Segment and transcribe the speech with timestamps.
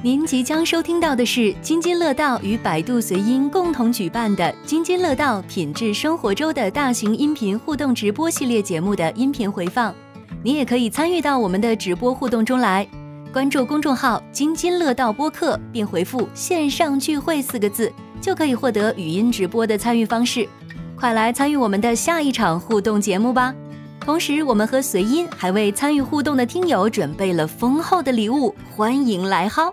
[0.00, 9.92] 您即将收听到的是津津乐道与百度随音共同举办的“津津乐道品质生活周”的大型音频互动直播系列节目的音频回放。
[10.40, 12.86] 您也可以参与到我们的直播互动中来，
[13.32, 20.48] 关注公众号“津津乐道播客”，并回复“线上聚会”四个字，就可以获得语音直播的参与方式。
[20.94, 23.52] 快来参与我们的下一场互动节目吧！
[24.08, 29.70] 同时，我们和随音还为参与互动的听友准备了丰厚的礼物，欢迎来薅。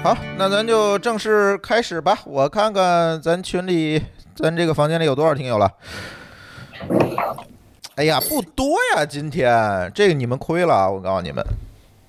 [0.00, 2.16] 好，那咱就正式开始吧。
[2.24, 4.00] 我看看咱群里，
[4.36, 5.68] 咱这个房间里有多少听友了？
[7.96, 11.44] 哎呀，不多呀，今天这个你们亏了，我告诉你们。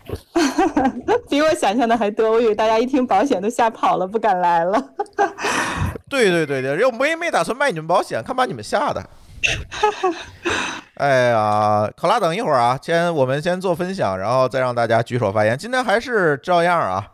[1.28, 4.80] 比我想象的还多，我以为大家一听保险都吓跑了，不敢来了。
[6.08, 9.04] 对对对对，又没没打算卖你们保险，看把你们吓的。
[10.96, 15.58] 哎呀，考拉，等一会儿啊，先我们先做分享，然后再让大家举手发言。
[15.58, 17.08] 今天还是照样啊。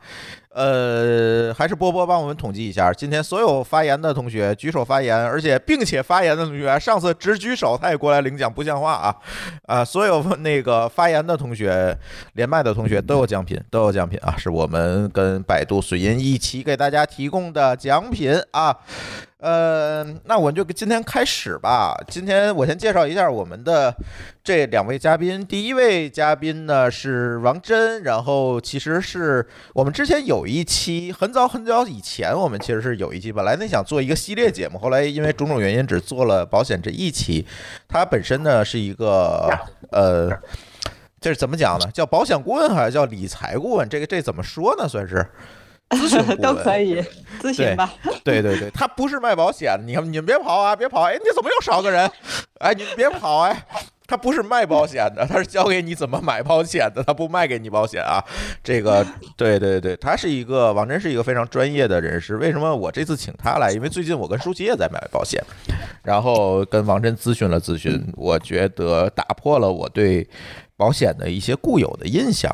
[0.50, 9.16] 呃，还是波波帮我们统计一下，今天所有发言的同学举手发言，而且并且发言的同学，上次只举手他也过来领奖，不像话啊！
[9.67, 11.95] 啊，所有那个发言的同学、
[12.33, 18.75] 连麦的同学都有奖品，都有奖品啊，是我们跟百度水银一起给大家提供的奖品啊。
[19.39, 21.95] 呃，那我就今天开始吧。
[22.07, 23.95] 今天我先介绍一下我们的
[24.43, 25.45] 这两位嘉宾。
[25.45, 37.45] 第一位嘉宾呢是王真，然后其实是我们之前有一期很早很早以前，我们其实是有一期本来呢想做一个系列节目，后来因为种种原因只做了保险这一期。
[37.88, 39.47] 他本身呢是一个
[39.91, 40.31] 呃，
[41.21, 41.88] 这是怎么讲呢？
[41.93, 43.88] 叫保险顾问还是叫理财顾问？
[43.88, 44.88] 这个这怎么说呢？
[44.88, 45.23] 算是。
[45.95, 47.02] 咨询 都可以
[47.41, 47.93] 咨询吧。
[48.23, 51.03] 对对对，他不是卖保险，你看你们别跑啊，别跑！
[51.03, 52.09] 哎，你怎么又少个人？
[52.59, 53.39] 哎，你别跑！
[53.39, 53.66] 哎，
[54.05, 58.21] 他不是卖保险的，他是教给你怎么买保险的，他不卖给你保险啊。
[58.61, 59.05] 这个，
[59.38, 62.35] 对对对，他是一个王真是一个非常专业的人士。
[62.35, 63.71] 为什么我这次请他来？
[63.71, 65.42] 因为最近我跟舒淇也在买保险，
[66.03, 70.27] 然后跟王真咨询了咨询，我觉得打破了我对
[70.76, 72.52] 保险的一些固有的印象。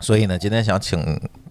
[0.00, 0.98] 所以呢，今天想请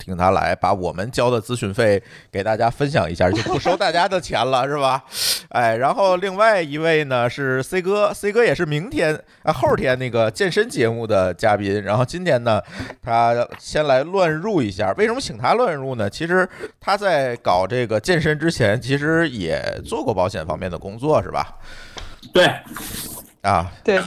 [0.04, 2.02] 请他来，把我们交的咨询费
[2.32, 5.04] 给大家分享一下，就不收大家的钱了，是吧？
[5.50, 11.82] 哎，然后另外一位呢是 C 哥，C 哥也是明天啊后天那个健身节目的嘉宾。
[11.84, 12.62] 然后今天呢，
[13.02, 14.92] 他先来乱入一下。
[14.98, 16.10] 为什么请他乱入呢？
[16.10, 16.48] 其实
[16.80, 21.56] 他在搞这个健身之前，其实也做过保险方面的工作，是吧？
[22.34, 22.50] 对。
[23.42, 23.98] 啊，对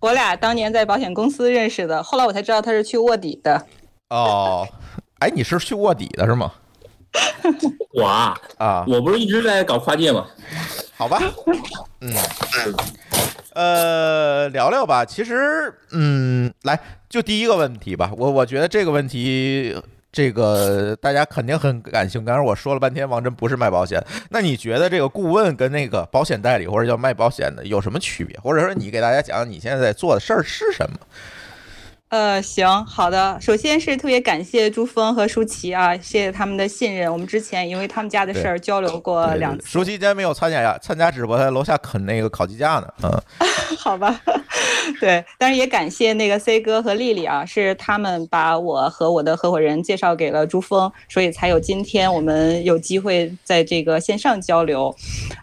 [0.00, 3.64] 我俩当年在保险公司认识的，后来我才知道他是去卧底的。
[4.12, 4.68] 哦，
[5.20, 6.52] 哎，你是去卧底的是吗？
[7.94, 10.26] 我啊，啊，我不是一直在搞跨界吗？
[10.96, 11.18] 好吧，
[12.00, 12.14] 嗯，
[13.54, 15.02] 呃，聊聊吧。
[15.02, 16.78] 其实，嗯，来，
[17.08, 18.12] 就第一个问题吧。
[18.16, 19.74] 我我觉得这个问题。
[20.14, 22.26] 这个大家肯定很感兴趣。
[22.26, 23.98] 刚才我说了半天，王真不是卖保险。
[24.28, 28.38] 那你觉得这个顾问跟那个保险代理或者叫卖保险的有什么区别？
[28.40, 30.98] 或者说你给大家讲讲你现在在做的事儿是什么？
[32.12, 33.38] 呃，行，好的。
[33.40, 37.10] 首先是特别感谢朱峰和舒淇啊，谢谢他们的信任。
[37.10, 39.66] 我们之前因为他们家的事儿交流过两次。
[39.66, 42.88] 舒淇今天没有参加呀，参加直播，在楼下啃那个烤鸡架呢。
[43.02, 43.10] 嗯，
[43.78, 44.20] 好吧。
[45.00, 54.94] 对，但是也感谢那个 C 哥和丽丽啊，是他们把我和我的合伙人介绍给了朱峰，所以才有今天我们有机会在这个线上交流。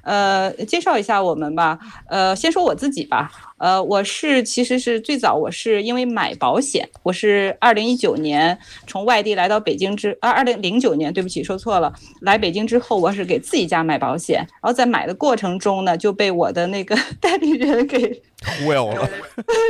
[0.03, 1.79] 呃，介绍一下我们吧。
[2.09, 3.31] 呃，先说我自己吧。
[3.59, 19.09] 呃，我是其实是最早我是因为买保险，我是二零一九年从外地来到北京之，啊，二零零九年，对不起，说错了，来北京之后，我是给自己家买保险，然后在买的过程中呢，就被我的那个 代理人给忽悠了，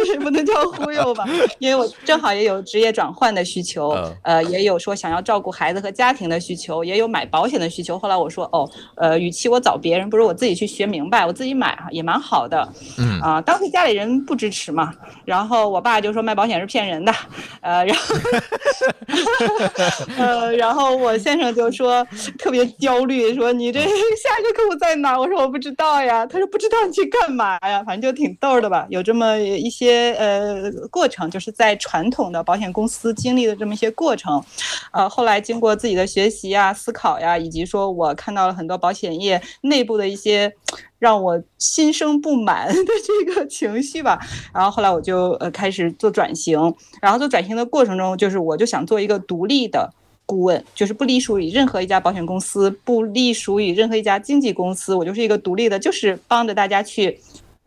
[0.08, 1.26] 也 不能叫忽悠吧，
[1.58, 3.90] 因为我正好也有职业转换的需求，
[4.22, 7.98] 呃，也有说想要照顾孩子和家庭的需求，也有买保险的需求。
[7.98, 13.80] 后来我说，哦，呃，与其我找别人，不如我自己去学明白，我自己买也蛮好的，嗯啊，当时家。
[13.80, 14.94] 家里人不支持嘛，
[15.24, 17.14] 然后我爸就说卖保险是骗人的，
[17.62, 18.16] 呃，然后，
[20.18, 22.06] 呃，然后我先生就说
[22.38, 25.18] 特别焦虑，说你这下一个客户在哪？
[25.18, 26.26] 我说我不知道呀。
[26.26, 27.82] 他说不知道你去干嘛呀？
[27.88, 28.86] 反正就挺逗的吧。
[28.90, 34.44] 有这么一些呃过程，就是在传统的保险公司经历的这么一些过程，
[34.92, 40.54] 呃，后来经过自己的学习呀、思考呀，以及说我看到了很多保险业内部的一些。
[41.00, 44.20] 让我心生不满的这个情绪吧，
[44.54, 46.60] 然后后来我就呃开始做转型，
[47.02, 49.90] 然后做转型的过程中，就是我就想做一个独立的
[50.26, 57.18] 顾问，就是不隶属于任何一家保险公司，不隶属于任何一家经纪公司，我就是一个独立的，就是帮着大家去。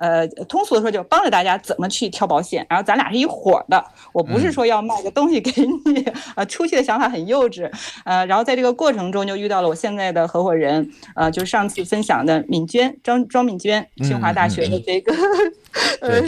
[0.02, 2.66] 呃，通俗的说，就帮着大家怎么去挑保险。
[2.68, 5.52] 然后咱俩是一伙儿的，我不是说要卖个东西给
[5.84, 6.04] 你，
[6.34, 7.70] 呃，初期的想法很幼稚，
[8.04, 15.14] 呃，然后在这个过程中就遇到了我现在的合伙人，呃，就是上次分享的敏娟张庄敏娟，清华大学的这个，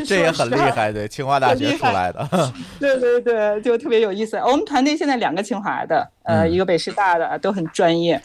[0.07, 2.29] 这也很厉害，对，清华大学出来的，
[2.79, 4.37] 对对对，就特别有意思。
[4.37, 8.23] 我们团队现在两个清华的，呃，嗯一个北师大的，都很专业。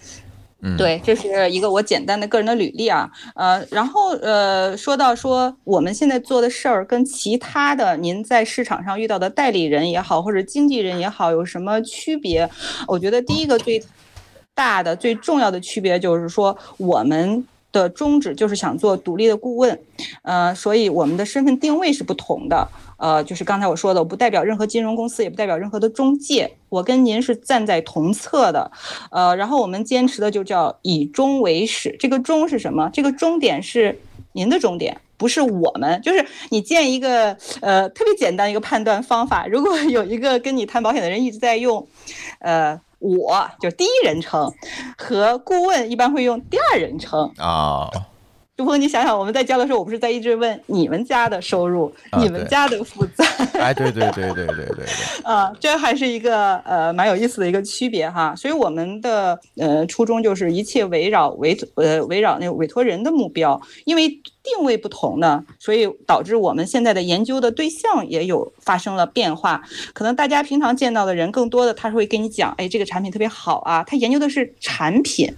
[0.78, 12.50] 对，这是一个我简单的个人的履历啊，呃，然后呃，说到说我们现在做的事儿跟其他的您在市场上遇到的代理人也好，或者经纪人也好，有什么区别？
[12.88, 13.82] 我觉得第一个最
[14.54, 17.46] 大的、最重要的区别就是说我们。
[17.72, 19.80] 的宗旨就是想做独立的顾问，
[20.24, 22.68] 呃，所以我们的身份定位是不同的。
[23.00, 28.72] 呃，就是刚才我说的，我不代表任何金融公司，也不代表任何的中介，我跟您是站在同侧的。
[29.10, 31.96] 呃，然后我们坚持的就叫以终为始。
[31.98, 32.90] 这个终是什么？
[32.94, 34.00] 这个终点是
[34.34, 36.02] 您的终点，不是我们。
[36.02, 41.88] 就是你建一个呃特别简单一个判断方法，如果有一个跟你谈保险的人一直在用，
[42.40, 42.80] 呃。
[43.02, 44.52] 我就第一人称，
[44.98, 47.32] 和顾问一般会用第二人称。
[47.38, 47.90] 啊，
[48.60, 53.26] 朱峰，你想想，我们在交的时候，我不是在一直问你们家的收入、啊你们家的负债
[53.58, 54.86] 哎，对对对对对对对，
[55.24, 58.36] 啊，这还是一个呃蛮有意思的一个区别哈。
[58.36, 64.10] 所以我们的呃初衷就是一切围绕委呃围绕那个委托人的目标，因为
[64.42, 69.62] 定位不同呢，所以导致我们现在的研究的对象也有发生了变化。
[69.94, 75.34] 可能大家平常见到的人更多的，他会跟你讲，哎，这个产品特别好啊，他研究的是产品，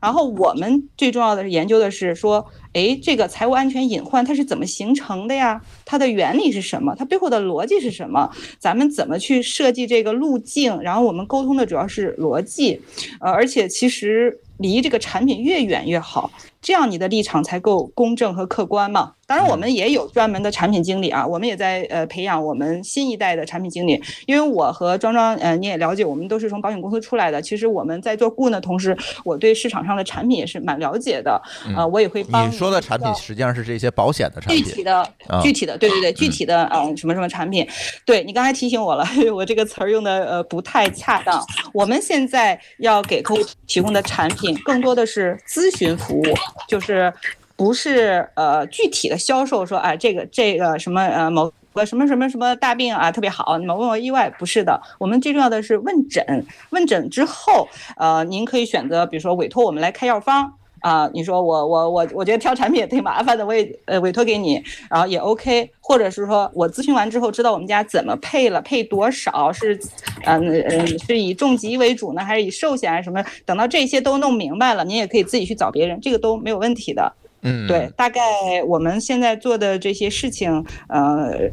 [0.00, 5.60] 然后我们最重要的是研究的是说，哎，这个财务安全隐患它是怎么形成的呀？
[5.84, 6.94] 它的原理是什么？
[6.96, 8.30] 它背后的逻辑是什么？
[8.58, 10.80] 咱们怎么去设计这个路径？
[10.80, 12.80] 然后我们沟通的主要是逻辑，
[13.20, 16.30] 呃，而且其实离这个产品越远越好，
[16.62, 19.15] 这样你的立场才够公正和客观嘛。
[19.26, 24.00] 当然，我们也有专门的产品经理啊，我们也在呃培养我们新一代的产品经理。
[24.26, 27.42] 因为我和庄庄，呃，你也了解，我们都是从保险公司出来的。
[27.42, 31.40] 其实我们在做顾问的同时，我对市场上的产品也是蛮了解的。
[31.76, 37.66] 呃，我也会帮你说的产品实际上是这些保险的产品具体的啊，具体的，对对对，具体的，嗯，什么什么产品，
[38.04, 41.44] 对你刚才提醒我了， 我这个词儿用的呃不太恰当。
[41.74, 46.24] 我们现在要给客户提供的产品，更多的是咨询服务，
[46.68, 47.12] 就是
[47.56, 51.52] 不是呃具体的销售说，哎，这个这个什么呃某。
[51.76, 56.24] 个什么什么什么大病啊，特别好，你们问我意外不是的，我们最重要的是问诊。
[56.70, 57.68] 问诊之后，
[57.98, 60.50] 呃，您可以选择，比如说委托我们来开药方，
[60.80, 64.54] 啊，你说我我我我觉得挑产品也挺麻烦的，我也呃委托给你，
[64.88, 69.78] 然后也 OK，或者是说我咨询完之后知道我们家怎么配了，配多少是，
[70.24, 73.22] 嗯嗯是以重疾为主呢，还是以寿险啊什么？
[73.44, 77.12] 等到这些都弄明白了，您也可以自己去找别人，这个都没有问题的。
[77.42, 78.20] 嗯，对，大概
[78.66, 81.50] 我们现在做的这些事情，呃。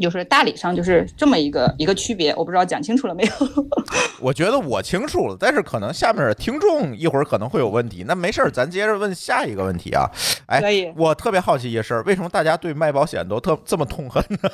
[0.00, 3.30] 就是大理上就是这么一个一个区别，我不知道讲清楚了没有？
[4.20, 10.10] 我觉得我清楚了，但是可能下面的听众一会儿可能会有问题，那没事儿，咱接着问下一个问题啊。
[10.48, 14.50] 可以哎，我特别好奇一个事儿，为什么大家对卖保险都特这么痛恨呢？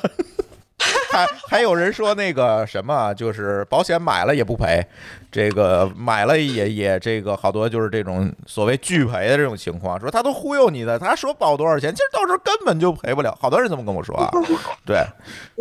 [1.11, 4.85] 还还有人说那个什么，就是保险买了也不赔，
[5.31, 14.29] 这个买了也也这个好多就是这种所谓拒赔的这种情况，说他都忽悠你的，他说保多少钱，其实到时候根本就赔不了，好多人这么跟我说啊。
[14.85, 14.97] 对，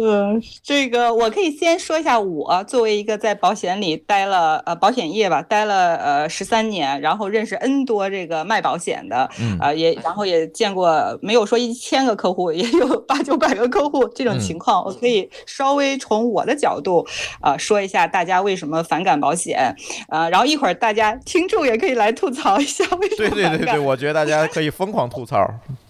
[0.01, 15.08] 嗯，这个我可以先说一下，我作为一个在保险里待了呃保险业吧，待了呃十三年，然后认识 N 多这个卖保险的，嗯呃也然后也见过没有说一千个客户，也有八九百个客户这种情况，我可以
[15.47, 17.07] 稍微从我的角度
[17.41, 19.75] 啊、呃、说一下大家为什么反感保险，
[20.09, 23.35] 呃，然后一会儿大家听众也可以来吐槽一下为什对么。
[23.35, 25.39] 对对对，我觉得大家可以疯狂吐槽。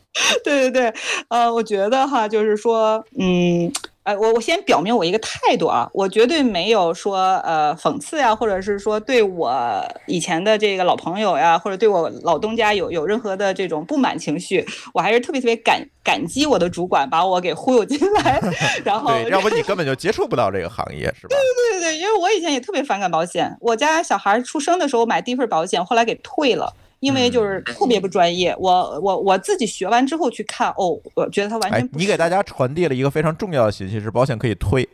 [0.43, 0.93] 对对对，
[1.29, 3.71] 呃，我觉得哈，就是说，嗯，
[4.09, 18.41] 呃，我我先表明我一个态度啊，我绝对没有说呃讽刺呀，或者是说对我以前的这个老朋友呀，或者对我老东家有有任何的这种不满情绪，我还是特别特别感感激我的主管把我给忽悠进来，
[18.83, 21.37] 然后对， 要不你根本就接触不到这个行业，是吧？
[21.37, 26.73] 对对对，因为我以前也特别反感保险，我家小孩出生的时候买第一份保险，后来给退了。
[27.01, 34.89] 因为就是特别不专业，我我我自己学完之后去看，哦，我觉得它完哎全，不你给大家传递了一个非常重要的信息，是保险可以退。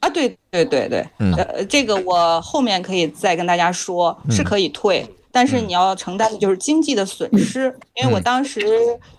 [0.00, 5.04] 啊，对对对对，嗯呃，这个我后面可以再跟大家说，是可以退。
[5.34, 8.64] 但是你要承担的就是经济的损失，因为我当时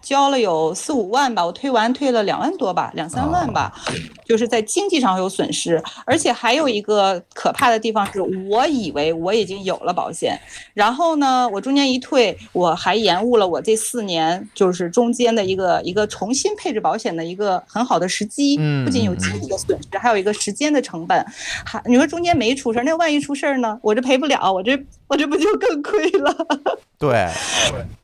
[0.01, 3.73] 交了有四五万吧，我退完退了两万多吧，两三万吧，
[4.25, 10.39] 就是在经济上有损失，而且还有一个可怕的地方是，我以为我已经有了保险，
[10.73, 21.25] 然后呢，我中间一退，我还延误了我这四年就是中间的一个一个重新配置保险的一个很好的时机，不仅有经济的损失，还有一个时间的成本，
[21.65, 26.35] 还你说中间没出事儿，那万一出事儿呢，我这赔不了，我这我这不就更亏了？
[26.97, 27.27] 对，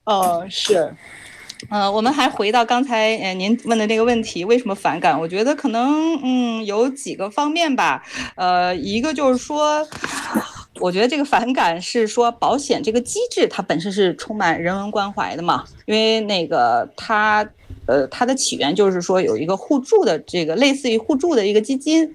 [0.05, 0.93] 哦，是。
[1.70, 5.17] 呃，我们还回到刚才呃您问的那个问题，为什么反感？
[5.17, 8.03] 我觉得可能嗯有几个方面吧。
[8.36, 9.88] 呃，一个就是说，
[10.79, 17.48] 我觉得这个反感是说保险这个机制它本身是充满人文关怀的嘛，因为那个它
[17.86, 22.12] 呃它的起源就是说有一个互助的这个类似于互助的一个基金，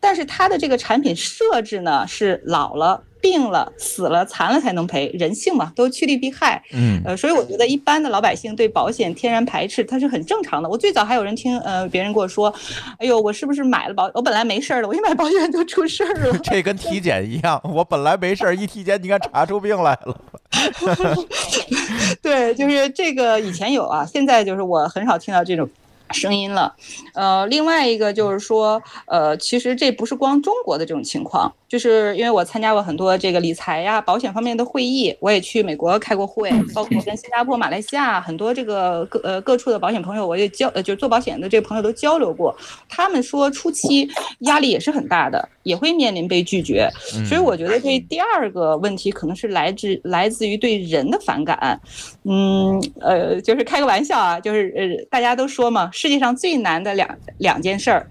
[0.00, 3.02] 但是它的这个产品设置呢是老了。
[3.22, 6.62] 病了、死了、残了才能赔，人性嘛，都趋利避害。
[6.74, 10.68] 嗯，呃，所以我觉得一般的老百姓对保险天然排斥，它是很正常的。
[10.68, 12.52] 我最早还有人听，呃，别人跟我说，
[12.98, 14.10] 哎呦，我是不是买了保？
[14.12, 16.36] 我本来没事儿的，我一买保险就出事儿了。
[16.42, 20.20] 这跟体检一样，我本来没事儿，一体检你看查出病来了。
[22.20, 25.68] 对，就是这个以前有啊，现在就是我很少听到这种。
[26.12, 26.74] 声音了，
[27.14, 42.54] 呃，另外一个就是说，呃，其实这不是光中国的这种情况，就是因为我参加过很多这个理财呀、保险方面的会议，我也去美国开过会，包括跟新加坡、马来西亚很多这个各呃各处的保险朋友，我也交呃就做保险的这个朋友都交流过，
[42.88, 44.08] 他们说初期
[44.40, 46.88] 压力也是很大的，也会面临被拒绝，
[47.26, 51.80] 所以我觉得这第二个问题可能是来自来自于对人的反感，
[52.24, 55.90] 嗯，呃，就是开个玩笑啊，就是呃大家都说嘛。
[56.02, 58.04] 世界上最难的两两件事儿，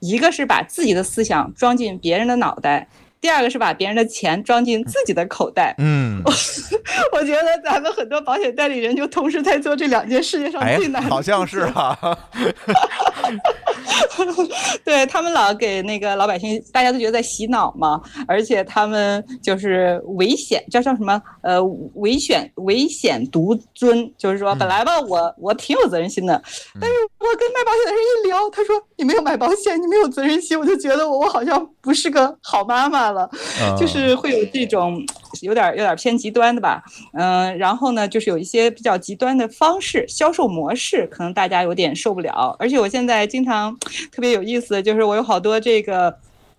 [0.00, 2.88] 一个是把自己的思想装进别人的脑袋，
[3.20, 5.72] 第二个是把别人的钱装进自己的口袋。
[5.78, 6.20] 嗯，
[7.14, 11.08] 我觉得咱们很多保险代理人就同时在做这两件世界上最难的。
[11.08, 11.96] 好像是哈。
[14.84, 21.20] 对他们老给那个老百姓，大家都觉得在洗脑嘛，而且他们就是危险，叫叫什么？
[21.42, 21.62] 呃，
[21.94, 26.40] 危险危险独尊，就是说本来吧，我我挺有责任心的，
[26.80, 33.28] 但是我跟卖保险的人一聊，他说你没有买保险，你没有责任心，我就觉得我我好像不是个好妈妈了，
[33.78, 35.00] 就是会有这种
[35.42, 43.76] 有点有点偏极端的吧，嗯，然后呢，就是有一些比较极端的方式，销售模式，可能大家有点受不了，而且我现在经常。
[44.12, 46.14] 特别有意思，就是我有好多这个，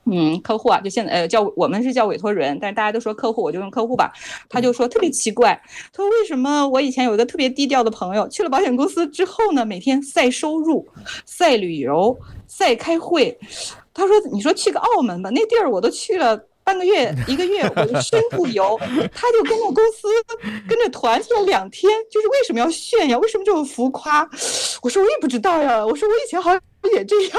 [0.06, 4.12] 嗯，客户啊，就现在呃叫我们是叫委托人，但是大家都说客户，我就用客户吧。
[4.50, 5.60] 他就说特别奇怪，
[5.92, 10.88] 他说为什么我以前有一个特别低调的朋友，去了保险公司之后呢，每天晒收入、
[11.26, 13.38] 晒旅游、晒开会。
[13.94, 18.78] 他说你说去个澳门吧，那地儿我都去了半个月、 一个月，我就深度游。
[19.14, 20.08] 他就跟着公司
[20.68, 23.18] 跟着团去了两天，就是为什么要炫耀？
[23.20, 24.30] 为什么这么浮夸？
[24.82, 25.86] 我说我也不知道呀。
[25.86, 26.62] 我说我以前好像。
[26.96, 27.32] 也这样，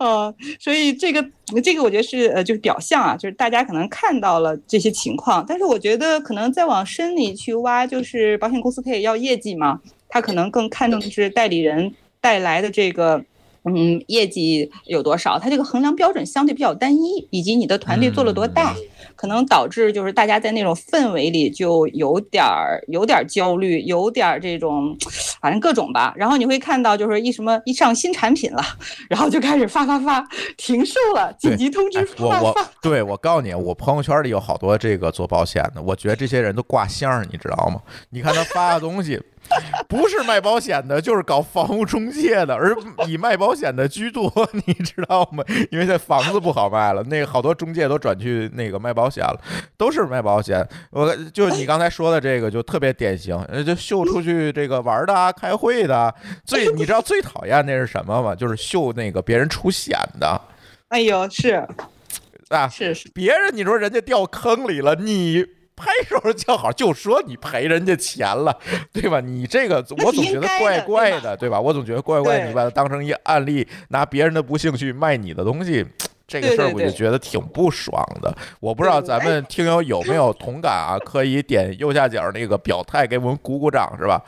[0.00, 1.24] 呃， 所以这个
[1.62, 13.24] 这个我觉得是呃，就是表象啊，就是大家可能看到了这些情况，但是我觉得可能再往深里去挖，就是保险公司它也要业绩嘛，他可能更看重的是代理人带来的这个。
[13.64, 15.38] 嗯，业绩有多少？
[15.38, 18.74] 它这个衡量标准相对比较单一，以及你的团队做了多大，
[19.14, 24.96] 可能导致就是大家在那种氛围里就有点儿有点焦虑，有点这种，
[25.42, 26.14] 反正各种吧。
[26.16, 28.62] 然后你会看到就是一什么一上新产品了，
[29.10, 30.26] 然后就开始发发发
[30.56, 37.82] 停售了，紧急通知我我对我告诉你，我朋友圈里有好多这个做保险的，我觉得这些人都挂相，你知道吗？
[38.08, 39.20] 你看他发的东西。
[39.88, 42.74] 不是卖保险的，就是搞房屋中介的，而
[43.06, 44.32] 以卖保险的居多，
[44.66, 45.44] 你知道吗？
[45.70, 49.40] 因为这房子不好卖了，那个好多中介都转去那个卖保险了，
[49.76, 50.66] 都是卖保险。
[50.90, 56.14] 我就你刚才说的这个，就特别典型，就秀出去这个玩的、开会的。
[56.44, 58.34] 最你知道最讨厌那是什么吗？
[58.34, 60.40] 就是秀那个别人出险的。
[60.88, 61.66] 哎呦，是
[62.48, 65.44] 啊，是是，别人你说人家掉坑里了，你。
[65.80, 68.54] 拍手叫好，就说你赔人家钱了，
[68.92, 69.20] 对吧？
[69.20, 71.58] 你这个我总觉得怪怪的，对吧？
[71.58, 75.86] 我总觉得怪怪，你把它当成一案例，拿别人的不幸去卖你的东西。
[76.30, 80.96] 这个事儿我就觉得挺不爽的，我不知道咱们听友有没有同感啊？
[81.04, 84.22] 可以点右下角那个表态，给我们鼓鼓掌，是吧？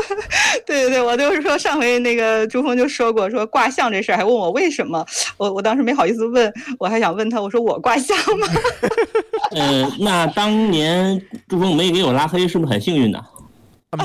[0.64, 5.04] 对对对，我就是说上回那个朱峰就说过，说卦象这事儿，还问我为什么，
[5.36, 8.48] 我我当时没好意思问，我还想问他，我说我卦象吗？
[9.52, 13.22] 呃，那当年朱峰没给我拉黑，是不是很幸运呢？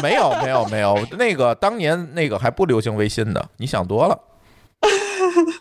[0.04, 4.20] 没有没有没有，那个当年那个还不流行微信的，你想多了。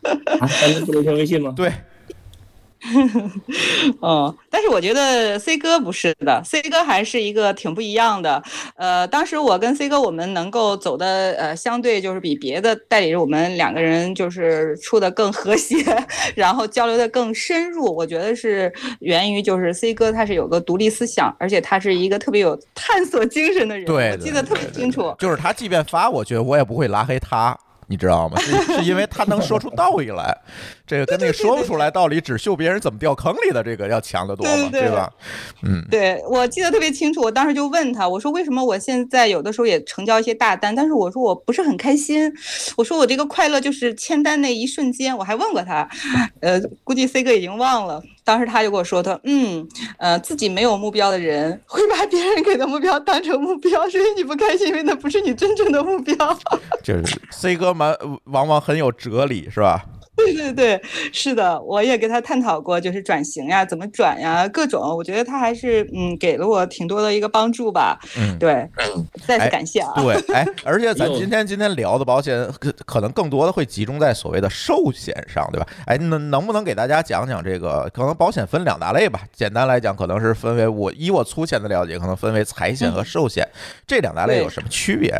[0.02, 0.48] 啊，
[0.86, 1.52] 不能加微信吗？
[1.56, 1.72] 对，
[4.00, 8.42] 嗯，但是我觉得 C 哥不是的，C 哥还是一个挺不一样的。
[8.74, 15.76] 呃，当时我跟 C 哥我们能够走的呃，相对就是比别的代理人，我们两个人就是处的更和谐，
[16.34, 17.84] 然后交流的更深入。
[17.94, 23.84] 我觉得是源于就是 C 哥他是有个独立思想，而且他是一个特别有探索精神的人。
[23.84, 25.14] 对，我记得特别清楚。
[25.18, 27.54] 就是他即便发，我觉得我也不会拉黑他。
[27.90, 28.38] 你知道吗？
[28.38, 30.34] 是是因为他能说出道理来，
[30.90, 35.08] 这个跟那个说不出来道理，只秀别人怎么掉坑里的这个要强得多嘛，对吧？
[35.62, 42.28] 嗯，对我记得特别清楚，我当时就问他，我说为什么我现在有的时候也成交一些大单，但是我说我不是很开心，
[42.76, 45.88] 我说我这个快乐就是签单那一瞬间，我还问过他，
[46.40, 48.02] 呃，估计 C 哥已经忘了。
[48.24, 49.66] 当时他就跟我说：“他嗯
[49.98, 56.14] 呃，自己没有目标的人会把别人给的目标当成目标，所以你不开心，因为那不是你真正的目标。
[56.82, 59.84] ”就是 C 哥蛮往往很有哲理，是吧？
[60.26, 67.98] 对对对，是的，我也跟他探讨过，就是转型呀，怎么转呀，各种，我觉得他还是嗯给了我挺多的一个帮助吧。
[68.18, 68.68] 嗯，对，
[69.26, 69.92] 再次感谢啊。
[69.96, 75.66] 对，哎， 而且 咱今天今天聊的保险，可可能更多的会集中在所谓的寿险上，对吧？
[75.86, 77.90] 哎，能能不能给大家讲讲这个？
[77.94, 83.46] 可能保险分两大类吧，简单来讲，可能是分为我以我粗浅的了解，可能分为财险和寿险，
[83.86, 85.12] 这两大类有什么区别？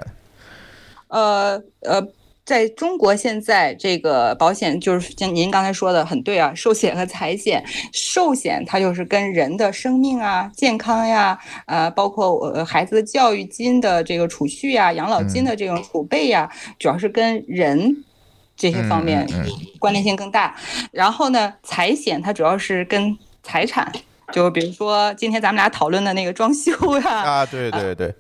[1.09, 2.07] 呃呃。
[2.45, 7.65] 在中国，现在这个保险就是像您刚才说的很对啊，寿险和财险。
[7.93, 18.05] 寿险它就是跟人的生命啊、健康呀，呃，包括呃孩子的教育金的这个储蓄呀、养老金的这种储备呀，主要是跟人
[18.57, 19.29] 这些方面
[19.79, 20.57] 关联性更大。
[20.91, 23.93] 然后呢，财险它主要是跟财产，
[24.33, 28.13] 就比如说今天咱们俩讨论的那个装修呀，啊，对对对。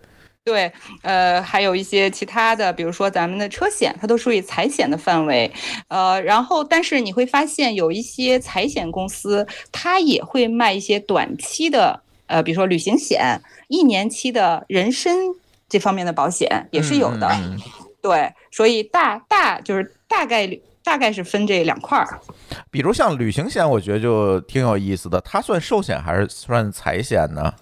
[0.51, 5.49] 对，呃，还有一些其他的，比如说咱们的车险，它都属于财险的范围，
[5.87, 15.17] 呃，然后但是你会发现有一些财险公司，它也会卖一些短期的，呃，比如说旅行险、一年期的人身
[15.69, 17.31] 这方面的保险也是有的。
[18.03, 22.19] 对，所以大大就是大概率大概是分这两块儿。
[22.73, 27.55] 比如像旅行险，我觉得就挺有意思的，它算寿险还是算财险呢？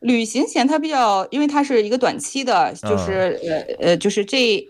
[0.00, 4.66] 旅行险它比较，因为它是一个短期的，就是呃呃，就是这。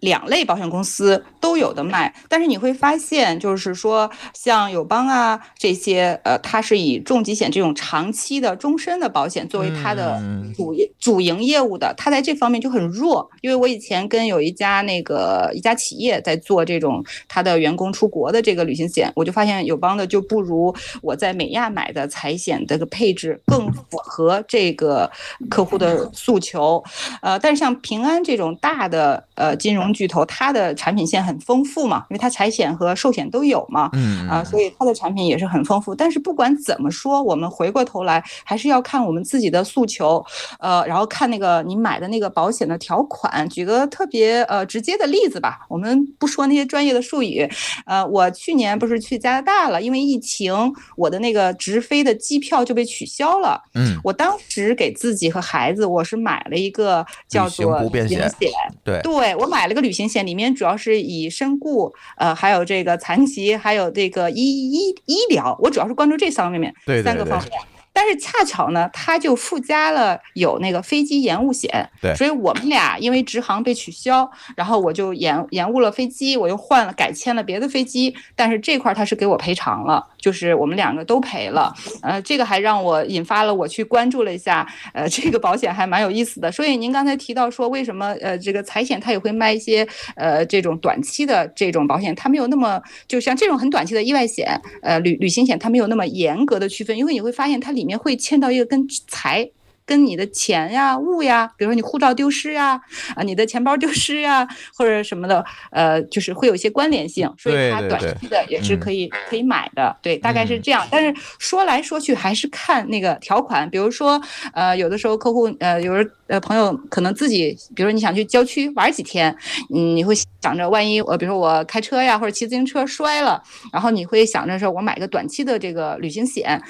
[0.00, 10.22] 两类保险公司都有的卖，但是你会发现，就是说像友邦啊这些，呃，它是以重疾险这种长期的、终身的保险作为它的
[10.56, 13.28] 主业主营业务的，它在这方面就很弱。
[13.40, 25.10] 因为我以前跟有一家那个一家企业在做这种他的员工出国的这个旅行险，我就发现友邦的就不如我在美亚买的财险的个配置更符合这个
[25.50, 26.84] 客户的诉求。
[27.20, 29.87] 呃，但是像平安这种大的呃金融。
[29.92, 35.94] 巨头它的产品线很丰富嘛，因为它财险和寿险都有嘛，嗯啊，所以它的产品也是很丰富。
[35.94, 40.24] 但是不管怎么说，我们回过头来还是要看我们自己的诉求，
[40.58, 43.48] 呃，然后看那个你买的那个保险的条款。
[43.48, 47.48] 举个特别呃直接的例子吧，我们不说那些专业的术语，
[47.86, 50.52] 呃，我去年不是去加拿大了，因为疫情，
[50.96, 53.60] 我的那个直飞的机票就被取消了。
[53.74, 58.50] 嗯，我当时给自己和孩子，我是买了一个叫做旅行险，
[58.84, 67.52] 对，对我买了个旅行险，里面主要是以身故，呃，还有这个残疾，还有这个医医医疗，我主要是关注这三方面，三个方面。
[67.90, 86.52] 但是恰巧呢，它就附加了有那个飞机延误险，对，所以我们俩因为直航被取消，然后我就延延误了飞机，我又换了改签了别的飞机，但是这块他是给我赔偿了，就是我们两个都赔了，呃，这个还让我引发了我去关注了一下，呃，这个保险还蛮有意思的。
[86.52, 97.88] 所以您刚才提到说，为什么呃这个财险它也会卖一些呃这种短期的这种保险，它没有那么就像这种很短期的意外险，呃旅旅行险它没有那么严格的区分，因为你会发现它里。
[97.88, 99.50] 面会牵到一个跟财。
[99.88, 102.78] 跟你的钱呀、物呀，比如说你护照丢失呀，
[103.16, 104.46] 啊，你的钱包丢失呀，
[104.76, 110.86] 或者什么的，呃，就是会有一些关联性，所以它短期的也是可以可以买的，对，大概是这样。
[110.90, 114.20] 但是说来说去还是看那个条款，比如说，
[114.52, 119.34] 呃，有的时候客户，呃，有人呃朋友可能自己，比如说你想去郊区玩几天，
[119.74, 126.60] 嗯，你会想着万一我，比如说我开车呀或者骑自行车摔了，然后你会想着说我买个短期的这个旅行险。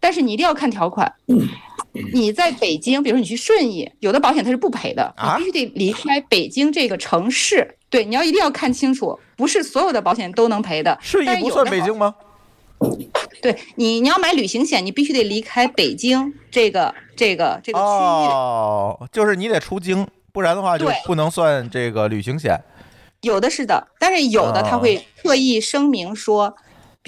[0.00, 1.12] 但是你一定要看条款。
[2.12, 7.76] 你在北京，比如说你去顺义，有的保险它是不赔的，你必须得离开北京这个城市。
[7.90, 10.96] 对，你要一定要看清楚，不是所有的保险都能赔的。
[11.00, 12.14] 顺义不算北京吗？
[13.42, 18.28] 对你，你要买旅行险，你必须得离开北京这个这个这个区域。
[18.28, 22.60] 哦，就是你得出京，不然的话就不能算这个旅行险。
[23.22, 26.54] 有的是的，但是有的他会特意声明说。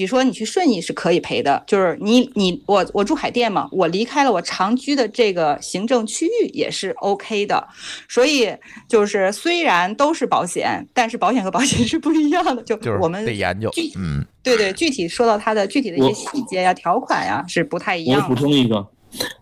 [0.00, 7.68] 比如说你去顺义是可以赔的，就是你你我我住海淀嘛，我离开了我常居的这个行政区域也是 OK 的。
[8.08, 8.50] 所以
[8.88, 18.34] 就是虽然都是保险，但是保险和保险是不一样的，就就是我们得研究具，嗯，对对，具体说到它的具体的一些细节呀、条款呀是不太一样我补。
[18.34, 18.86] 充一个，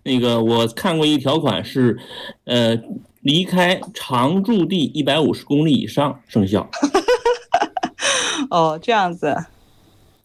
[0.02, 1.96] 那个我看过一条款是，
[2.46, 2.76] 呃，
[3.20, 6.68] 离开常住地一百五十公里以上生效。
[8.50, 9.36] 哦，这样子，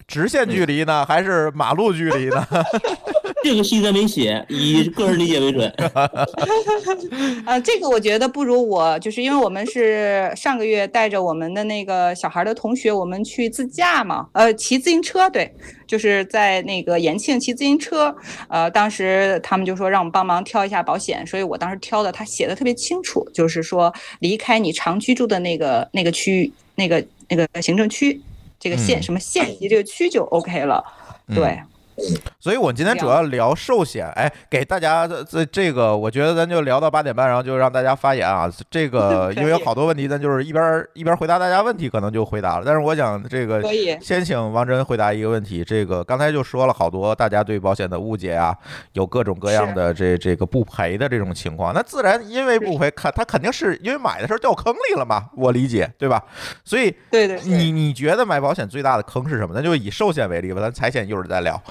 [0.07, 2.45] 直线距离呢，还是马路距离呢？
[3.43, 5.69] 这个细则没写，以个人理解为准。
[7.45, 15.53] 呃，这个我觉得不如我，就是因为我们是上个月带着我们的那个小孩的同学，我们去自驾嘛，呃，骑自行车，对，
[15.85, 18.15] 就是在那个延庆骑自行车，
[18.47, 28.21] 呃，当时他们就说让我们帮忙挑一下保险，所以我当时挑的，他写的特别清楚，就是说离开你常居住的那个那个区域，那个那个行政区，
[28.63, 30.81] 这个县、嗯什么县级这个区就 OK 了，
[31.35, 31.61] 对。
[32.39, 38.49] 所以我们今天主要聊寿险，哎，给大家这这这个，我觉得咱就聊到八点半，然后就让大家发言啊。
[38.69, 42.63] 这个 因为有好多问题，咱就是一边儿一边儿回答大家问题，可能就回答了。
[42.65, 45.63] 但是我想这个可以先请王真回答一个问题。
[45.63, 48.55] 这个刚才就说了好多大家对保险的误解啊，
[48.93, 51.73] 有各种各样的这这个不赔的这种情况。
[51.73, 56.23] 那自然因为不赔，看他肯定是因为买的时候掉坑里了嘛，我理解对吧？
[56.65, 59.53] 所以对对对，你你觉得买保险最大的坑是什么？
[59.55, 61.61] 那就以寿险为例吧，咱财险一会儿再聊。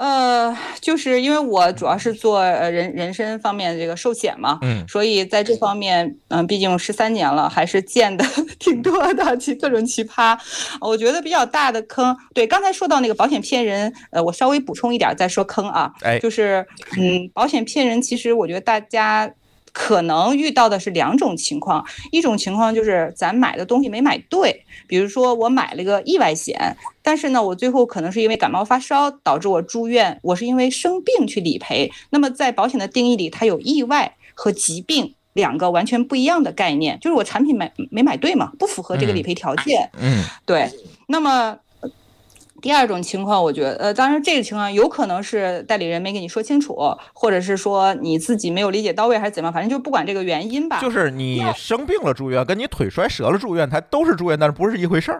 [0.00, 8.24] 呃，就是因为我主要是做呃人人身方面的这个寿险嘛，嗯所以在这方面，嗯、毕竟十三年了，还是见的
[8.58, 10.38] 挺多的，奇各种奇葩。
[10.80, 16.66] 我觉得比较大的坑，对，刚才说到那个保险骗人，呃，我稍微补充一点再说坑啊，哎就是
[16.98, 19.30] 嗯，保险骗人，其实我觉得大家。
[19.72, 31.90] 可能遇到的是两种情况，一种情况就是咱买的东西没买对，比如说我买了个意外险，但是呢，我最后可能是因为感冒发烧导致我住院，我是因为生病去理赔。
[32.10, 39.90] 那么在保险的定义里，它有意外和疾病两个完全不一样的概念，就是我产品买没买对嘛，不符合这个理赔条件。
[40.00, 40.70] 嗯对，
[41.06, 41.58] 那么。
[42.60, 46.76] 呃第二种情况，我觉得，呃，当然这个情况有可能是代理人没跟你说清楚，
[47.12, 50.78] 或者是说你自己没有理解到位，还是怎么样，反正就不管这个原因吧。
[50.80, 55.18] 就是你生病了住院，跟你腿摔折了住院，它都是住院，但是不是一回事儿。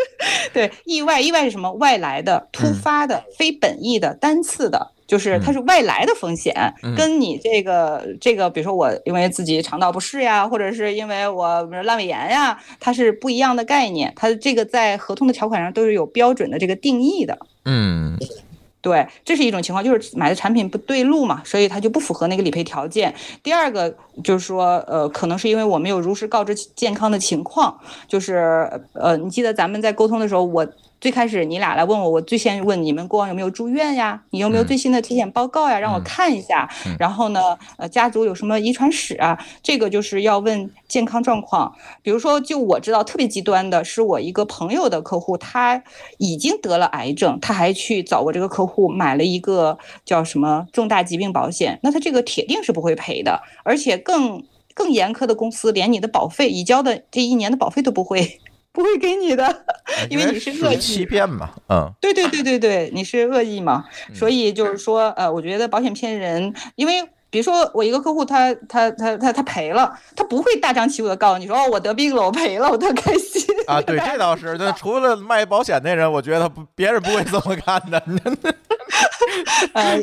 [0.52, 1.70] 对，意外，意外是什么？
[1.74, 14.12] 外来的、突嗯发的、非本意的、单次的，就是它是外来的风险，嗯跟你这个这个，比如说我因为自己肠道不适呀，或者是因为我比如阑尾炎呀，它是不一样的概念。
[14.14, 17.36] 它这个在合同的条款上都是有标准的这个定义的。
[17.64, 18.16] 嗯
[18.80, 23.12] 对，这是一种情况，就是买的产品不对路嘛，所以它就不符合那个理赔条件。
[23.42, 23.92] 第二个
[24.22, 30.66] 就是说，呃，可能是因为我没有如实告知健康的情况，就是呃，你记得咱们在沟通的时候，我
[31.00, 34.20] 最开始你俩来问我，我最先问你们过往有没有住院呀？
[34.30, 35.78] 你有没有嗯最新的体检报告呀？
[35.78, 36.68] 让我嗯看一下。
[36.86, 39.38] 嗯然后呢，呃，家族有什么遗传史啊？
[39.62, 41.72] 这个就是要问健康状况。
[42.02, 45.82] 比如说，就我知道特别极端的是我一个朋友的客户，他
[46.18, 54.42] 已经得了癌症，他还去找我这个客户买了一个叫什么重大疾病保险，那他这个铁定是不会赔的，而且更
[54.74, 58.40] 更严苛的公司连你的保费已交的这一年的保费都不会
[58.72, 59.64] 不会给你的，
[60.10, 74.56] 因为你是恶意欺骗嘛，嗯对对对对对，你是恶意嘛，嗯所以就是说，呃，我觉得保险骗人，因为比如说我一个客户他他他他他赔了，他不会大张旗鼓的告诉你说，哦，我得病了，我赔了，我特开心啊，对，这倒是。
[74.58, 78.02] 那 除了卖保险那人，我觉得不，别人不会这么干的。
[79.74, 80.00] 呃，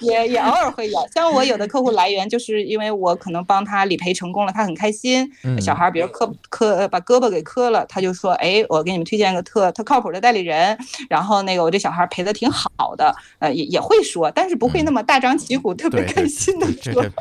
[0.00, 5.30] 也也偶尔会有，像我有的客户来源，就是因为我可能帮他理赔成功了，他很开心。
[5.42, 10.76] 嗯小孩儿比如磕磕呃把胳膊给磕了，他就说，哎，我给你们推荐个特特靠谱的代理人，
[11.08, 17.12] 然后那个我这小孩儿赔的挺好的，呃，也也会说，但是不会那么大张旗鼓、特别开心的说这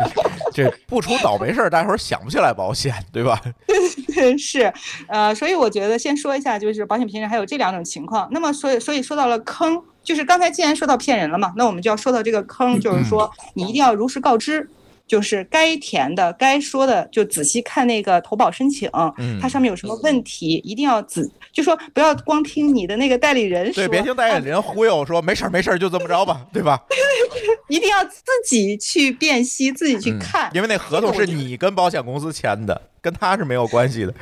[0.52, 0.74] 这。
[0.88, 3.42] 不出倒霉事儿，大伙儿想不起来保险，对吧？
[4.38, 4.72] 是，
[5.08, 8.28] 呃，所以我觉得先说一下，就是保险骗人还有这两种情况。
[8.32, 14.70] 那么，所以所以说到了坑，就是刚才既然说到骗人了嘛，那我们就要说到这个坑，就是说你一定要如实告知。
[15.06, 26.82] 就是该填的、该说的，就仔细看那个投保申请，嗯它上面有什么问题，一定要仔，就说不要光听你的那个代理人说，对，别听代理人忽悠说没事儿没事儿就这么着吧，对吧？
[27.68, 30.50] 一定要自己去辨析，自己去嗯看。
[30.54, 34.14] 因为那合同是你跟保险公司签的，跟他是没有关系的。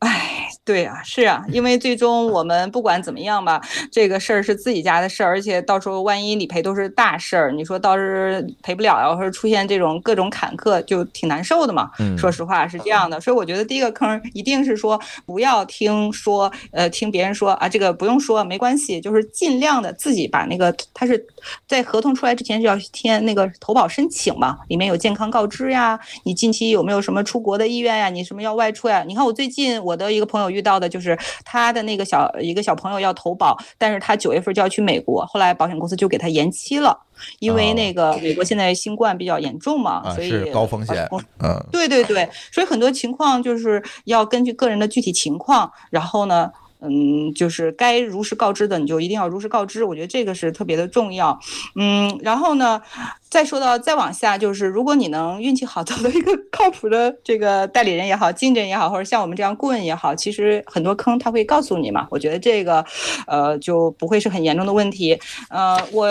[0.00, 0.39] 哎，
[0.70, 11.90] 对啊，是啊，因为最终我们不管怎么样吧，这个事儿是自己家的事儿，而且到时候万一理赔都是大事儿，你说到时赔不了呀，或者出现这种各种坎坷，就挺难受的嘛。
[11.98, 21.26] 嗯说实话是这样的，所以我觉得第一个坑一定是说不要听说，呃，听别人说啊，这个不用说没关系，就是尽量的自己把那个，他是
[21.66, 29.02] 在合同出来之前就要填那个投保申请嘛，里面有健康告知呀，你近期有没有什么出国的意愿呀，你什么要外出呀？
[29.08, 36.94] 你看我最近我的一个朋友遇到的就是他的那个小一个小朋友要投保，但是他九月份就要去美国，后来保险公司就给他延期了。
[37.38, 41.08] 因为那个美国现在新冠比较严重嘛，啊所以是高风险
[41.42, 46.50] 嗯对对对，所以很多情况就是要根据个人的具体情况，然后呢。
[46.80, 49.84] 嗯，就是该如实告知的，你就一定要如实告知。
[49.84, 51.38] 我觉得这个是特别的重要。
[51.76, 52.80] 嗯，然后呢，
[53.28, 62.06] 再说到再往下，就是如果你能运气好 找到一个靠谱的这个代理人也好，经纪人也好，或者像我们这样顾问也好，其实很多坑他会告诉你嘛。
[62.10, 62.84] 我觉得这个，
[63.26, 65.18] 呃，就不会是很严重的问题。
[65.48, 66.06] 呃，我。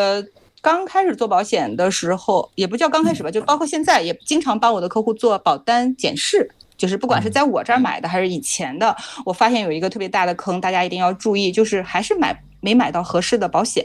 [0.62, 6.52] 刚开始做保险的时候，也不叫刚开始吧，就包括现在，也经常帮我的客户做保单检视。
[6.80, 13.84] 就是不管是在我这儿买的还是以前的，我发现有一个特别大的坑，大家一定要注意，就是还是买没买到合适的保险，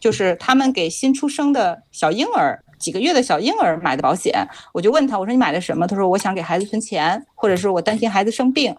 [0.00, 2.62] 就是他们给新出生的小婴儿。
[2.78, 5.86] 几个月的小婴儿买的保险，我就问他，我说你买的什么？
[5.86, 8.74] 他说我想给孩子存钱，或者是我担心孩子生病。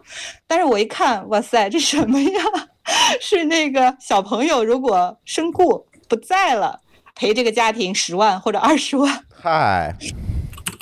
[0.45, 2.41] 但是我一看，哇塞，这什么呀？
[3.21, 6.81] 是那个小朋友如果身故不在了，
[7.15, 9.23] 赔这个家庭十万或者二十万。
[9.41, 9.95] 嗨，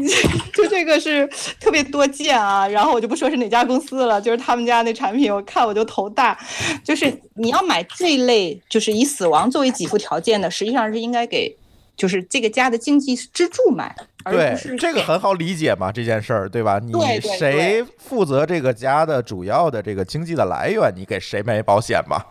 [0.53, 1.27] 就这个是
[1.59, 6.37] 特别多见啊，然后我就不说是哪家公司了，就是他们家那产品，我看我就头大。
[6.83, 11.55] 就是你要买这类，就是以死亡作为给付条件的，实际上是应该给，
[11.95, 16.79] 就是这个家的经济支柱买，而对这个很好理解嘛，这件事儿，对吧？
[16.79, 22.25] 你谁负责这个家的主要的这个经济的来源，你给谁买保险嘛？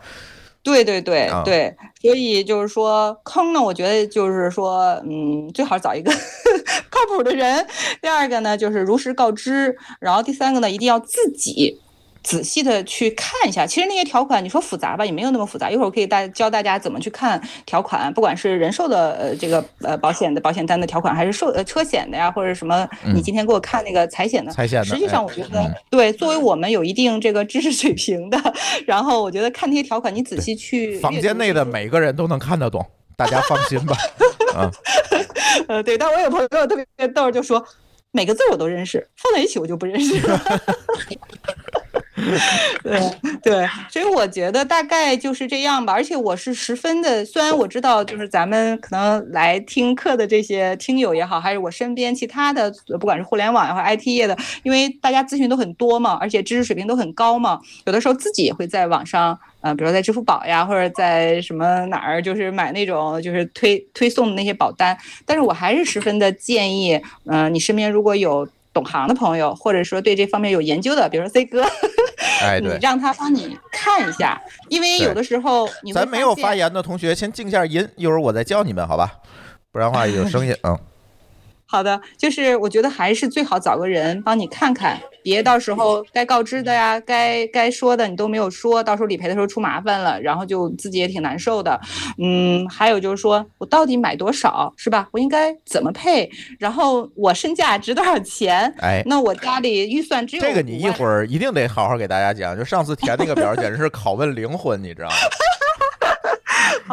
[0.62, 6.12] 对对对啊对，所以就是说坑呢，我觉得就是说，嗯，最好找一个
[6.90, 7.66] 靠谱的人。
[8.02, 11.80] 第二个呢，就是如实告知，然后第三个呢，一定要自己。
[12.22, 15.70] 仔细的去看一下，其实那些条款，你说复杂吧，也没有那么复杂。
[15.70, 28.38] 一会儿我可以大教大家怎么去看条款，不管是人寿的呃这个呃保险的保险单的条款，还是寿呃车险的呀，或者什么，你今天给我看那个财险的，财险的实际上哎我觉得、嗯对，作为我们有一定这个知识水平的，
[28.86, 32.84] 然后我觉得看那些条款，你仔细去房间内的每个人都能看得懂，
[33.16, 33.96] 大家放心吧。
[34.54, 34.70] 啊，
[35.68, 37.64] 呃，对，但我有朋友特别逗，就说
[38.10, 40.40] 每个字我都认识，放在一起我就不认识了。
[42.82, 43.00] 对
[43.42, 45.92] 对，所以我觉得大概就是这样吧。
[45.92, 59.38] 而且我是十分的，虽然我知道，就是咱们可能来听课的这些听友也好，还是我身边其他的，不管是互联网也好，IT 业的，因为大家咨询都很多嘛，而且知识水平都很高嘛，有的时候自己也会在网上。
[59.62, 64.96] 呃，比如在支付宝呀，或者在什么哪儿，就是买那种就是推推送的那些保单。
[65.26, 71.64] 但是我还是十分的建议，嗯、你身边如果有懂行的朋友，或者说对这方面有研究的，比如说 C 哥，
[72.42, 79.12] 哎， 你对，让他帮你看一下，因为有的时候你咱没有发言的同学先静下音，一会儿我再教你们，好吧？
[79.72, 80.54] 不然的话有声音。
[80.62, 80.78] 嗯，
[81.70, 91.80] 好的，就是我觉得还是最好找个人帮你看看，别到时候该告知的呀，该该说的你都没有说，到时候理赔的时候出麻烦了，然后就自己也挺难受的。
[92.18, 95.08] 嗯，还有就是说我到底买多少，是吧？
[95.12, 96.28] 我应该怎么配？
[96.58, 98.74] 然后我身价值多少钱？
[98.80, 102.58] 哎，那我家里预算只有这个你一会儿一定得好好给大家讲。
[102.58, 105.14] 就上次填那个表，简直是拷问灵魂，你知道吗？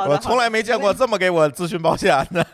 [0.05, 2.45] 我从来没见过这么给我咨询保险的。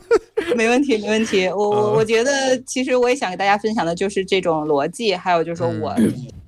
[0.56, 1.46] 没问题，没问题。
[1.48, 5.94] 我我嗯我觉得，其实我也想给大家分享的就是这种逻辑，还有就是说我、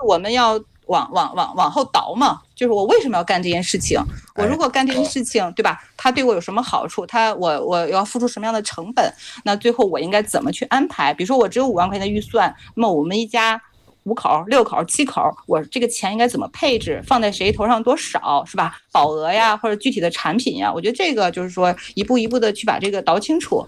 [0.06, 0.52] 我们要
[0.86, 4.00] 往往往往后倒嘛，就是我为什么要干这件事情？
[4.34, 5.78] 我如果干这件事情，对吧？
[5.96, 7.06] 它对我有什么好处？
[7.06, 9.12] 它我我要付出什么样的成本？
[9.44, 11.14] 那最后我应该怎么去安排？
[11.14, 13.60] 比如说我只有五万块钱的预算，那么我们一家。
[14.04, 17.02] 五口、六口、七口，我这个钱应该怎么配置？
[17.06, 18.76] 放在谁头上多少，是吧？
[18.90, 23.66] 保额呀，或者具体的产品呀，我觉得这个就是说一步一步的去把这个倒清楚。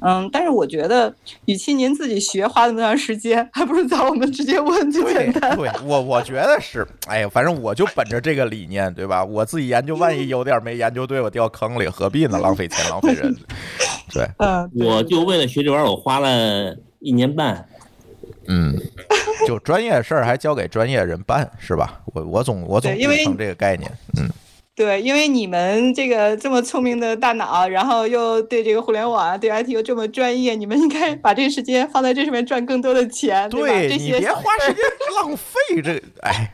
[0.00, 5.56] 嗯，但是我觉得，与其您自己学花那么长时间，还不如找我们直接问最对简单。
[5.56, 9.24] 对，我我觉得是，哎呀，反正我就本着这个理念，对吧？
[9.24, 12.38] 我自己研究，万一有点没研究对，我掉坑里，何必呢？
[12.40, 13.32] 浪费钱，浪费人。
[14.12, 17.68] 对，嗯，对我就为了学这玩意儿，我花了一年半。
[18.48, 18.74] 嗯，
[19.46, 22.00] 就专业事儿还交给专业人办，是吧？
[22.06, 24.28] 我我总我总对因为秉承这个概念，嗯，
[24.76, 33.68] 对，因为你们这个这么聪明的大脑，然后又对这个互联网、对 IT 又这么专业，你们应该把这个时间放在这上面赚更多的钱，对吧？
[33.88, 34.84] 这些你别花时间
[35.16, 36.52] 浪费这，哎，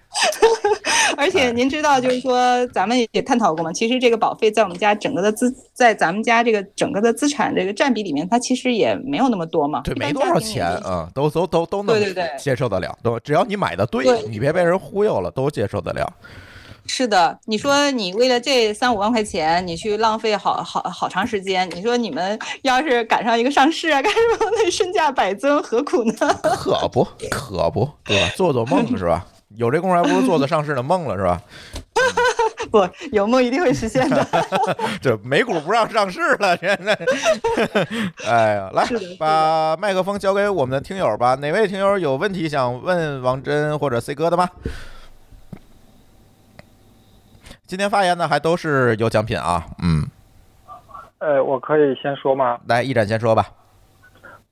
[1.19, 16.09] 而且您知道，就是说咱们也探讨过嘛，其实这个保费在我们家整个的资，在咱们家这个整个的资产这个占比里面，它其实也没有那么多嘛，对，没多少钱啊，都都都都能对对对接受得了，都只要你买的对对，你别被人忽悠了，都接受得了。
[16.95, 26.13] 是的，你说你为了这三五万块钱，你去浪费好好好长时间，你说你们要是赶上一个上市啊，干什么那 身价百增，何苦呢？
[26.55, 28.29] 可不，可不，对吧？
[28.37, 29.25] 做做梦是吧？
[29.57, 31.41] 有这功夫还不如做做上市的梦了，是吧？
[32.71, 34.27] 不，有梦一定会实现的。
[35.01, 36.99] 这美股不让上市了，现在。
[38.27, 38.87] 哎呀，来
[39.19, 41.37] 把麦克风交给我们的听友吧。
[41.37, 44.47] 哪位听友有问题想问王真或者 C 哥的吗？
[47.73, 50.05] 今天发言的还都是有奖品啊，嗯，
[51.21, 52.61] 呃，我可以先说吗？
[52.69, 53.47] 来一展先说吧。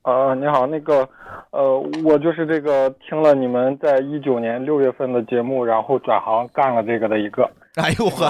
[0.01, 1.07] 呃，你好，那个，
[1.51, 7.47] 呃，我就是这个听了你们在一九年六月份的节目，然后转行干了这个的一个。
[7.75, 8.25] 哎呦呵，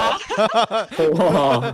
[1.19, 1.73] 哇，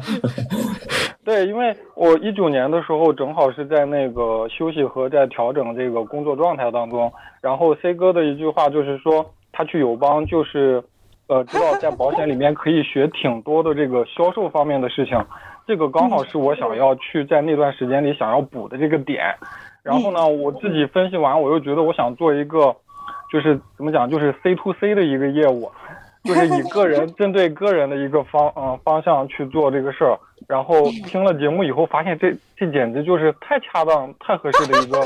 [1.26, 10.84] 对，因为我一九年的时候正好是在那个休息和在调整这个工作状态当中，然后 C 哥的一句话就是说，他去友邦就是，
[11.28, 15.22] 呃，知道在保险里面可以学挺多的这个销售方面的事情，
[15.68, 19.36] 这个刚好是我想要去在那段时间里想要补的这个点。
[19.84, 22.76] 然后呢，我自己分析完，我又觉得我想做一个，
[23.32, 25.70] 就是怎么讲，就是 C to C 的一个业务，
[26.24, 30.18] 就是以个人针对个人的一个方嗯、方向去做这个事儿。
[30.48, 35.00] 然后听了节目以后，发现这这简直就是太恰当、太合适的一个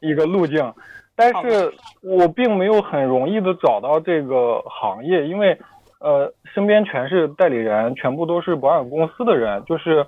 [0.00, 0.72] 一个路径。
[1.18, 5.58] 但是我并没有很容易的找到这个行业，因为
[5.98, 10.06] 呃身边全是代理人，全部都是保险公司的人，就是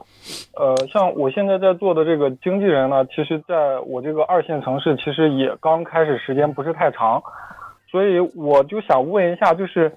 [0.54, 7.20] 呃像我现在在做的这个经纪人呢，其实在我这个二线城市，其实也刚开始时间不是太长，
[7.90, 9.92] 所以我就想问一下，就是。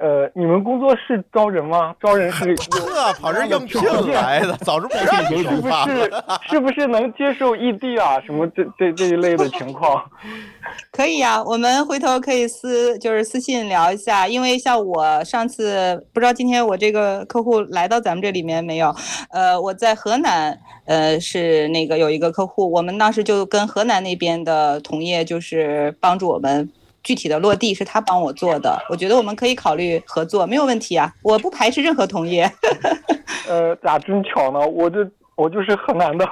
[0.00, 1.94] 呃，你们工作室招人吗？
[2.00, 3.82] 招人是 有呵，跑这应聘
[4.12, 5.68] 来的，早知不让你说是不。
[5.68, 6.12] 是
[6.48, 8.18] 是不是能接受异地啊？
[8.24, 10.02] 什么这这这一类的情况？
[10.90, 18.94] 可以呀、我们回头可以私就是私信聊一下，因为像我上次不知道今天我这个客户来到咱们这里面没有，
[19.30, 26.70] 呃，我在河南，呃，是那个有一个客户，我们当时就跟河南那边的同业就是帮助我们。
[27.02, 32.50] 具体的落地是他帮我做的，我觉得我们可以考虑合作，没有问题啊，我不排斥任何同业。
[33.48, 34.60] 呃，咋真巧呢？
[34.60, 34.98] 我这
[35.34, 36.26] 我就是河南的，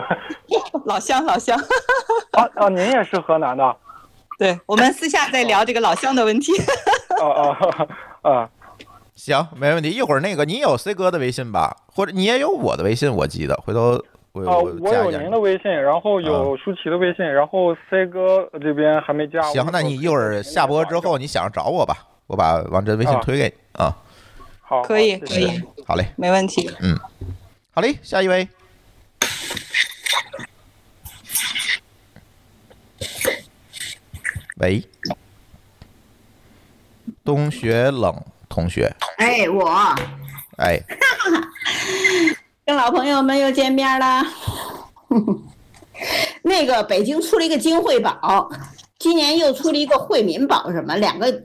[0.84, 1.58] 老乡，老乡，
[2.32, 3.64] 啊啊，您也是河南的？
[3.64, 3.76] 啊
[4.38, 6.52] 对我们私下再聊这个老乡的问题。
[7.18, 7.56] 啊
[8.20, 8.50] 啊！
[9.14, 9.88] 行，没问题。
[9.88, 13.98] 一会儿那个你有 C 哥的微信吧，或者你也有我的微信，我记得，回头
[14.36, 19.40] 我啊，我我有您的微信，然后有舒淇的微信，然后 C 哥这边还没加。
[19.44, 21.96] 行，那你一会儿下播之后，你想着找我吧，
[22.26, 23.96] 我把王真微信啊推给你啊。
[24.60, 26.70] 好，可以，可以，好嘞，没问题。
[26.80, 26.98] 嗯
[27.72, 28.46] 好嘞，下一位。
[34.58, 34.82] 喂，
[37.22, 38.14] 冬雪冷
[38.48, 39.68] 同学，哎，我
[40.56, 40.80] 哎，
[42.66, 44.24] 跟老朋友们又见面了。
[46.42, 48.50] 那个北京出了一个金惠宝，
[48.98, 51.42] 今年又出了一个惠民宝，什么两个，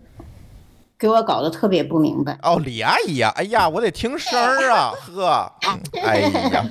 [0.97, 2.35] 给我搞得特别不明白。
[2.41, 6.65] 哦，李阿姨呀，哎呀，我得听声儿啊，呵， 嗯哎呀，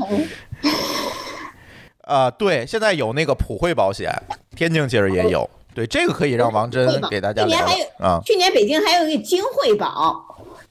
[2.02, 4.12] 啊，对，现在有那个普惠保险，
[4.56, 8.20] 天津其实也有，对，这个可以让王真给大家聊去年还有聊啊。
[8.26, 10.29] 去年北京还有一个金惠宝，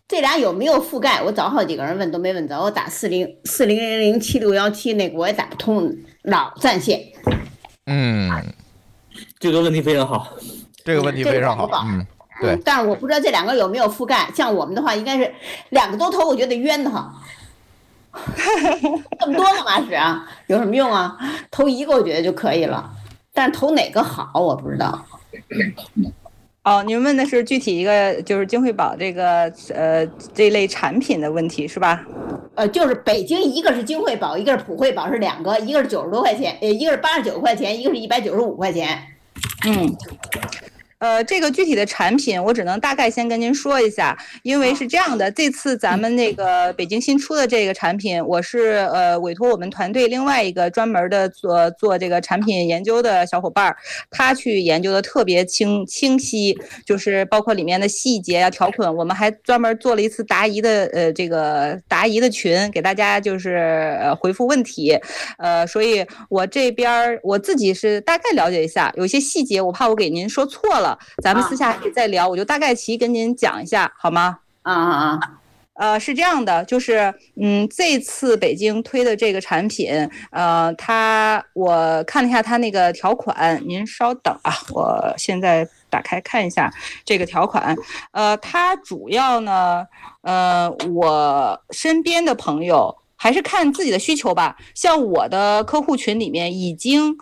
[0.10, 1.22] 这俩有没有覆盖？
[1.22, 7.00] 我找好几个人问都没问着，我打四零四零零零七六幺七那个我也打不通，老占线。
[7.86, 8.32] 嗯，
[9.38, 10.36] 这个问题非常好。
[10.84, 12.04] 这个问题非常好嗯，
[12.41, 14.28] 对嗯，但是我不知道这两个有没有覆盖。
[14.34, 15.32] 像我们的话，应该是
[15.69, 17.13] 两个都投，我觉得冤得慌。
[19.19, 20.28] 这么多干嘛使啊？
[20.48, 21.15] 有什么用啊？
[21.52, 22.91] 投一个我觉得就可以了，
[23.32, 25.06] 但是投哪个好我不知道。
[26.63, 32.06] 哦，您问的是具体一个就是金惠宝这个呃这类产品的问题是吧？
[32.56, 39.00] 呃，就是北京一个是金惠宝，一个是普惠宝，是两个，一个是九十多块钱，呃，一个是八十九块钱，一个是一百九十五块钱。
[39.65, 39.95] 嗯，
[40.99, 53.77] 呃，这个具体的产品我只能大概先跟您说一下，因为是这样的，这次咱们那个北京新出的这个产品，我是呃委托我们团队另外一个专门的做做这个产品研究的小伙伴儿，
[54.12, 64.99] 他去研究的特别清清晰，就是包括里面的细节啊条款，我们还专门做了一次答疑的呃这个答疑的群，给大家就是呃回复问题，
[65.38, 70.88] 呃，所以我这边儿我自己是大概了解一下，有些细节我怕我给您说错了。
[71.21, 74.40] 咱们私下可以再聊，我就大概齐跟您讲一下，好吗？
[74.62, 75.19] 啊啊啊！
[75.73, 86.69] 呃，是这样的，就是嗯，这次北京推的这个产品，呃，它我看了一下它那个条款，您稍等啊，我现在打开看一下
[87.06, 87.73] 这个条款。
[88.12, 89.85] 呃，它主要呢，
[90.23, 97.17] 呃，我身边的朋友还是看自己的需求吧，像我的客户群里面已经。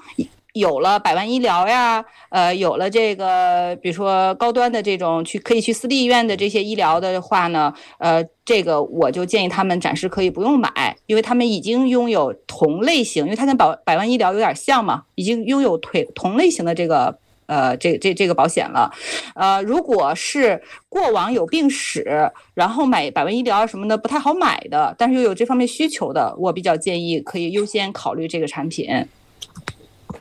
[0.59, 18.91] 有了百万医疗呀，呃，有了这个，比如说高端的这种去可以去私立医院的这些医疗的话呢，呃，这个我就建议他们暂时可以不用买，因为他们已经拥有同类型，因为它跟百百万医疗有点像嘛，已经拥有同同类型的这个呃这这这个保险了，
[19.35, 28.87] 呃，如果是过往有病史，然后买百万医疗什么的不太好买的，但是又有这方面需求的，我比较建议可以优先考虑这个产品。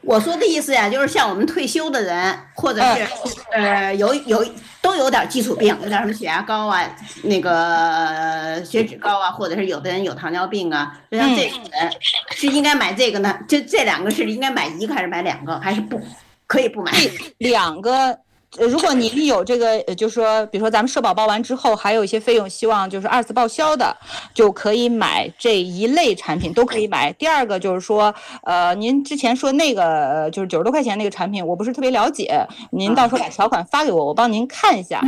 [0.02, 3.06] 我说的意思呀，就是像我们退休的人，或者是
[3.52, 4.44] 呃有有
[4.80, 6.84] 都有点基础病，有点什么血压高啊，
[7.22, 11.90] 那个血脂高啊，或者是有的人有糖尿病啊，就像这种人
[12.30, 13.36] 是应该买这个呢？
[13.48, 15.58] 就这两个是应该买一个还是买两个？
[15.60, 16.00] 还是不
[16.46, 16.92] 可以不买？
[17.38, 18.18] 两个。
[18.58, 23.94] 呃，如果您有这个，呃，就是说，比如说咱们社保报完之后，还有一些费用，希望就是二次报销的，
[24.32, 27.12] 就可以买这一类产品，都可以买。
[27.14, 35.02] 第二个就是说，呃，您之前说那个就是九十多块钱那个产品，我不是特别了解，您到时候把条款发给我，我帮您看一下。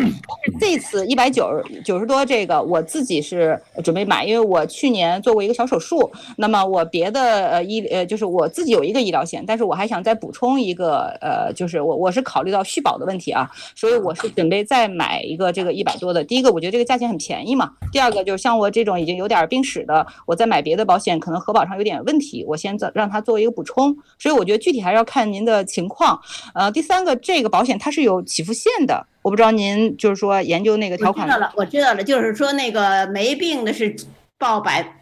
[0.60, 1.50] 这次一百九
[1.84, 13.37] 九十多这个，我自己是准备买，因为我去年做过一个小手术，那么我别的呃医呃就是我自己有一个医疗险，但是我还想再补充一个，呃，就是我我是考虑到续保的问题啊。
[13.38, 16.24] 啊，所以我是准备再买一个这个一百多的。
[16.24, 17.70] 第一个，我觉得这个价钱很便宜嘛。
[17.92, 23.96] 第二个，就是像我这种已经有点病史的，我再买别的保险，可能核保上有点问题，我先做让它作为一个补充。
[24.18, 26.20] 所以我觉得具体还是要看您的情况。
[26.52, 31.26] 呃，第三个，这个保险它是有起付线的，我不知道您就是说研究那个条款。
[31.26, 33.94] 我知道了，我知道了，就是说那个没病的是
[34.36, 34.96] 报百。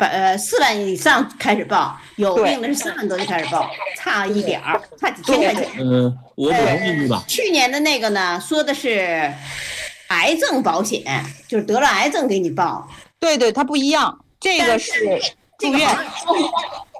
[0.00, 5.68] 百呃四万以上开始报，有病的是三万多就开始报，差一点儿，差几千块钱。
[5.78, 7.22] 嗯，我补充一句吧。
[7.28, 9.30] 去年的那个呢，说的是
[10.08, 12.88] 癌症保险，就是得了癌症给你报。
[13.18, 15.20] 对对，它不一样，这个是
[15.58, 15.94] 住院，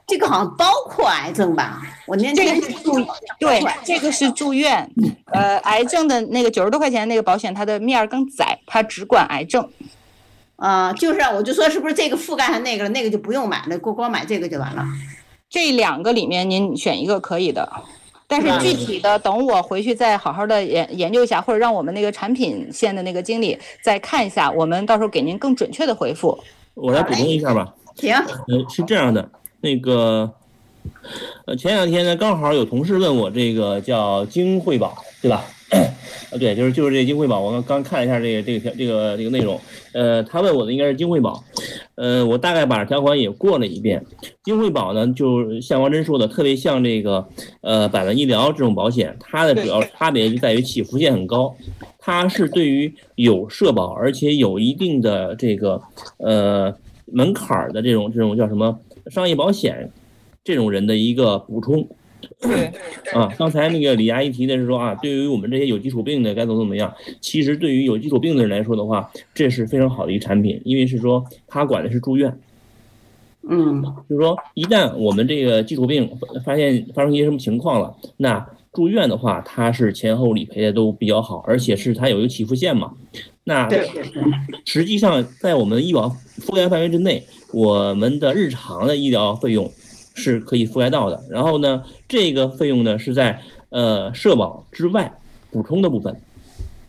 [0.07, 1.81] 这个好像包括癌症吧？
[2.07, 3.03] 我那天住
[3.39, 4.87] 对，这个是住院。
[5.33, 9.67] 呃，癌症的那个九十多块钱那个保险，它的面儿更窄，它只管癌症。
[10.61, 14.85] 啊，就是，我就说是不是这个覆盖上那个了，那个就不用买了，光光买这个就完了。
[15.49, 17.67] 这两个里面您选一个可以的，
[18.29, 26.39] 但是具体的等我回去再好好的研研究一下，或者让我们那个产品线的那个经理再看一下，我们到时候给您更准确的回复。
[26.75, 27.75] 我来补充一下吧。
[27.97, 28.15] 行。
[28.15, 29.27] 呃，是这样的，
[29.61, 30.31] 那个，
[31.47, 35.43] 呃，前两天呢，刚好有同事问我这个叫金惠保，对吧？
[35.71, 35.79] 啊，
[36.39, 39.61] 对，就是就是这个金惠保，我刚刚看了一下这个这个条这个这个内容，
[39.93, 41.43] 呃，他问我的应该是金惠保，
[41.97, 44.05] 呃，我大概把条款也过了一遍。
[44.43, 47.27] 金惠保呢，就是像王真说的，特别像这个
[47.61, 51.55] 呃百万医疗这种保险，它的主要差别就在于起付线很高，
[51.99, 55.81] 它是对于有社保而且有一定的这个
[56.19, 56.75] 呃
[57.07, 58.79] 门槛儿的这种这种叫什么
[59.11, 59.91] 商业保险
[60.43, 61.87] 这种人的一个补充。
[62.41, 62.73] 对
[63.13, 66.91] 啊，刚才那个李阿姨提的是说啊，对于我们这些有基础病的该怎么怎么样？
[67.21, 72.35] 其实对于有基础病的人来说的话，这是非常好的一个产品，因为是说它管的是住院。
[73.49, 76.11] 嗯，就是说一旦我们这个基础病
[76.45, 82.93] 发现发生一些什么情况了，那住院的话，它是前后理赔的都比较好，而且是它有一个起付线嘛。
[83.45, 83.69] 那
[84.65, 87.23] 实际上在我们医保覆盖范围之内，
[87.53, 89.71] 我们的日常的医疗费用。
[90.15, 93.41] 是可以覆盖到的，然后呢，这个费用呢是在
[93.71, 95.13] 呃社保之外
[95.51, 96.15] 补充的部分。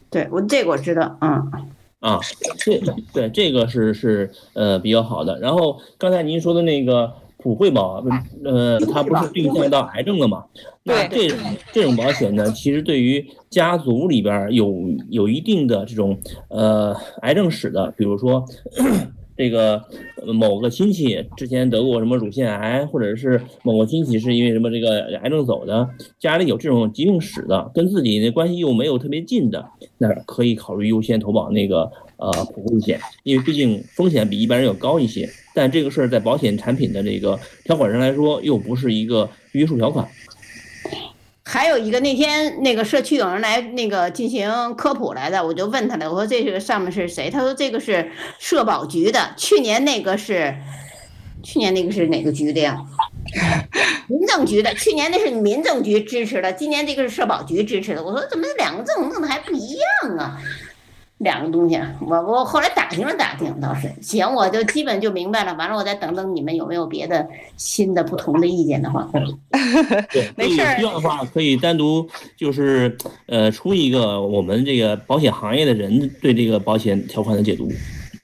[0.09, 1.51] 对我这个我知道，嗯
[1.99, 2.19] 啊，
[2.57, 2.81] 这
[3.13, 5.39] 对这个是是呃比较好的。
[5.39, 8.03] 然后刚才您说的那个普惠保，
[8.43, 10.43] 呃，它不是定向到癌症了吗？
[10.83, 11.37] 那这种
[11.71, 16.19] 这种保险呢，其实对于家族里边有有一定的这种
[16.49, 18.43] 呃癌症史的，比如说。
[19.41, 19.83] 这个
[20.35, 25.89] 某个亲戚之前得过什么乳腺癌，或者是某个亲戚是因为什么这个癌症走的，
[26.19, 29.67] 家里有这种疾病史的，跟自己的关系又没有特别近的，
[29.97, 35.27] 那可以考虑优先投保那个呃普惠险，因为毕竟风险比一般人要高一些。
[35.55, 40.07] 但这个事儿在保险产品的这个条款上来说，又不是一个约束条款。
[41.51, 47.29] 还有一个那天那个社区有人来那个进行科普来的，我就问他了，我说这个上面是谁？
[47.29, 50.55] 他说这个是社保局的，去年那个是，
[51.43, 52.77] 去年那个是哪个局的呀？
[54.07, 58.01] 民政局的，去年那是民政局支持的，今年这个是社保局支持的。
[58.01, 60.39] 我说怎么两个证弄的还不一样啊？
[61.23, 65.53] 两个东西，我我后来打听了打听，倒是行，我就基本就明白了。
[65.53, 69.07] 完了，我再等等你们有没有别的新的不同的意见的话。
[70.11, 72.97] 对，没事儿需要的话可以单独就是
[73.27, 77.71] 呃出一个我们这个保险行业的人对这个保险条款的解读。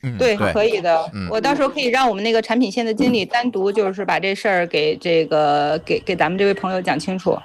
[0.04, 1.28] 嗯，对，可以的嗯。
[1.30, 7.38] 我到时候可以让我们那个产品线的经理单独就是把这事儿给这个给给咱们这位朋友讲清楚。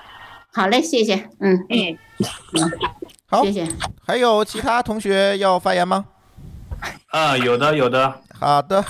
[0.55, 1.97] 好嘞，谢谢，嗯，嗯，
[3.33, 3.67] 好谢，谢。
[4.07, 6.05] 还有其他同学要发言吗？
[7.07, 8.85] 啊，有的有的好的，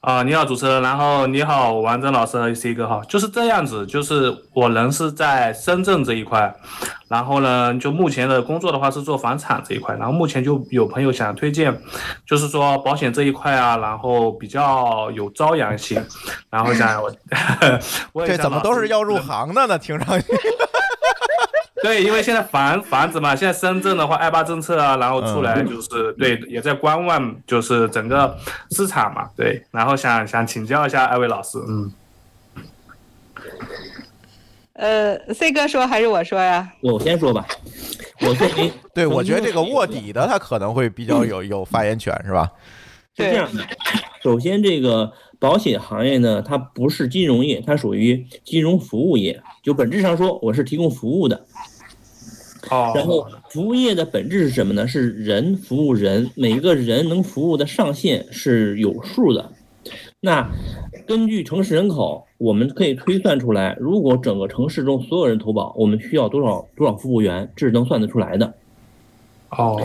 [0.00, 6.54] 啊，你好主持人，然后你好王真老师和 C 哥哈，就是这样子，就是我人是在深圳这一块，
[7.08, 11.80] 然后呢，就目前的工作的话是做房产这一块，然后目前就有朋友想推荐，
[12.26, 16.04] 就是说保险这一块啊，然后比较有朝阳性，
[16.50, 17.10] 然后想我，
[18.12, 19.78] 我也这怎么都是要入行的呢？
[19.78, 20.26] 听上去，
[21.84, 28.34] 对，因为现在房房子嘛，现在深圳的话，二八政策啊，然后出来就是、对，也在观望，就是整个
[28.70, 31.92] 市场嘛，对，然后想想请教一下二位老师，嗯，
[34.72, 36.72] 呃，C 哥说还是我说呀？
[36.80, 37.46] 我先说吧，
[38.22, 42.50] 我作为 对我觉得这个卧底的他可能会比较有有发言权，是吧？
[43.14, 43.62] 是这样的，
[44.22, 51.46] 首先这个保险行业呢，它不是金融业，它属于金融服务业，就本质上说我是提供服务的。
[52.70, 54.86] 哦，然后服务业的本质是什么呢？
[54.86, 59.50] 是人服务人，每个人能服务的上限是有数的。
[60.20, 60.50] 那
[61.06, 68.54] 根据城市人口，我们可以推算出来，如果整个城市中所有人投保，我们需要多少多少服务员，这是能算得出来的。
[69.50, 69.78] 哦，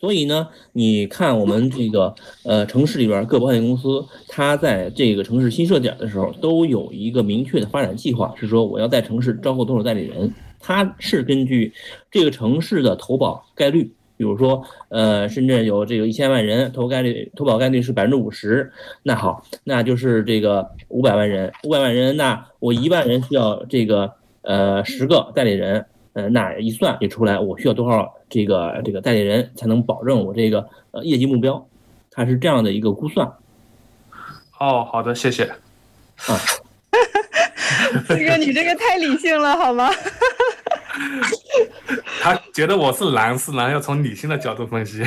[0.00, 2.14] 所以呢，你看我们这个
[2.44, 10.32] 呃城市里边各保险公司，它在这个城市新设点的时候，都有一个明确的发展计划，是说我要在城市招购多少代理人。
[10.66, 11.72] 它是根据
[12.10, 13.84] 这个城市的投保概率，
[14.16, 18.72] 比如说呃深圳有这个一千万人，投概率投保概率是百分之五十，
[19.04, 24.12] 那好，那就是这个五百万人，五百万人，那我一万人需要这个
[24.42, 25.86] 呃十个代理人。
[26.14, 31.68] 呃，那一算也出来，我需要多少这个这个代理人才能保证我这个呃业绩目标？
[32.10, 33.30] 它是这样的一个估算。
[34.58, 35.44] 哦，好的，谢谢。
[36.26, 36.40] 啊
[38.08, 39.90] ，C 哥，你这个太理性了好吗？
[42.20, 45.02] 他觉得我是蓝是蓝，要从理性的角度分析。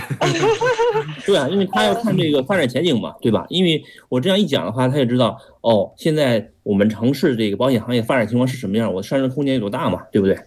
[1.25, 3.45] 对啊，因为他要看这个发展前景嘛，对吧？
[3.49, 10.37] 因为我这样一讲的话，他就知道哦，现在我们城市这个保险行业发展情况是什么样，我上升空间有多大嘛，对不对？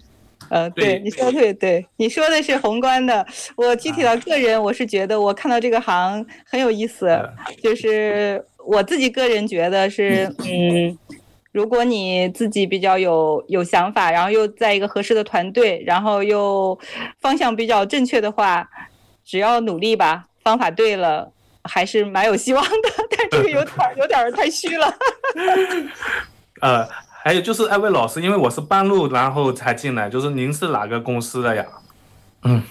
[0.48, 3.24] 呃，对，对你说的特别对，你说的是宏观的。
[3.56, 7.08] 我具体到个人，我是觉得我看到这个行很有意思，
[7.62, 10.98] 就是我自己个人觉得是，嗯，
[11.52, 16.78] 如果你自己比较有有想法，然后又在一个合适的团队，然后又
[17.20, 18.68] 方向比较正确的话，
[19.22, 21.30] 只要努力吧，方法对了，
[21.64, 22.88] 还是蛮有希望的。
[23.16, 24.94] 但这个有点儿有点儿太虚了。
[26.62, 26.88] 呃，
[27.22, 31.66] 还有就是艾薇老师，因为我是半路然后才进来，就是您是哪个公司的呀？
[32.44, 32.62] 嗯，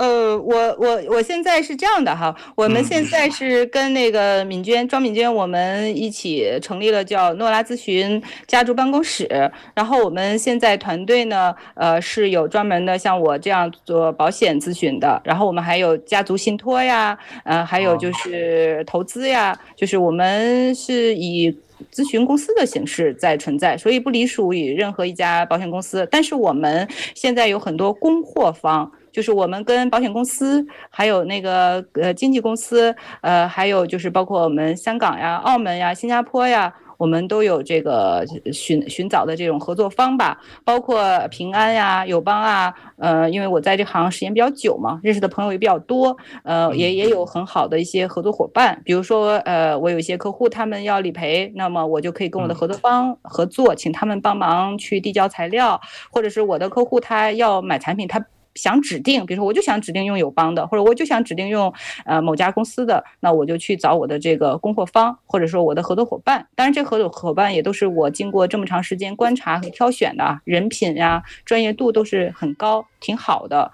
[0.00, 9.28] 呃，我我我现在是这样的哈，我们现在是跟那个敏娟庄敏娟，我们一起成立了叫诺拉咨询家族办公室。
[9.74, 21.54] 然后我们现在团队呢，呃，是有专门的像我这样做保险咨询的，然后我们还有家族信托呀，呃，还有就是投资呀，就是我们是以。
[21.90, 26.06] 咨询公司的形式在存在，所以不隶属于任何一家保险公司。
[26.10, 36.74] 但是我们现在有很多供货方，就是我们跟保险公司，还有那个呃经纪公司，呃，还有就是包括我们香港呀、澳门呀、新加坡呀。
[37.00, 55.80] 我们都有这个寻寻找的这种合作方吧，包括平安呀、友邦啊，呃，因为我在这行时间比较久嘛，认识的朋友也比较多，呃，也也有很好的一些合作伙伴，比如说，呃，我有一些客户他们要理赔，那么我就可以跟我的合作方合作，请他们帮忙去递交材料，
[56.10, 58.22] 或者是我的客户他要买产品，他。
[58.60, 61.72] 想指定，比如说我就想指定用友邦的，或者我就想指定用
[62.04, 66.46] 呃某家公司的，那我就去找我的这个供货方，或者说我的合作伙伴。
[66.54, 73.70] 当然，这合作伙伴也都是我经过这么长时间观察和挑选的，人品呀、专业度都是很高，挺好的。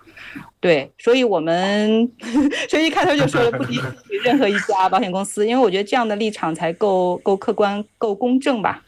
[0.61, 2.11] 对，所以我们
[2.71, 8.83] 所以一开头就说了不抵触于任何一家保险公司，因为我觉得这样的立场才够够客观、够公正吧。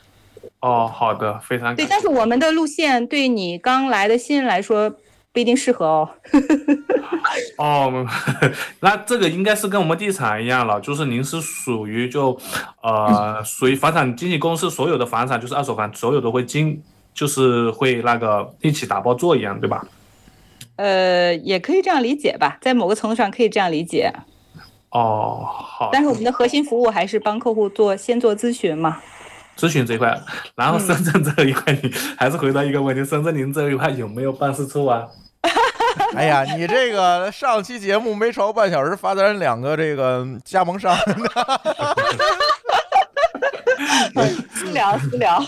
[0.61, 4.93] 哦，好的，非常对，感但是我们的路线对你刚来的新人来说
[5.39, 6.11] 不一定适合哦。
[7.59, 8.07] 哦，
[8.83, 12.37] 那这个应该是跟我们地产一样了，就是您是属于就
[12.83, 16.83] 呃属于房产经纪公司所有的房产就是二手房，所有都会经
[17.15, 19.87] 就是会那个一起打包做一样，对吧？
[20.75, 24.13] 呃，也可以这样理解吧，在某个程度上可以这样理解。
[24.91, 29.01] 哦，好，但是我们的核心服务还是帮客户做先做咨询嘛。
[29.57, 30.21] 咨询这一块，
[30.57, 35.07] 然后深圳这一块，你还是回答一个问题：深圳您这一块有没有办事处啊？
[36.17, 40.97] 哎呀，你这个上期节目没超半小时，发咱两个这个加盟商，
[44.55, 45.41] 私聊私聊，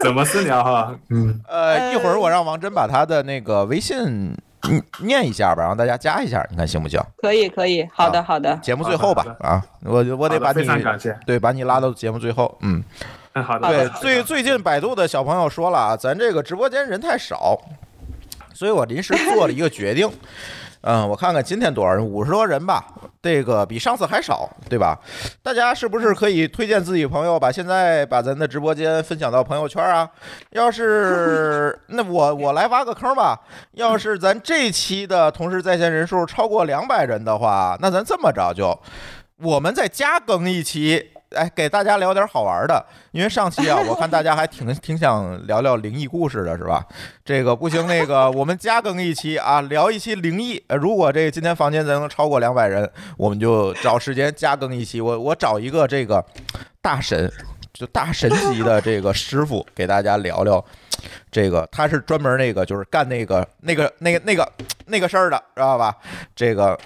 [0.00, 0.94] 怎么私聊哈？
[1.10, 4.34] 嗯，呃，一会儿我让王真把他的那个微信
[4.68, 7.00] 嗯念一下吧，让大家加一下，你看行不行？
[7.16, 8.54] 可以可以，好的好的。
[8.56, 12.82] 节目最后吧，啊，我我得把你好的非常感谢对把你拉到节目最后，嗯。
[13.34, 17.60] 嗯，好的，对，最最近百度的小朋友说了啊，咱这个直播间人太少，
[18.54, 20.10] 所以我临时做了一个决定。
[20.86, 22.84] 嗯，我看看今天多少人，五十多人吧，
[23.22, 25.00] 这个比上次还少，对吧？
[25.42, 30.06] 大家是不是可以推荐自己朋友，把现在把咱的直播间分享到朋友圈啊？
[30.52, 33.40] 要是那我我来挖个坑吧，
[33.72, 38.78] 要是咱这期的同时在线人数超过两百人的话，那咱这么着就，
[39.38, 41.12] 我们再加更一期。
[41.34, 46.84] 哎，给大家聊点好玩的，因为上期啊， 我看大家还挺挺想聊聊灵异故事的，是吧？
[47.24, 50.62] 这个不行，那个我们加更一期啊，聊一期灵异。
[50.68, 55.00] 呃如果这今天房间咱能超过两百人，我们就找时间加更一期。
[55.00, 56.24] 我我找一个这个
[56.80, 57.30] 大神，
[57.72, 60.64] 就大神级的这个师傅，给大家聊聊。
[61.30, 64.52] 这个他是专门那个就是干那个那个那个那个
[64.86, 65.94] 那个事儿的，知道吧？
[66.34, 66.78] 这个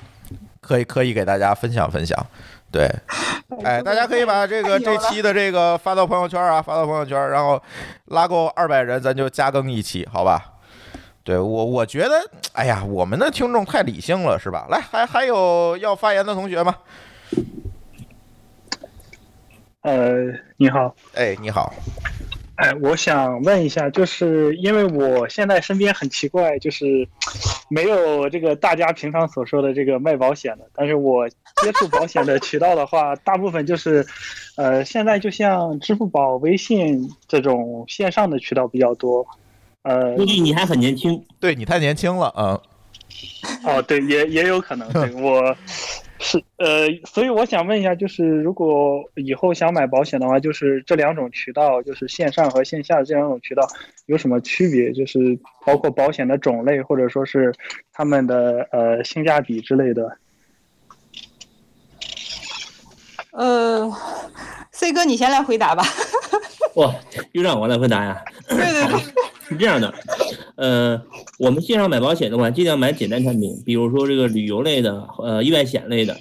[0.60, 2.26] 可以可以给大家分享分享。
[2.70, 2.86] 对，
[3.64, 7.60] 哎，大家可以把这个这期的这个发到朋友圈啊，发到朋友圈，然后
[8.06, 10.52] 拉够二百人，咱就加更一期，好吧？
[11.24, 12.14] 对我，我觉得，
[12.52, 14.66] 哎呀，我们的听众太理性了，是吧？
[14.70, 16.74] 来，还还有要发言的同学吗？
[19.82, 20.14] 呃，
[20.56, 21.72] 你好，哎，你好，
[22.58, 27.06] 哎，我想问一下，就是因为我现在身边很奇怪，就是
[27.70, 34.04] 没有这个大家平常所说的这个卖保险的，但是我接触保险的渠道的话，大部分就是，
[34.56, 39.24] 呃，现在就像支付宝、微信这种线上的渠道比较多，
[39.82, 42.60] 呃，估计你还很年轻，对你太年轻了，嗯，
[43.62, 45.56] 哦，对，也也有可能，对我
[46.20, 53.66] 是呃，所以我想问一下，就是如果以后想买保险的话，就是这两种渠道，就是线上和线下这两种渠道
[54.06, 54.92] 有什么区别？
[54.92, 57.54] 就是包括保险的种类，或者说是
[57.92, 60.18] 他们的呃性价比之类的。
[63.30, 63.88] 呃
[64.72, 65.84] ，C 哥你先来回答吧。
[66.74, 66.92] 哇，
[67.32, 68.20] 又让我来回答呀？
[68.48, 69.00] 对对对，
[69.48, 69.94] 是这样的，
[70.56, 71.02] 呃，
[71.38, 76.14] 我们线上买保险的话，尽量买简单产品，比如说这个旅游类的，呃，意外险类的。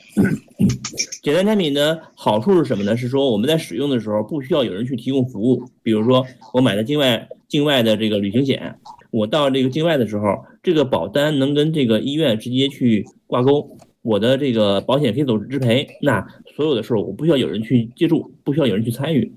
[1.21, 2.95] 简单产品的好处是什么呢？
[2.95, 5.61] 是说我们在使用的时候不需要有人去提供服务。
[5.83, 8.79] 比如说我买的境外境外的这个旅行险，
[9.11, 15.85] 我到这个境外的时候，这个保单能跟这个医院直接去挂钩，我的这个保险可以走直赔。
[16.01, 16.25] 那
[16.55, 19.33] 所有的事儿我不需要有人去接触，不需要有人去参与。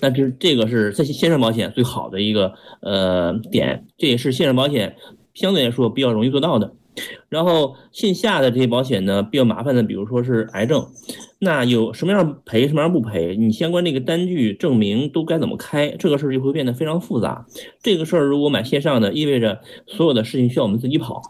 [0.00, 4.96] 那这这个是在线上保险最好的一个呃点，这也是线上保险
[5.34, 6.72] 相对来说比较容易做到的。
[7.28, 10.86] 然后线下的这些保险呢，比较麻烦的，比如说是癌症，
[11.38, 17.44] 那有什么样赔，什么样不赔，你相关这个单据证明都该怎么开，这个事儿就会变得非常复杂。
[17.82, 21.20] 这个事儿如果买线上的，意味着所有的事情需要我们自己跑。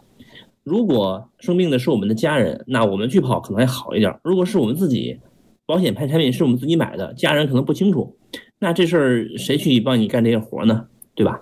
[0.63, 4.17] 如果生病的是我们的家人，那我们去跑可能还好一点。
[4.23, 5.19] 如果是我们自己，
[5.65, 8.16] 保险牌产品是我们自己买的，家人可能不清楚，
[8.59, 10.87] 那这事儿谁去帮你干这些活呢？
[11.15, 11.41] 对吧？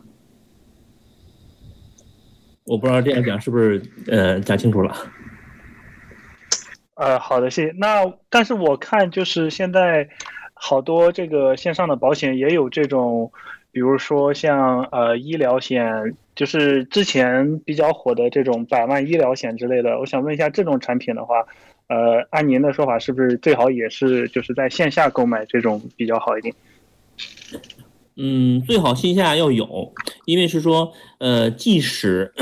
[2.66, 4.96] 我不知道这样讲是不是呃讲清楚了。
[6.96, 7.74] 呃，好的，谢谢。
[7.78, 10.10] 那但是我看就是现在
[10.54, 13.32] 好多这个线上的保险也有这种，
[13.72, 20.00] 比如说像呃医疗险，就是之前比较火的这种百万医疗险之类的。
[20.00, 21.46] 我想问一下，这种产品的话，
[21.88, 26.56] 呃，按您的说法，是不是最好也是就是在线下购买这种比较好一点？
[28.18, 29.94] 嗯，最好线下要有，
[30.26, 32.34] 因为是说，呃，即使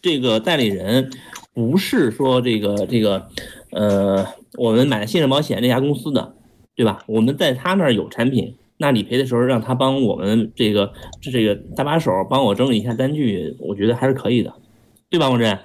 [0.00, 1.10] 这个代理人
[1.52, 3.28] 不是说这个这个，
[3.72, 6.34] 呃，我们买信任保险这家公司的，
[6.74, 7.04] 对吧？
[7.06, 14.52] 我们在他那儿有产品，那理赔的时候让他帮我们这个这个搭把手，帮我整理一下单据，我觉得还是可以的，
[15.10, 15.58] 对吧，王真？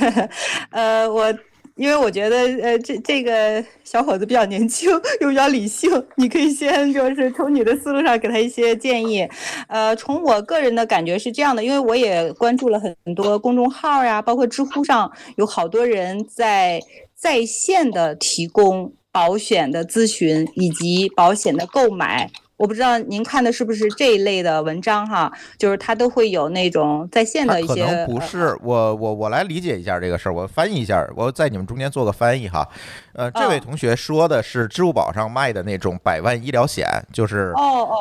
[0.70, 1.34] 呃，我。
[1.82, 4.88] 因为我觉得，呃，这这个小伙子比较年轻，
[5.20, 9.28] 又比较理性，你可以先就是从你的思路上给他一些建议。
[9.66, 16.80] 呃，从我个人的感觉是这样的，因为我也关注了很多公众号呀，包括知乎上有好多人在
[17.16, 22.30] 在线的提供保险的咨询以及保险的购买。
[22.56, 27.84] 我不知道您看的是不是这一类的文章哈，就是它都会有那种在线的一些。
[27.84, 32.66] 可能不是，我我我来理解一下这个事儿，我翻译一下，我在你们中间做个翻译哈。
[33.14, 37.52] 呃，这位同学说的是支付宝上卖的那种百万医疗险，就是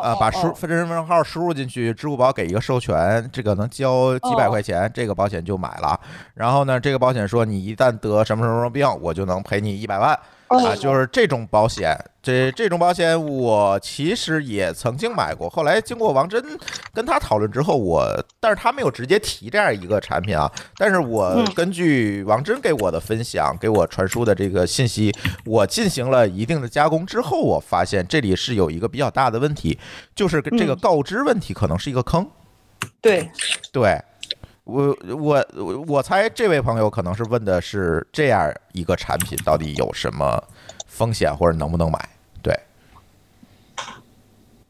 [0.03, 5.99] 呃把输身份证号输入进去，支付宝给一个授权，这个能交几百块钱，这个保险就买了。
[6.35, 10.17] 然后呢，这个保险说你一旦得什么什么病，我就能赔你一百万。
[10.51, 15.49] 啊，就是这种保险，这这种保险我其实也曾经买过。
[15.49, 16.43] 后来经过王真
[16.93, 18.05] 跟他讨论之后，我
[18.39, 20.51] 但是他没有直接提这样一个产品啊。
[20.77, 29.79] 但是我根据王真给我的分享，给我传输的这个信息，我进行了一定的加工之后，我发现这里是有一个比较大的问题，
[30.13, 32.29] 就是这个告知问题可能是一个坑。
[32.99, 33.31] 对，
[33.71, 34.01] 对。
[34.71, 35.45] 我我
[35.87, 40.41] 我猜这位朋友可能是问的是这样一个产品到底有什么
[40.87, 42.09] 风险或者能不能买？
[42.41, 42.53] 对。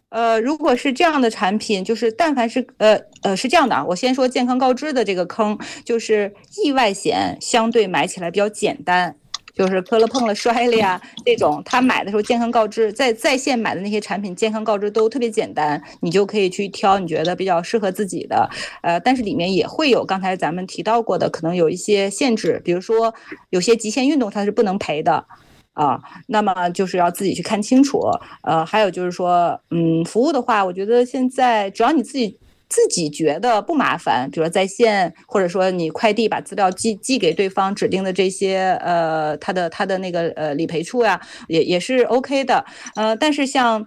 [0.10, 9.16] 呃，如果是这样的产品，就是但凡是呃呃是这样的啊，我先说健康告知的这个坑，就是意外险相对买起来比较简单。
[9.54, 18.50] 就是磕了碰了摔了呀，这种他买的时候健康告知，在在线买的那些产品健康告知都特别简单，你就可以去挑你觉得比较适合自己的。
[18.82, 23.14] 呃，但是里面也会有刚才咱们提到过的，可能有一些限制，比如说
[23.50, 25.26] 有些极限运动它是不能赔的
[25.74, 28.02] 啊，那么就是要自己去看清楚。
[28.44, 32.38] 呃，还有就是说，嗯，服务的话，我觉得现在只要你自己。
[32.72, 41.20] 自己觉得不麻烦，比如说在线，或者说你快递把资料寄寄给对方指定的这些呃他的他的那个呃理赔处呀，
[41.50, 42.64] 也也是 OK 的。
[42.96, 43.86] 呃，但是像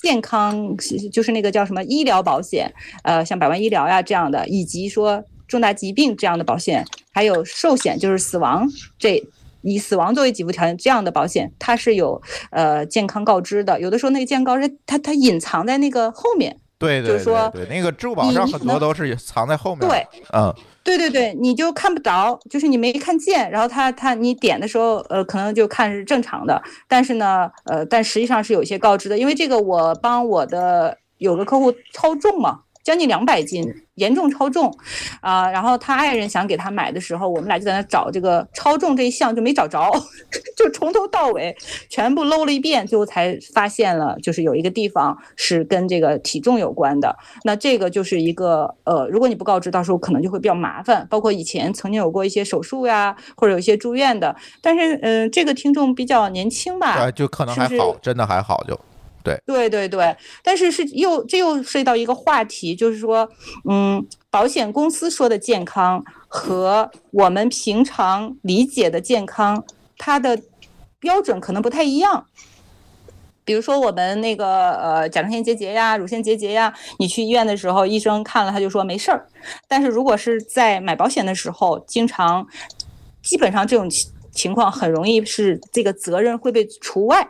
[0.00, 0.76] 健康
[1.12, 8.68] 就是那个叫什么医疗保险，呃，像百万医疗呀这样的，以及说重大疾病这样的保险，还有寿险就是死亡
[9.00, 9.20] 这
[9.62, 13.80] 以死亡作为给付条件这样的保险，它是有呃健康告知的。
[13.80, 16.56] 有的时候那个健康告知它它隐藏在那个后面。
[16.82, 19.88] 对对对对，那个支付宝上很多都是藏在后面。
[19.88, 32.60] 对，嗯，对对对，你就看不着，就是你没看见，然后他他你点的时候，呃，可能就看是正常的，但是呢，呃，但实际上是有一些告知的，因为这个我帮我的有个客户超重嘛。
[32.84, 33.64] 将近两百斤，
[33.96, 34.74] 严重超重，
[35.20, 39.90] 啊，然后他爱人想给他买的时候，我们俩就在那找这个超重这一项就没找着，
[40.56, 41.54] 就从头到尾
[41.90, 47.14] 全部搂了一遍，最后才发现了，就是有一个地方是跟这个体重有关的。
[47.44, 51.06] 那这个就是一个呃，如果你不告知，到时候可能就会比较麻烦。
[51.10, 58.78] 包括以前曾经有过一些手术呀，或者有一些住院的，但是嗯，这个听众比较年轻吧，就可能还好，真的还好就。
[59.22, 63.28] 对对对对，但是是又这又涉及到一个话题，就是说，
[63.68, 69.64] 嗯，保险公司说的健康和我们平常理解的健康，
[69.96, 70.40] 它的
[70.98, 72.26] 标准可能不太一样。
[73.44, 79.26] 比如说我们那个呃甲状腺结节呀、乳腺结节呀，你去医院的时候，医生看了他就说没事儿。
[79.66, 82.46] 但是如果是在买保险的时候，经常
[83.20, 87.28] 基本上这种情情况很容易是这个责任会被除外。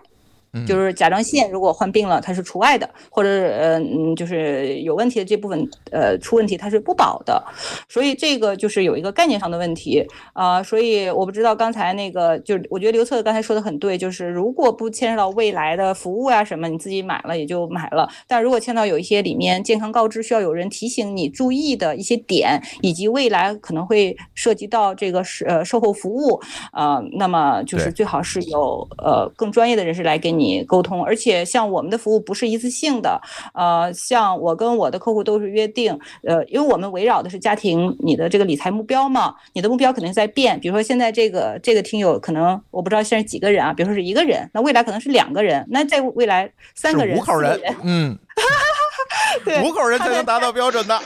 [0.66, 7.42] 就是甲状腺如果患病了，它是除外的，或者呃嗯，就是有问题的这部分呃出问题，它是不保的，
[7.88, 10.62] 所以这个就是有一个概念上的问题啊。
[10.62, 18.07] 所以我不知道刚才那个，就是我觉得刘策刚才说的很对，就是如果不牵涉到未来的服务啊什么，你自己买了也就买了。
[18.28, 26.38] 但如果牵到有一些里面健康告知需要有人提醒你注意的一些点，以及未来可能会涉及到这个是呃售后服务
[26.72, 30.41] 啊，那么就是最好是有呃更专业的人士来给你。
[30.43, 33.20] 你沟通，而且像我们的服务不是一次性的，
[33.55, 40.59] 呃，像我跟我的客户都是约定，呃，因为我们围绕的是家庭，你的这个理财目标嘛，你的目标肯定在变。
[40.59, 48.18] 比如说现在这个这个听友可能我不知道现在几个人啊，比如说是一个人，那未来可能是两个人，那在未来三个人、五口人，嗯，
[49.64, 51.00] 五口人才能达到标准的。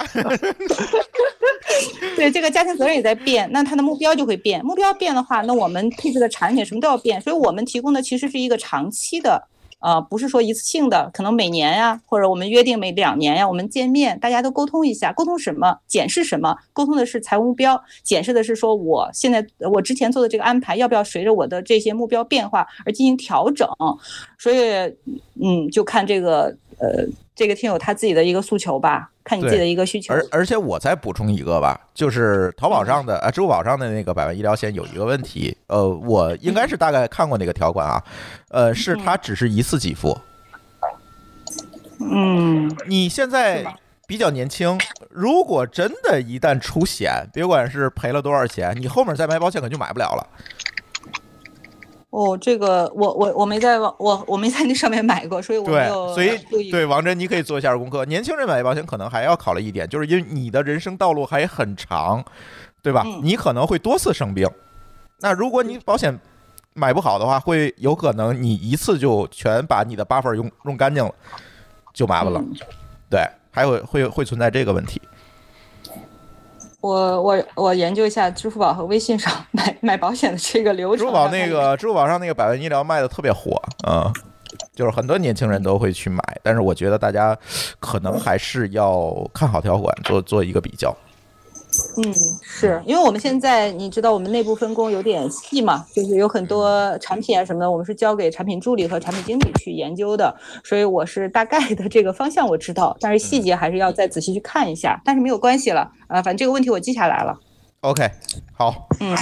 [2.16, 4.64] 对，这个家庭责任也在变，那他的目标就会变。
[4.64, 7.20] 目标变的话，那我们配置的产品什么都要变。
[7.20, 9.42] 所以我们提供的其实是一个长期的
[9.78, 23.68] 呃、不是说一次性的，可能每年呀，或者我们约定每两年呀，我们见面，大家都沟通一下，沟通什么，检视什么，沟通的是财务目标，检视的是说我现在我之前做的这个安排要不要随着我的这些目标变化而进行调整，
[24.38, 24.59] 所以
[25.40, 30.12] 嗯，就看这个呃这个听友他自己的一个诉求吧，看你自己的一个需求。
[30.12, 38.02] 而而且我再补充一个吧，就是淘宝上的啊，支付宝上的那个百万医疗险有一个问题，呃，我应该是大概看过那个条款啊，
[38.48, 40.16] 呃，是它只是一次给付。
[41.98, 43.64] 嗯，你现在
[44.06, 44.78] 比较年轻，
[45.10, 50.26] 如果真的一旦出险，别管是赔了多少钱，你后面再买保险可就买不了了。
[52.16, 58.06] 哦，这个我我我没在网我我没在那上面买过，所以我没，有所以对王真，你可以做一下功课。
[58.06, 62.24] 年轻人买保险可能还要考虑一点，就是因为你的人生道路还很长，
[62.82, 63.02] 对吧？
[63.04, 64.48] 嗯你可能会多次生病。
[65.20, 66.18] 那如果你保险
[66.72, 71.14] 买不好的话，会有可能你一次就全把你的 buffer 用用干净了，
[71.92, 72.40] 就麻烦了。
[72.40, 72.54] 嗯
[73.10, 75.02] 对，还有会会存在这个问题。
[76.87, 80.99] 我我我研究一下支付宝和微信上买买保险的这个流程。
[80.99, 84.12] 支付宝那个支付宝上那个百万医疗卖的特别火啊、
[84.74, 87.37] 就是很多年轻人都会去买，但是我觉得大家
[87.80, 90.97] 可能还是要看好条款，做做一个比较。
[91.99, 105.01] 嗯，是因为我们现在你知道我们内部分工有点细嘛，就是有很多产品啊什么的，我们是交给产品助理和产品经理去研究的，所以我是大概的这个方向我知道，但是细节还是要再仔细去看一下。
[105.07, 107.38] 但是没有关系了啊、反正这个问题我记下来了。
[107.80, 108.11] OK，
[108.53, 109.16] 好，嗯，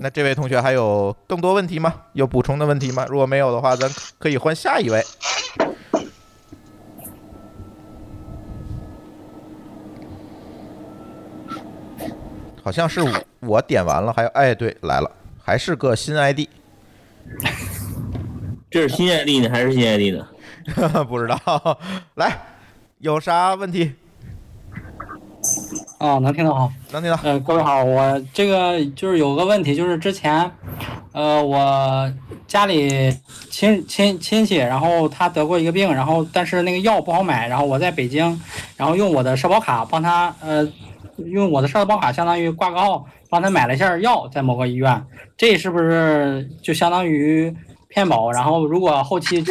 [0.00, 1.94] 那这位同学还有更多问题吗？
[2.12, 3.06] 有补充的问题吗？
[3.08, 5.02] 如果没有的话，咱可以换下一位。
[12.66, 15.08] 好像是我我点完了，还有哎，对，来了，
[15.40, 16.48] 还是个新 ID，
[18.68, 20.26] 这是新 ID 呢还是新 ID 呢？
[21.08, 21.78] 不知道。
[22.16, 22.36] 来，
[22.98, 23.92] 有啥问题？
[26.00, 26.68] 哦，能听到哈。
[26.90, 27.16] 能听到？
[27.22, 30.50] 呃，各位好，我这个就是有个问题，就是之前，
[31.12, 32.12] 呃，我
[32.48, 33.16] 家里
[33.48, 38.40] 亲亲亲戚，然后他得过一个病，然后但是那个药不好买，然后我在北京，
[38.76, 40.66] 然后用我的社保卡帮他，呃，
[41.18, 45.04] 用我的社保卡相当于挂个号，帮他买了一下药，在某个医院，
[45.36, 47.54] 这是不是就相当于
[47.88, 48.30] 骗保？
[48.32, 49.44] 然后如果后期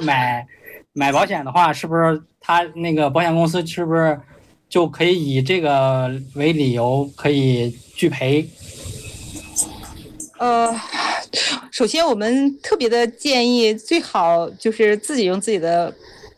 [0.00, 0.46] 买
[0.92, 4.20] 买保险的话，是不是他那个保险公司是不是？
[4.68, 8.44] 就可以以这个为理由可以拒赔。
[10.38, 10.74] 呃，
[11.70, 15.94] 首先我们特别的建议，最好就是自己用自己的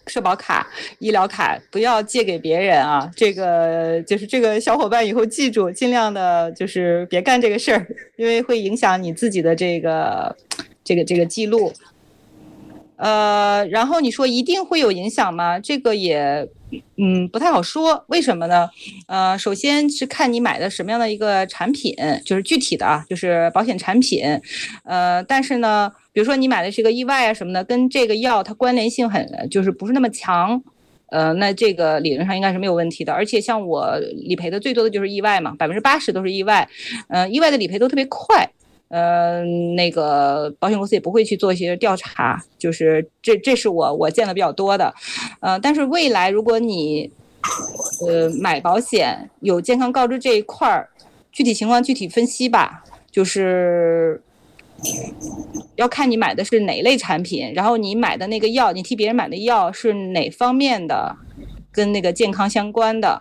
[0.09, 0.67] 社保卡、
[0.99, 3.11] 医疗卡，不要借给别人啊。
[3.15, 7.87] 这个就是这个小伙伴以后记住，尽量的就是别干这个事儿，
[8.17, 10.37] 因为会影响你自己的这个
[10.83, 11.73] 这个这个记录。
[12.99, 15.59] 呃，然后你说一定会有影响吗？
[15.61, 16.49] 这个也，
[16.97, 18.05] 嗯，不太好说。
[18.09, 18.69] 为什么呢？
[19.07, 21.95] 呃，首先是看你买的什么样的一个产品，
[22.27, 24.25] 就是具体的啊，就是保险产品。
[24.85, 30.61] 呃，但是呢，比如说你买的是个意外啊什么的，跟这个药它关联性很，就是不是那么强。
[31.11, 33.13] 呃，那这个理论上应该是没有问题的。
[33.13, 33.97] 而且像我
[34.27, 36.69] 理赔的最多的就是意外嘛，百分之八十都是意外。
[37.09, 38.51] 呃，意外的理赔都特别快。
[38.89, 44.95] 呃，那个保险公司也不会去做一些调查，就是这这是我我见的比较多的，
[45.41, 47.11] 呃，但是未来如果你
[48.01, 50.89] 呃买保险有健康告知这一块儿，
[51.31, 54.23] 具体情况具体分析吧，就是
[55.77, 61.15] 要看你买的是哪类产品，然后你买的那个药，你替别人买的药是哪方面的，
[61.71, 63.21] 跟那个健康相关的，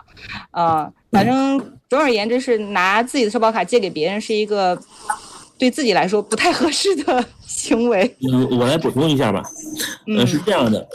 [0.50, 1.60] 啊、反正
[1.90, 4.80] 总而言之是拿自己的社保卡借给别人是一个。
[5.58, 8.16] 对自己来说不太合适的 行为。
[8.30, 9.42] 嗯，我来补充一下吧。
[10.06, 10.88] 呃，是这样的，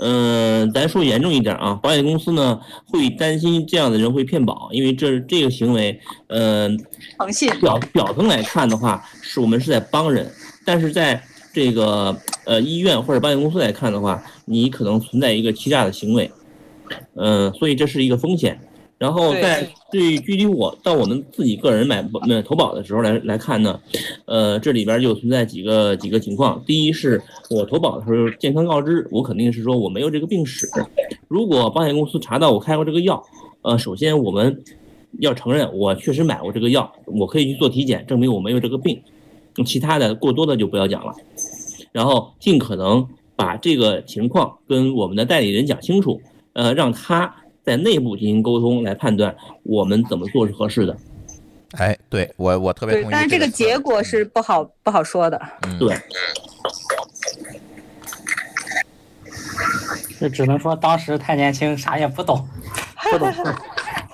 [0.00, 6.68] 呃，咱说严重一点啊，保险公司呢会担心这样的人会骗保，因为这这个行为，呃，
[7.18, 10.30] 诚信表表层来看的话，是我们是在帮人，
[10.64, 16.30] 但是在这个呃医院或者保险公司来看的话，你可能存在一个欺诈的行为，
[17.14, 18.58] 嗯、所以这是一个风险。
[18.98, 23.78] 然后在对距离我到我们自己个人买保呃投保的时候来来看呢，
[24.24, 26.62] 呃，这里边就存在几个几个情况。
[26.66, 27.20] 第一是
[27.50, 30.66] 我投保的时候健康告知，我肯定是说我没有这个病史。
[31.28, 33.22] 如果保险公司查到我开过这个药，
[33.62, 34.62] 呃，首先我们
[35.20, 39.00] 要承认我确实买过这个药，我可以去做体检证明我没有这个病。
[39.64, 41.14] 其他的过多的就不要讲了，
[41.90, 46.20] 然后尽可能把这个情况跟我们的代理人讲清楚，
[46.52, 47.34] 呃，让他
[47.66, 50.96] 在内部进行沟通来判断我们怎么做是合适的。
[51.72, 53.12] 哎，对我我特别，同意。
[53.12, 55.38] 但是这个结果是不好不好说的。
[55.62, 55.98] 嗯对，
[60.20, 62.48] 这只能说当时太年轻，啥也不懂，
[63.10, 63.56] 不懂事儿。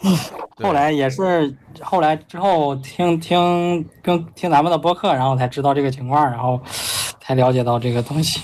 [0.62, 6.58] 后来也是，后来之后听听跟听咱们的播客，然后才知道这个情况，然后
[7.20, 8.40] 才了解到这个东西。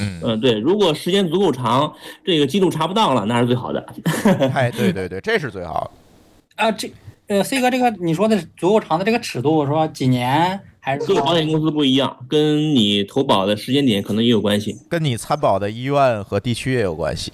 [0.00, 1.94] 嗯，嗯，对，如果时间足够长，
[2.24, 3.84] 这个记录查不到了，那是最好的。
[4.54, 6.64] 哎，对对对，这是最好的。
[6.64, 6.92] 啊，这
[7.28, 14.76] 呃，C 哥，这个你说的足够长的这个尺度，说几年还是各个保险公司不一样，跟你投保的时间点可能也有关系。
[14.88, 17.32] 跟你参保的医院和地区也有关系。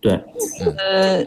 [0.00, 0.12] 对，
[0.78, 1.22] 呃，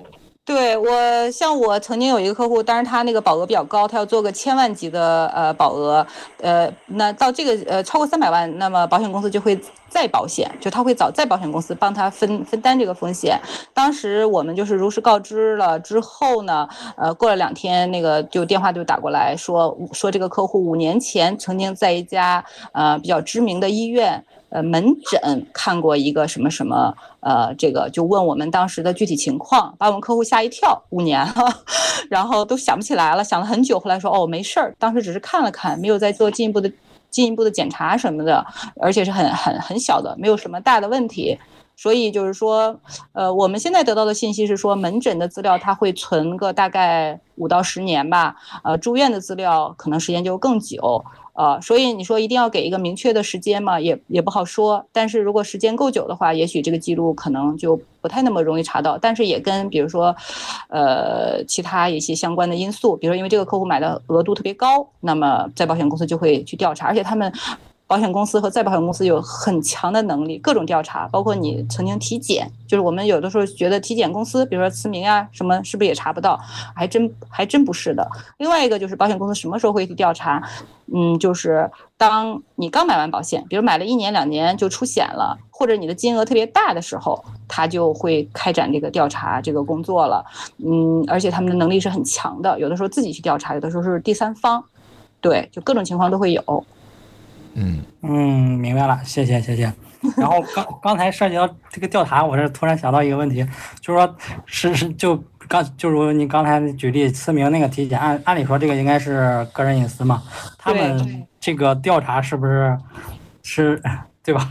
[0.50, 6.04] 对我像我曾经有一个客户，但是他那个保额比较高，他要做个千万级的呃保额，
[6.42, 9.56] 呃，那到这个呃超过三百万，那么保险公司就会
[9.90, 13.40] 再保险，就他会找再保险公司帮他分分担这个风险。
[13.76, 24.26] 当时我们就是如实告知了之后呢，呃，过了两天，那个就电话就打过来说说这个客户五年前曾经在一家呃比较知名的医院。
[24.50, 31.34] 呃，门诊看过一个什么什么，呃，这个就问我们当时的具体情况，把我们客户吓一跳，五年了，
[32.10, 36.72] 然后都想不起来了，想了很久，后来说哦没事儿，当时只是看了看，没有再做进一步的
[37.10, 38.46] 进一步的检查什么的，
[38.82, 41.38] 而且是很很很小的，没有什么大的问题。
[41.82, 42.78] 所以就是说，
[43.14, 51.02] 呃，我们现在得到的信息是说，门诊的资料它会存个大概五到十年吧，呃，住院的资料可能时间就更久。
[51.36, 54.86] 呃，所以你说一定要给一个明确的时间嘛，也也不好说。
[54.92, 58.98] 但是如果时间够久的话，也许这个记录可能就不太那么容易查到。
[58.98, 60.14] 但是也跟比如说，
[60.68, 67.32] 呃，其他一些相关的因素，比如说因为这个客户买的额度特别高，那么在保险公司就会去调查，而且他们。
[67.90, 76.40] 保险公司和再保险公司有很强的能力，各种调查，包括你曾经体检，就是我们有的时候觉得体检公司，比如说慈铭啊什么，是不是也查不到？
[76.76, 78.08] 还真还真不是的。
[78.38, 80.48] 另外一个就是保险公司什么时候会去调查？
[80.94, 81.68] 嗯，就是
[81.98, 90.24] 当你刚买完保险，比如买了一年两年就出险了，或者你的金额特别大的时候，他就会开展这个调查这个工作了。
[90.64, 94.64] 嗯，而且他们的能力是很强的，有的时候自己去调查，有的时候是第三方，
[95.20, 96.64] 对，就各种情况都会有。
[97.60, 99.72] 嗯嗯，明白了，谢谢谢谢。
[100.16, 103.46] 然后刚刚才涉及到这个调查，我是突然想到一个问题，
[103.82, 110.24] 就是说是是就刚就如你刚才举例思明那个体检，按按理说这个应该是个人隐私嘛，
[110.58, 112.78] 他们这个调查是不是
[113.44, 113.82] 是
[114.24, 114.50] 对吧？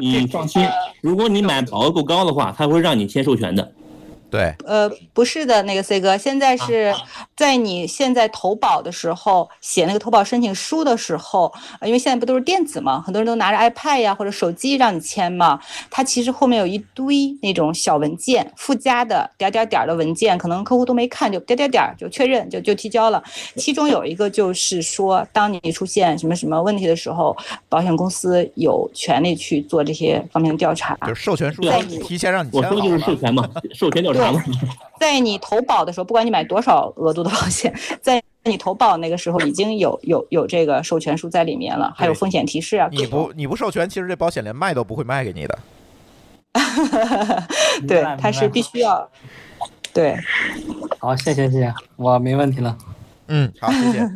[0.00, 0.66] 你放心，
[1.02, 3.72] 如果你买保额够高的话，他会让你签授权的。
[4.30, 6.94] 对，呃，不是的，那个 C 哥，现在是
[7.36, 15.60] 在你现在投保的时候写那个投保申请书的时候，呃因为现在不都是电子嘛，很多人都拿着 iPad 呀或者手机让你签嘛，
[15.90, 23.22] 它其实后面有一堆那种小文件附加的点点点的文件，可能客户都没看就点点点就确认就就提交了。
[23.56, 27.36] 其中有一个就是说，当你出现什么什么问题的时候，
[27.68, 30.96] 保险公司有权利去做这些方面的调查。
[31.06, 33.18] 就是授权书对提前让你签好我说的就是授了。
[33.18, 34.42] 权嘛，授权调查嘛。
[34.98, 42.88] 在你投保的时候，不管你买多少额度的保险，在你投保那个时候已经有有有这个授权书在里面了，还有风险提示啊。
[42.90, 45.58] 你不你不授权，其实这保险连卖都不会卖给你的。
[47.86, 49.06] 对，它是必须要。
[49.92, 50.16] 对，
[50.98, 52.76] 好，谢谢谢谢，我没问题了。
[53.28, 54.10] 嗯，好，谢谢。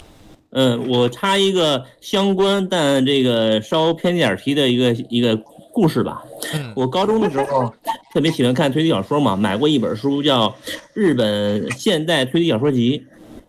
[0.52, 5.36] 嗯，我插一个相关但这个稍偏点儿题的一个一个
[5.76, 6.24] 故事吧。
[6.54, 7.70] 嗯我高中的时候
[8.14, 10.48] 特别喜欢看推理小说嘛，买过一本书叫
[10.94, 12.98] 《日本现代推理小说集》，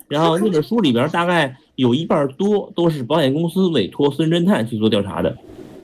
[0.10, 5.38] 然后那本书里边大概有一半多都是保险公司委托私人侦探去做调查的。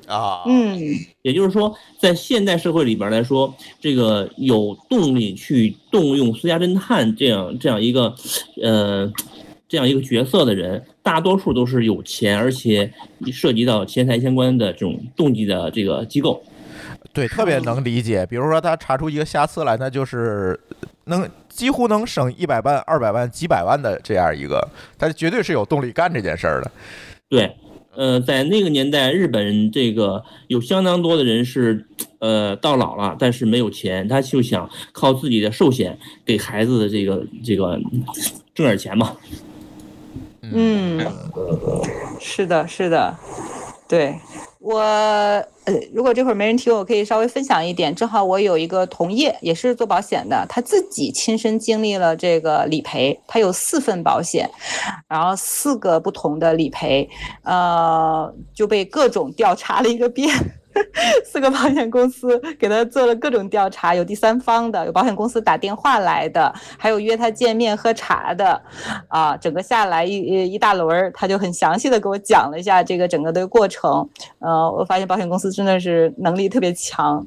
[0.05, 0.77] 啊，嗯，
[1.21, 8.13] 也就是说，在现代社会里边来说，这个有动力去动用私家侦探这样这样一个，
[8.61, 9.09] 呃，
[9.73, 12.93] 这样一个角色的人，大多数都是有钱，而且
[13.31, 16.43] 涉及到钱财相关的这种动机的这个机构。
[17.11, 18.23] 对，特别能理解。
[18.27, 20.59] 比如说他查出一个瑕疵来，那就是
[21.05, 24.63] 能几乎能省一百万、二百万、几百万的这样一个，
[24.95, 26.71] 他绝对是有动力干这件事儿的。
[27.27, 27.51] 对，
[27.95, 31.83] 呃，在那个年代，日本这个有相当多的人是，
[32.19, 37.81] 呃，到老了，但是没有钱，他就想靠自己的寿险给孩子的这个这个
[38.53, 39.17] 挣点钱嘛。
[40.53, 40.99] 嗯，
[42.19, 43.17] 是的，是的，
[43.87, 44.15] 对
[44.59, 47.93] 我呃，如果这会儿没人听，我可以稍微分享一点。
[47.93, 54.49] 正好我有一个同业也是做保险的，他自己亲身经历了这个理赔，他有四份保险，
[55.09, 57.09] 然后四个不同的理赔，
[57.43, 60.33] 呃，就被各种调查了一个遍。
[61.25, 68.61] 四个保险公司给他做了各种调查，有第三方的，有保险公司打电话来的，还有约他见面喝茶的，
[69.07, 70.17] 啊，整个下来一
[70.53, 74.07] 一大轮儿，他就很详细的给我讲了一下这个整个的过程。
[74.39, 77.25] 呃，我发现保险公司真的是能力特别强。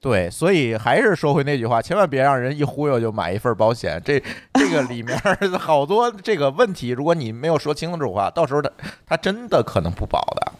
[0.00, 4.02] 对，所以还是说回那句话，千万别让人一忽悠就买一份保险。
[4.04, 4.20] 这
[4.54, 5.16] 这个里面
[5.56, 8.68] 好多这个问题，如果你没有说清楚的话，到时候他
[9.06, 10.52] 他真的可能不保的。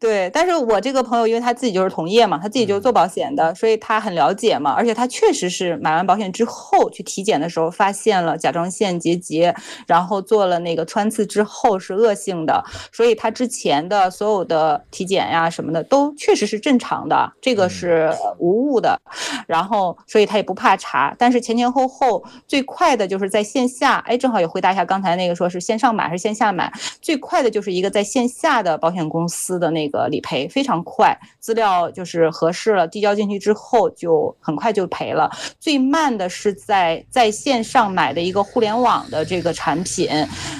[0.00, 4.72] 对，但是我这个朋友，因为他自己就是同业嘛，他自己就是做保险的，所以他很了解嘛。
[4.72, 9.54] 而且他确实是买完保险之后去体检的时候，发现了甲状腺结节，
[9.86, 18.98] 然后做了那个穿刺之后是恶性的，所以他之前的所有的体检呀什么的都确实是正常的，这个是无误的。
[19.46, 21.14] 然后，所以他也不怕查。
[21.18, 26.72] 但是前前后后最快的就是在线下，哎，正好也回答一下刚才那个说是线上买还是线下买，
[27.02, 29.89] 最快的就是一个在线下的保险公司的那。
[29.89, 35.30] 个个理赔非常快，资料就是核实了，递交进去之后就很快就赔了。
[35.58, 40.08] 最慢的是在在线上买的一个互联网的这个产品，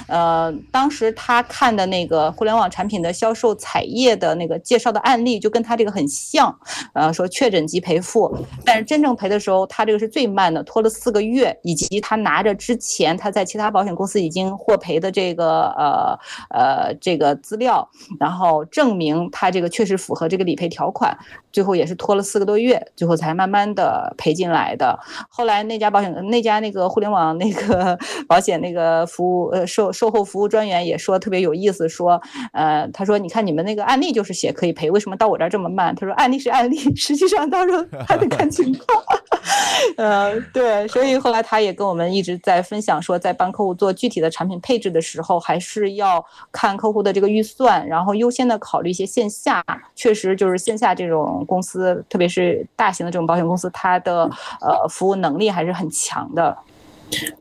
[0.07, 6.55] 呃，当时他看的那个互联网产品的销售彩页的那个介绍的案例就跟他这个很像，
[6.93, 16.19] 呃，说确诊即赔付，但是真正赔的时候，他这个是最慢的，拖了四个月，以及他拿着之前他在其他保险公司已经获赔的这个呃
[16.49, 17.87] 呃这个资料，
[18.19, 19.20] 然后证明。
[19.29, 21.15] 他这个确实符合这个理赔条款，
[21.51, 24.97] 最后也是拖了四个多月，最后才慢慢的赔进来的。
[25.29, 27.97] 后来那家保险那家那个互联网那个
[28.27, 32.19] 保险那个服务呃售售后服务专员也说特别有意思，说
[32.53, 35.93] 呃他说你看你们那个案例就是写可以赔，为什么到我这儿这么慢？
[35.93, 39.03] 他说案例是案例， 实际上到时候还得看情况。
[39.97, 49.10] 呃对，所以后来他也跟我们一直在分享说，在帮客户做具体的产品配置的时候，还是要看客户的这个预算，然后优先的考虑一些。
[49.11, 49.63] 线下
[49.95, 54.23] 确实就是线下这种公司，特别是大型的这种保险公司，它的
[54.61, 56.57] 呃服务能力还是很强的。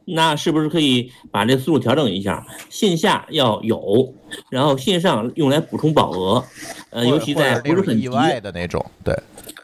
[0.04, 2.44] 那是不是可以把这思路调整一下？
[2.68, 4.12] 线下要有，
[4.48, 6.44] 然后线上用来补充保额，
[6.90, 9.16] 呃，尤其在不是很意外的那种，对。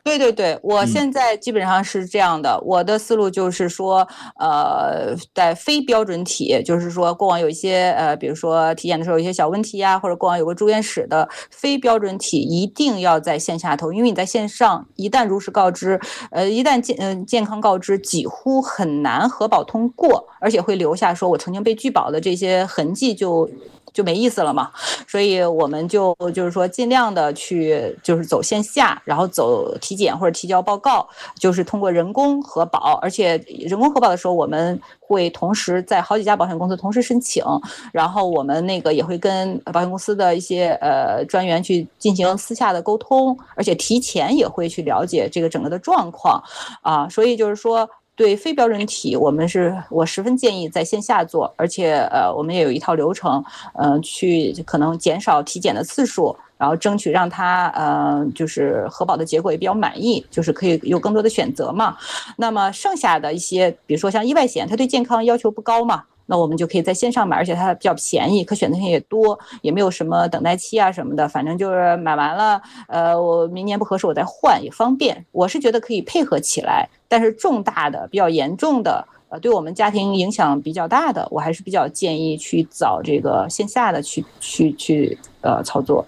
[0.02, 2.56] 对对对，我现在基本上是这样的。
[2.60, 4.06] 我的思路就是说，
[4.38, 16.00] 呃，在非标准体，就是说过往有一些呃，比如说体检的时候有一些小问题呀，或者过往有个住院史的非标准体，一定要在线下投，因为你在线上一旦如实告知，
[16.30, 23.50] 呃，一旦健嗯健康告知，几乎很难核保通过，而且会留下说我曾经被拒保的这些痕迹就。
[23.96, 24.70] 就没意思了嘛，
[25.08, 31.08] 所以我们就就是说尽量的去就是走线下，然后走体检或者提交报告，
[31.40, 37.42] 就是通过人工核保，而且人工核保的时候，我们会同时在好几家保险公司同时申请，
[37.90, 46.38] 然后我们那个也会跟保险公司的一些呃专员去进行私下的沟通，而且提前也会去了解这个整个的状况
[46.82, 47.88] 啊，所以就是说。
[48.16, 53.44] 对非标准体，我们是我十分建议在线下做，而且呃，我们也有一套流程，
[53.74, 61.94] 嗯，去可能减少体检的次数，然后争取让他呃，就是核保的结果也比较满意，就是可以有更多的选择嘛。
[62.38, 66.04] 那么剩下的一些，比如说像意外险，它对健康要求不高嘛。
[66.26, 75.24] 那我们就可以在线上买，而且它比较便宜，可选择性也多，也没有什么等待期啊什么的，反正就是买完了，呃，我明年不合适我再换也方便。
[75.32, 86.04] 我是觉得可以配合起来，但是重大的、比较严重的，呃，对我们家庭影响比较大的，我还是比较建议去找这个线下的去去去呃操作。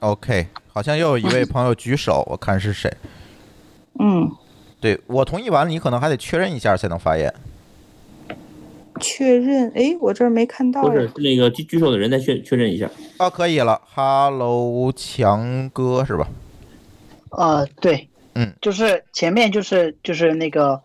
[0.00, 2.90] OK，好像又有一位朋友举手，我看是谁？
[3.98, 4.30] 嗯，
[4.80, 7.32] 对我同意完了，你可能还得确认一下才能发言。
[9.00, 10.82] 确认，哎，我这儿没看到。
[10.82, 12.88] 不是那个举举手的人再确确认一下。
[13.16, 13.80] 啊，可以了。
[13.94, 16.28] Hello，强哥是吧？
[17.30, 20.82] 呃，对，嗯，就是前面就是就是那个，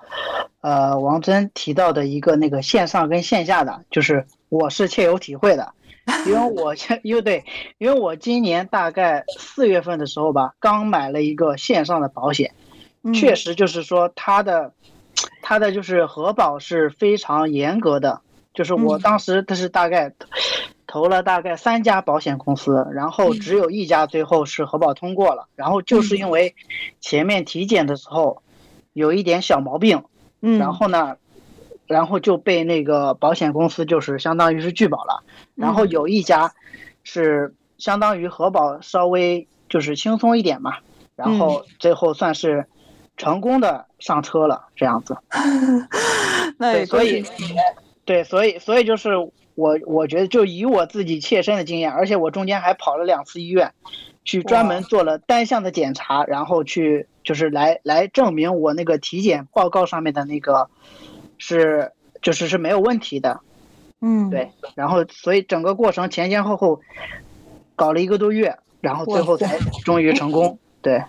[0.61, 5.73] 呃，王真提到的一个那个线上跟线下的，就是我是切有体会的，
[6.25, 7.43] 因为我 因为对，
[7.77, 12.53] 因为我今年大概四月份的时候吧，刚买了一个线上的保险，
[13.13, 14.71] 确实就是说它的。
[15.41, 18.21] 它的就是核保是非常严格的，
[18.53, 20.13] 就是我当时它是大概
[20.87, 26.55] 投了大概三家保险公司，然后只有一家最后是核保通过了，然后就是因为
[26.99, 28.41] 前面体检的时候
[28.93, 30.03] 有一点小毛病，
[30.41, 31.17] 嗯，然后呢，
[31.85, 36.53] 然后就被那个保险公司就是相当于是拒保了，然后有一家
[37.03, 40.77] 是相当于核保稍微就是轻松一点嘛，
[41.15, 42.65] 然后最后算是。
[43.17, 45.17] 成功的上车了，这样子。
[46.59, 47.23] 对，所以，
[48.05, 49.11] 对，所以，所以就是
[49.55, 53.73] 我我觉得就以我自己切身的经验，而且我中间还跑了两次医院，
[54.23, 60.69] 去专门做了单项的检查，然后去就是来来证明我那个体检报告上面的那个
[61.37, 61.91] 是
[62.21, 63.41] 就是是没有问题的。
[64.01, 66.81] 嗯，对，然后所以整个过程前前后后
[67.75, 70.59] 搞了一个多月，然后最后才终于成功。
[70.81, 71.03] 对，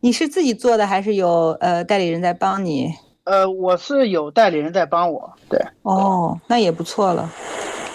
[0.00, 2.92] 你是自己做的还是有呃代理人在帮你？
[3.24, 5.30] 呃，我是有代理人在帮我。
[5.48, 7.30] 对，哦，那也不错了。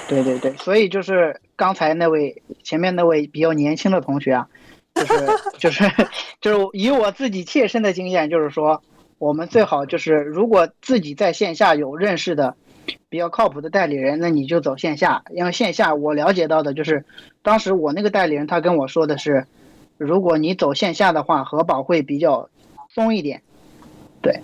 [0.08, 4.48] 对对对，所以就是刚才那位前面那位比较年轻的同学啊，
[4.94, 5.26] 就是
[5.58, 5.92] 就是
[6.40, 8.84] 就是以我自己切身的经验，就是说
[9.18, 12.56] 我们最好就是如果自己在线下有认识的
[13.10, 17.04] 比较靠谱的代理人，那你就走线下，因为线下我了解到的就是，
[17.42, 19.48] 当时我那个代理人他跟我说的是，
[19.98, 22.50] 如果你走线下的话，核保会比较
[22.94, 23.42] 松一点。
[24.22, 24.42] 对，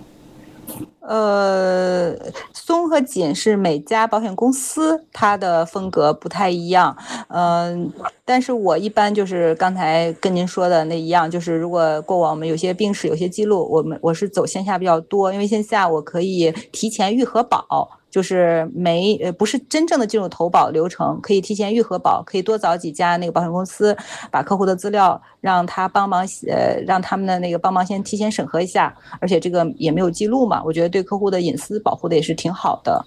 [1.00, 2.14] 呃，
[2.52, 6.96] 松和紧是每家保险公司它的风格不太一样，
[7.28, 7.92] 嗯、
[8.24, 17.98] 但是我一般就是刚才跟您说的那一样，就是如果过往我们有些病史、有些记录，我们我是走线下比较多，因为线下我可以提前预核保。
[18.12, 23.96] 就是没呃不是真正的进入投保流程，可以提前预核保，可以多找几家那个保险公司，
[24.30, 33.04] 把客户的资料让他帮忙呃让他们的那个帮忙先提前审核一下，而且这个也没有记录嘛，我觉得对客户的隐私保护的也是挺好的。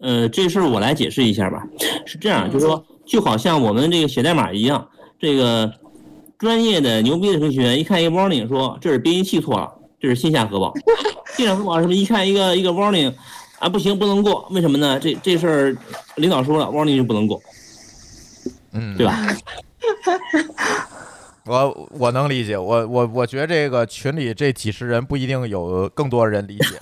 [0.00, 1.66] 呃，这事儿我来解释一下吧。
[2.06, 4.86] 是这样，就是说，就好像我们这个写代码一样，
[5.18, 5.72] 这个
[6.38, 10.72] 专业的牛逼的程序员一看一个 warning 说这是编译器错了，这是线下核保。
[11.34, 13.12] 线上核保是不是一看一个一个 warning
[13.62, 14.44] 啊不行不能过？
[14.50, 14.98] 为什么呢？
[14.98, 15.76] 这这事儿
[16.16, 17.40] 领导说了，warning 就不能过，
[18.72, 19.16] 嗯，对吧？
[21.46, 26.76] 我我能理解，我我我觉得这个群里这几十人不一定有更多人理解，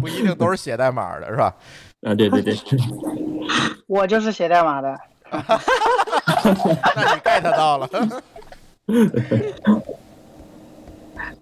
[0.00, 1.54] 不一定都是写代码的，是吧？
[2.04, 2.54] 啊，对对对，
[3.88, 4.94] 我就是写代码的。
[5.30, 5.40] 那
[7.14, 7.88] 你 get 到了。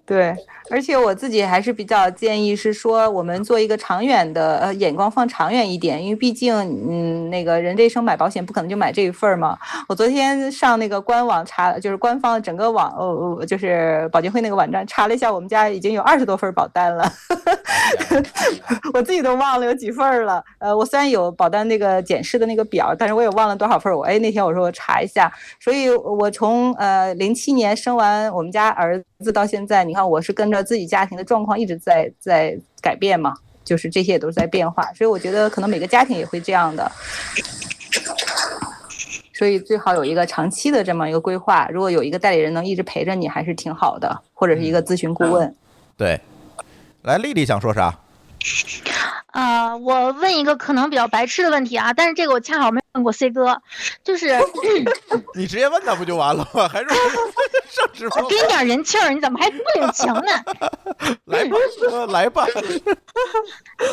[0.09, 0.35] 对，
[0.71, 9.59] 而且我自己还是比较建议是说，我们做一个长远的，呃，眼光放长远一点，因为毕竟，嗯，那个人这一生买保险不可能就买这一份儿嘛。
[9.87, 17.13] 我昨天上那个官网查，就是官方整个网，哦哦，就是保监会那个网站查了一下，我们家已经有二十多份保单了，
[18.95, 20.43] 我自己都忘了有几份儿了。
[20.59, 23.95] 呃，我虽然有保单那个检视的那个表，但是我也忘了多少份儿。
[23.99, 25.31] 我哎，那天我说我查一下，
[25.61, 33.35] 所以我从呃零七年生完我们家儿子到现在，你看我是跟着自己家庭的状况一直在在改变嘛，
[33.65, 36.91] 就是这些也都是在变化，所以我觉得可能每个家庭也会这样的。
[39.35, 45.55] 所以最好有一个长期的这么一个规划，如果有一个代理人能一直陪着你，还是挺好的，或者是一个咨询顾问。
[45.97, 46.21] 对，
[47.03, 47.99] 来，丽丽想说啥？
[49.33, 53.63] 呃，我问一个可能比较白痴的问题啊，但是这个我恰好没问过 C 哥，
[54.03, 54.37] 就是
[55.37, 56.69] 你直接问他不就完了吗？
[56.69, 56.87] 还是
[57.71, 58.23] 上直播？
[58.23, 60.23] 我给你点人气儿，你怎么还不领情呢？
[61.27, 61.57] 来吧，
[62.09, 62.45] 来吧。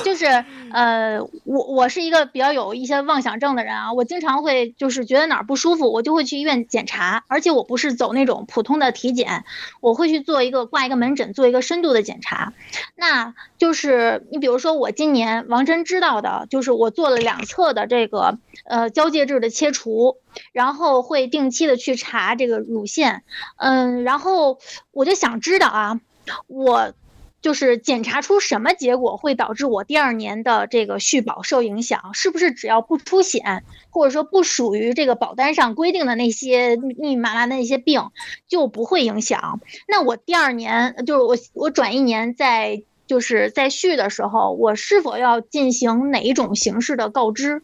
[0.03, 0.25] 就是
[0.73, 9.45] 呃，我我是一个比较有一些妄想症的人啊，我经常会就是觉得哪儿不舒服，我就会去医院检查，而且我不是走那种普通的体检，
[9.81, 12.53] 我会去做一个挂一个门诊，做一个深度的检查。
[12.95, 20.17] 那就是你比如说我今年王真知道的，就是我做了两侧的这个呃交界质的切除，
[20.53, 23.23] 然后会定期的去查这个乳腺，
[23.57, 24.57] 嗯，然后
[24.89, 26.01] 我就想知道啊，
[26.47, 26.95] 我。
[27.41, 32.15] 就是检查出什么结果会导致我第二年的这个续保受影响？
[32.15, 38.09] 是不是只要不出险，或者说不属于这个保单上规定的那些密密麻麻的那些病，
[38.47, 39.59] 就不会影响？
[39.87, 47.61] 那我第二年就是我我转一年在就是在续的时候，我是否要进行哪一种形式的告知？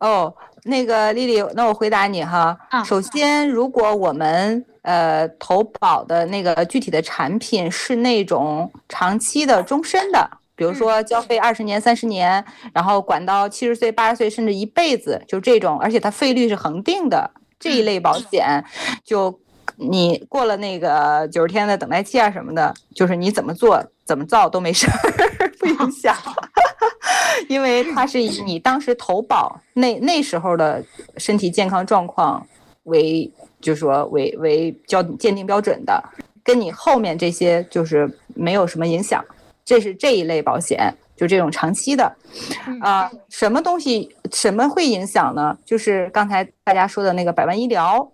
[0.00, 0.34] 哦，
[0.64, 2.56] 那个丽丽，那我回答你哈。
[2.70, 18.64] 啊，首先，如果我们呃投保的那个具体的产品是那种长期的、终身的，比如说交费二十年、三十年，然后管到七十岁、八十岁，甚至一辈子，就这种，而且它费率是恒定的这一类保险，
[19.04, 19.38] 就
[19.76, 25.27] 你过了那个九十天的等待期啊什么的，就是你怎么做、怎么造都没事儿，
[25.58, 26.16] 不影 响。
[27.48, 30.84] 因为它是以你当时投保那那时候的
[31.16, 32.44] 身体健康状况
[32.84, 33.30] 为，
[33.60, 36.02] 就是说为为较鉴定标准的，
[36.42, 39.24] 跟你后面这些就是没有什么影响。
[39.64, 42.10] 这是这一类保险，就这种长期的。
[42.80, 45.56] 啊、什么东西什么会影响呢？
[45.64, 48.10] 就是刚才大家说的那个百万医疗，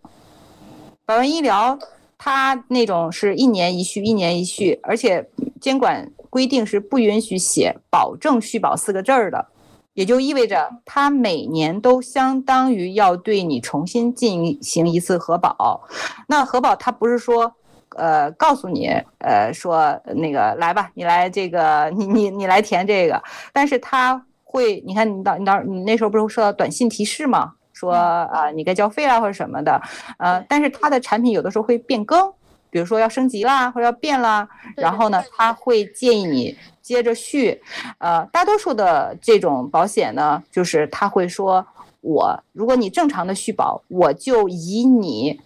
[1.07, 1.79] 百万医疗
[2.19, 5.25] 它那种是一年一续，一年一续，而且
[5.61, 6.05] 监管
[6.35, 9.47] 规定是不允许写“保证续保”四个字儿的，
[9.93, 15.81] 也就意味着它每年都相当于要对你重新进行一次核保。
[16.27, 17.55] 那核保它不是说，
[17.91, 18.89] 呃，告诉你，
[19.19, 27.53] 呃，说那个来吧，你来这个，你你你来填这个，但是它会，你看你到你到你那时候不是收到短信提示吗？
[27.73, 29.81] 说啊，你该交费啦或者什么的，
[30.19, 32.33] 呃，但是它的产品有的时候会变更，
[32.75, 36.59] 比如说要升级啦或者要变啦，然后呢，他会建议你。
[36.83, 37.63] 接着续，
[37.99, 41.65] 呃，大多数的这种保险呢，就是他会说，
[42.03, 45.41] 我如果你正常的续保，我就以你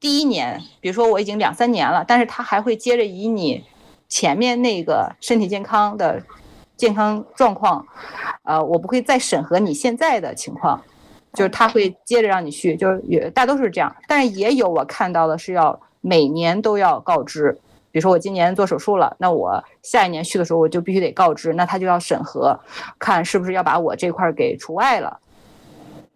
[0.00, 3.62] 第一年，比如说我已经两三年了，但是他还会接着以你
[4.08, 6.20] 前面那个身体健康的
[6.76, 7.86] 健康状况，
[8.42, 10.82] 呃，我不会再审核你现在的情况，
[11.34, 17.58] 就是他会接着让你续，就是也大多数是这样，但是也有我看到的是要每年都要告知。
[17.92, 22.58] 比如说我今年做手术了，那我下一年续的时候我就必须得告知，那他就要审核，
[22.98, 25.18] 看是不是要把我这块给除外了。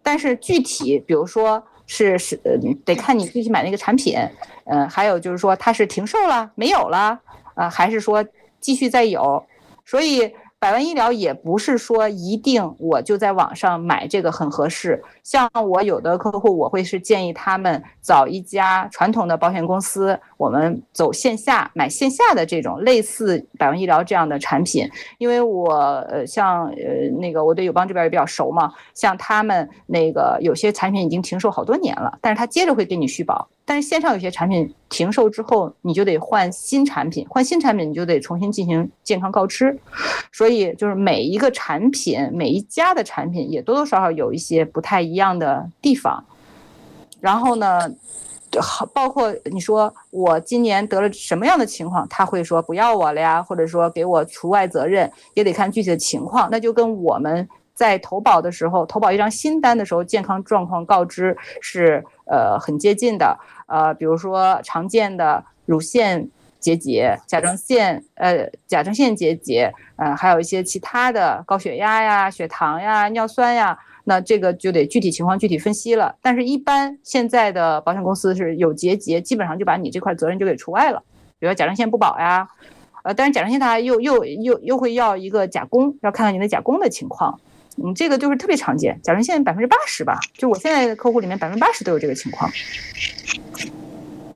[0.01, 2.51] 但是具体，比如说是是呃，
[2.85, 4.17] 得看你具体买那个产品，
[4.65, 7.19] 嗯，还有就是说它是停售了没有了
[7.55, 8.23] 啊，还是说
[8.59, 9.45] 继续再有，
[9.85, 10.33] 所以。
[10.65, 24.89] 百万医疗也不是说一定我就在网上买这个很合适，像我有的客户，我会是建议他们找一家传统的保险公司，我们走线下买线下的这种类似百万医疗这样的产品，
[25.19, 25.71] 因为我
[26.09, 33.47] 呃像呃那个我对友邦这边也比较熟嘛，像他们那个有些产品已经停售好多年了，但是他接着会给你续保。
[33.67, 39.75] 但是线上有些产品停售之后，你就得换新产品，换新产品你就得重新进行健康告知，
[40.31, 46.23] 所以就是每一个产品，每一家的产品也多多少少有一些不太一样的地方。
[47.19, 47.79] 然后呢，
[48.59, 57.47] 好，包括你说我今年得了什么样的情况，他会说不要我了呀，或者说给我除外责任，也得看具体的情况，那就跟我们。
[57.75, 63.37] 在投保的时候，投保一张新单的时候，健康状况告知是呃很接近的。
[63.67, 66.29] 呃，比如说常见的乳腺
[66.65, 76.15] 结节、甲状腺呃甲状腺结节，呃还有一些其他的高血压呀、血糖呀、尿酸呀，那这个就得具体情况具体分析了。
[76.23, 81.03] 但是，一般现在的保险公司是有结节，基本上就把你这块责任就给除外了。
[81.37, 82.47] 比如说甲状腺不保呀，
[83.03, 87.39] 呃，但是甲状腺它又又又又会要一个甲功，要看看你的甲功的情况。
[87.77, 92.49] 嗯，这个就是特别常见，甲状腺百分之八十吧，就我现在的客户里面百分之八十都有这个情况。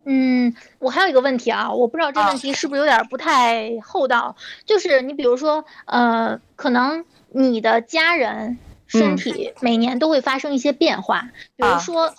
[0.05, 4.35] 嗯，我还有一个问题啊，我不知道这问题是不是有点不太厚道，
[4.65, 8.57] 就是你比如说，呃，可能你的家人
[8.87, 12.13] 身体每年都会发生一些变化，比如说，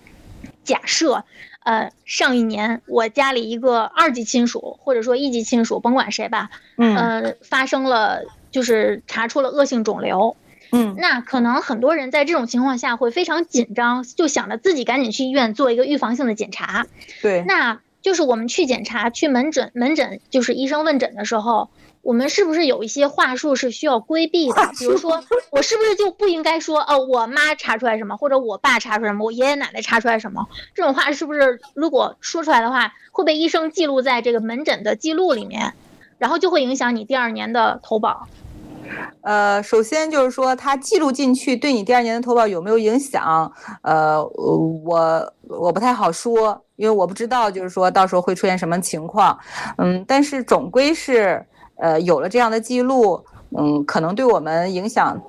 [0.64, 1.24] 假设，
[1.64, 6.50] 呃，上一年我家里一个二级亲属或者说一级亲属，甭管谁吧，
[6.96, 10.36] 呃，发生了就是查出了恶性肿瘤。
[10.72, 16.86] 嗯，那可能很多人在这种情况下会非常紧张，就想着自己赶紧去医院做一个预防性的检查。
[17.22, 21.70] 对，那就是我们去检查、去门诊、门诊就是医生问诊的时候，
[22.02, 24.70] 我们是不是有一些话术是需要规避的？
[24.78, 30.46] 比如说， 我是不是就不应该说哦，我妈查出来什么，或者我爸查出来什么，我爷爷奶奶查出来什么？
[30.74, 35.74] 这种话是不是如果说出来的话，会被医生记录在这个门诊的记录里面，
[36.18, 38.28] 然后就会影响你第二年的投保？
[39.22, 43.50] 呃，首先就是说，它记录进去对你第二年的投保有没有影响？
[43.82, 49.38] 呃，我我不太好说，因为我不知道，就是说到时候会出现什么情况。
[49.78, 51.44] 嗯，但是总归是，
[51.76, 53.24] 呃，有了这样的记录，
[53.56, 55.20] 嗯，可能对我们影响，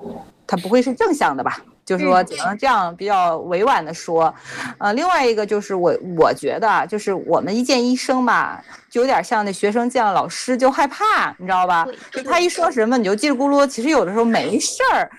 [0.46, 1.62] 它不会是正向的吧。
[1.88, 4.32] 就是说，只能这样比较委婉的说，
[4.76, 11.86] 呃，另外一个就是我我觉得，就是我们一见医生吧，就有点像那学生见了老师就害怕，你知道吧？
[12.12, 15.10] 就他一说什么，你就叽里咕噜，其实有的时候没事儿，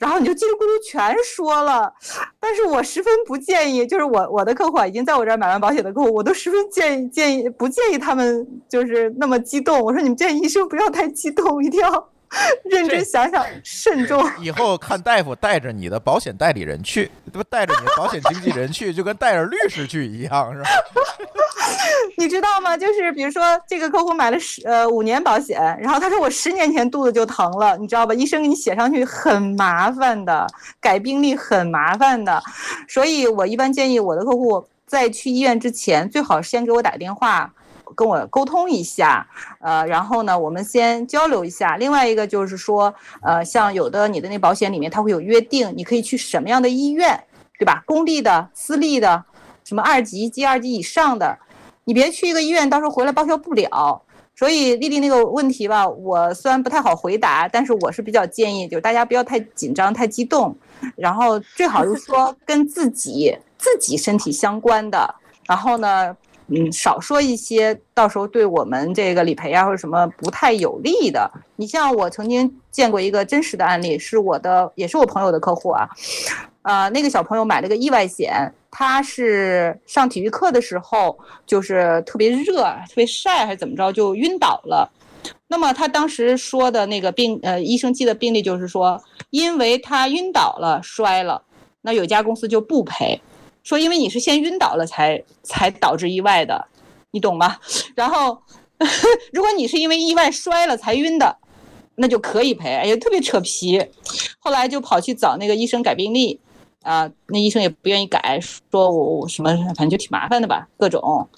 [0.00, 1.92] 然后你就叽里咕噜全说了。
[2.40, 9.78] 但是我十分不建议，就是我我的客户啊已经在我这儿买完保险的客户，我都十分建议建议不建议他们就是那么激动。
[9.78, 12.08] 我说你们见医生不要太激动，一定要。
[12.64, 14.24] 认真想想，慎重。
[14.40, 20.68] 以后看大夫带着你的保险代理人去，不带着你的保险经纪人去，就跟带着律师去一样，是吧？
[22.18, 22.76] 你知道吗？
[22.76, 28.14] 就是比如说，这个客户买了十呃五年保险，然后他说我十年前肚子就疼了，你知道吧？
[28.14, 30.46] 医生给你写上去很麻烦的，
[30.80, 32.42] 改病历很麻烦的，
[32.88, 37.52] 所以我一般建议我的客户在去医院之前，最好先给我打电话。
[37.94, 39.26] 跟我沟通一下，
[39.60, 41.76] 呃，然后呢，我们先交流一下。
[41.76, 47.22] 另外一个就是说，呃，像有的你的那保险里面，它会有约定，你可以去什么样的医院，
[47.58, 47.82] 对吧？
[47.86, 49.24] 公立的、私立的，
[49.64, 51.38] 什么二级、及二级以上的，
[51.84, 54.02] 你别去一个医院，到时候回来报销不了。
[54.38, 60.54] 所以丽丽那个问题吧，我虽然不太好回答，但是我是比较建议，就大家不要太紧张、太激动，
[60.94, 65.14] 然后最好是说跟自己自己身体相关的，
[65.46, 66.14] 然后呢，
[66.48, 71.30] 嗯，少说一些到时候对我们这个理赔啊或者什么不太有利的。
[71.56, 75.88] 你像我曾经见过一个真实的案例，是我的，也是我朋友的客户啊，
[76.62, 84.88] 呃，那个小朋友买了个意外险，他是上体育课的时候，就是特别热、特别晒还是怎么着，就晕倒了。
[85.48, 91.42] 那么他当时说的那个病，呃，医生记的病例就是说，因为他晕倒了摔了，
[91.82, 93.20] 那有家公司就不赔，
[93.66, 96.68] 说因为你是先晕倒了才才导致意外的，
[97.10, 97.56] 你懂吗？
[97.96, 98.40] 然后
[99.34, 101.36] 如果你是因为意外摔了才晕的，
[101.96, 103.84] 那就可以赔，哎呀，特别扯皮。
[104.38, 106.38] 后来就跑去找那个医生改病历，
[106.82, 111.28] 啊，那医生也不愿意改，说我我什么，反正就挺麻烦的吧，各种。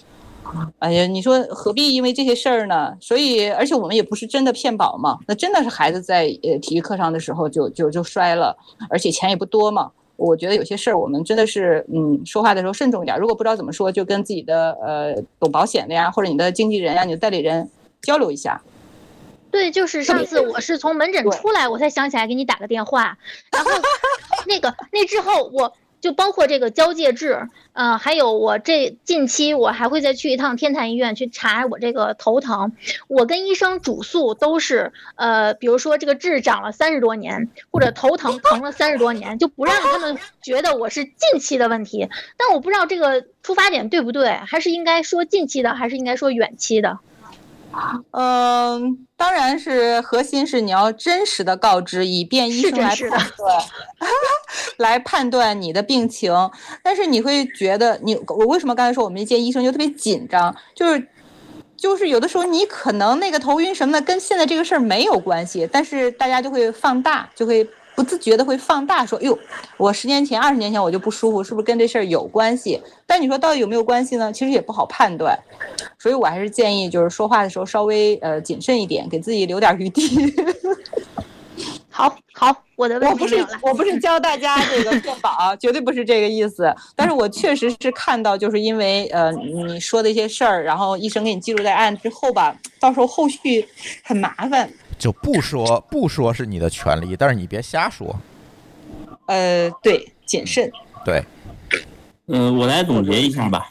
[0.81, 2.95] 哎呀，你说何必因为这些事儿呢？
[3.01, 8.55] 所以，而且我们也不是真的骗保嘛，那真的是孩子在呃体育课上的时候就就就摔了，
[8.91, 9.93] 而且钱也不多嘛。
[10.19, 13.17] 我觉得有些事儿我们真的是，嗯，说话的时候慎重一点。
[13.17, 17.71] 如果不知道怎么说，就跟自己的呃懂保险的呀，或者你的经纪人呀、你的代理人
[18.03, 18.61] 交流一下。
[19.53, 23.17] 对，就是上次我是从门诊出来，我才想起来给你打个电话，
[23.53, 23.71] 然后
[24.49, 32.73] 那个那之后我就包括这个交界痣，呃，还有我这近期我还会再去一趟天坛医院去查我这个头疼，
[33.09, 46.99] 我跟医生主诉都是，呃，比如说这个痣长了三十多年，或者头疼疼了三十多年，就不让他们觉得我是近期的问题，但我不知道这个出发点对不对，还是应该说近期的，还是应该说远期的。
[48.13, 53.65] 嗯，当然是核心是你要真实的告知，以便医生来判断，
[54.79, 56.33] 来判断你的病情。
[56.83, 61.09] 但是你会觉得你，我为什么刚才说我们见医生就特别紧张，就是。
[61.81, 67.65] 就是有的时候你可能那个头晕什么的跟现在这个事儿没有关系，但是大家就会放大，就会
[67.99, 69.37] 不自觉的会放大说，哟，
[69.77, 72.81] 我十年前、二十年前我就不舒服，是不是跟这事儿有关系？
[73.05, 74.33] 但你说到底有没有关系呢？
[74.33, 75.37] 其实也不好判断，
[75.99, 80.33] 所以我还是建议就是说话的时候稍微呃谨慎一点，给自己留点余地。
[81.91, 83.45] 好，好，我的问我不是。
[83.61, 86.73] 我不是教大家这个骗保啊，绝对不是这个意思。
[86.95, 93.67] 但是我确实是看到，就是因为呃你说的一些事儿，然后医生给你记录在案之后吧，到时候后续
[94.05, 94.71] 很麻烦。
[94.99, 98.19] 就不说不说是你的权利，但是你别瞎说。
[99.27, 100.71] 呃，对，谨慎。
[101.05, 101.23] 对，
[102.27, 103.71] 嗯，我来总结一下吧。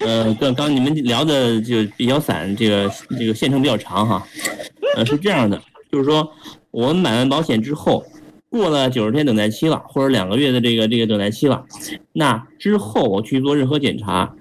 [0.00, 4.26] 呃，刚刚你们聊的就比较散，这个这个线程比较长哈。
[4.96, 6.30] 呃，是这样的，就是说
[6.70, 8.04] 我们买完保险之后，
[8.50, 11.64] 过了九十天等待期了，或者两个月的这个这个等待期了，
[12.12, 14.34] 那之后我去做任何检查，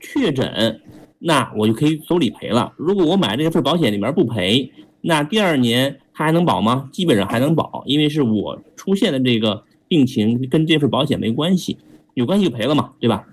[0.00, 0.80] 确诊，
[1.18, 2.72] 那我就可以走理赔了。
[2.76, 4.70] 如果我买这份保险里面不赔，
[5.00, 6.88] 那第二年它还能保吗？
[6.92, 11.78] 基本上还能保，因为是我出现的这个病情跟这份保险没关系，
[12.14, 13.24] 有关系就赔了嘛，对吧？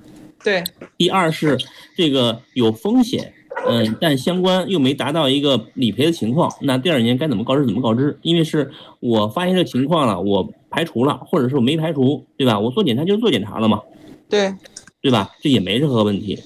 [0.43, 0.63] 对。
[0.97, 1.57] 第二是
[1.97, 3.33] 这个有风险，
[3.67, 12.59] 嗯，但相关又没达到一个理赔的情况，那第二年该怎么告知怎么告知，因为是我发现这情况了，我排除了，或者是我没排除，对吧？
[12.59, 13.81] 我做检查就是做检查了嘛，
[14.29, 14.53] 对，
[15.01, 15.31] 对吧？
[15.41, 16.37] 这也没任何问题，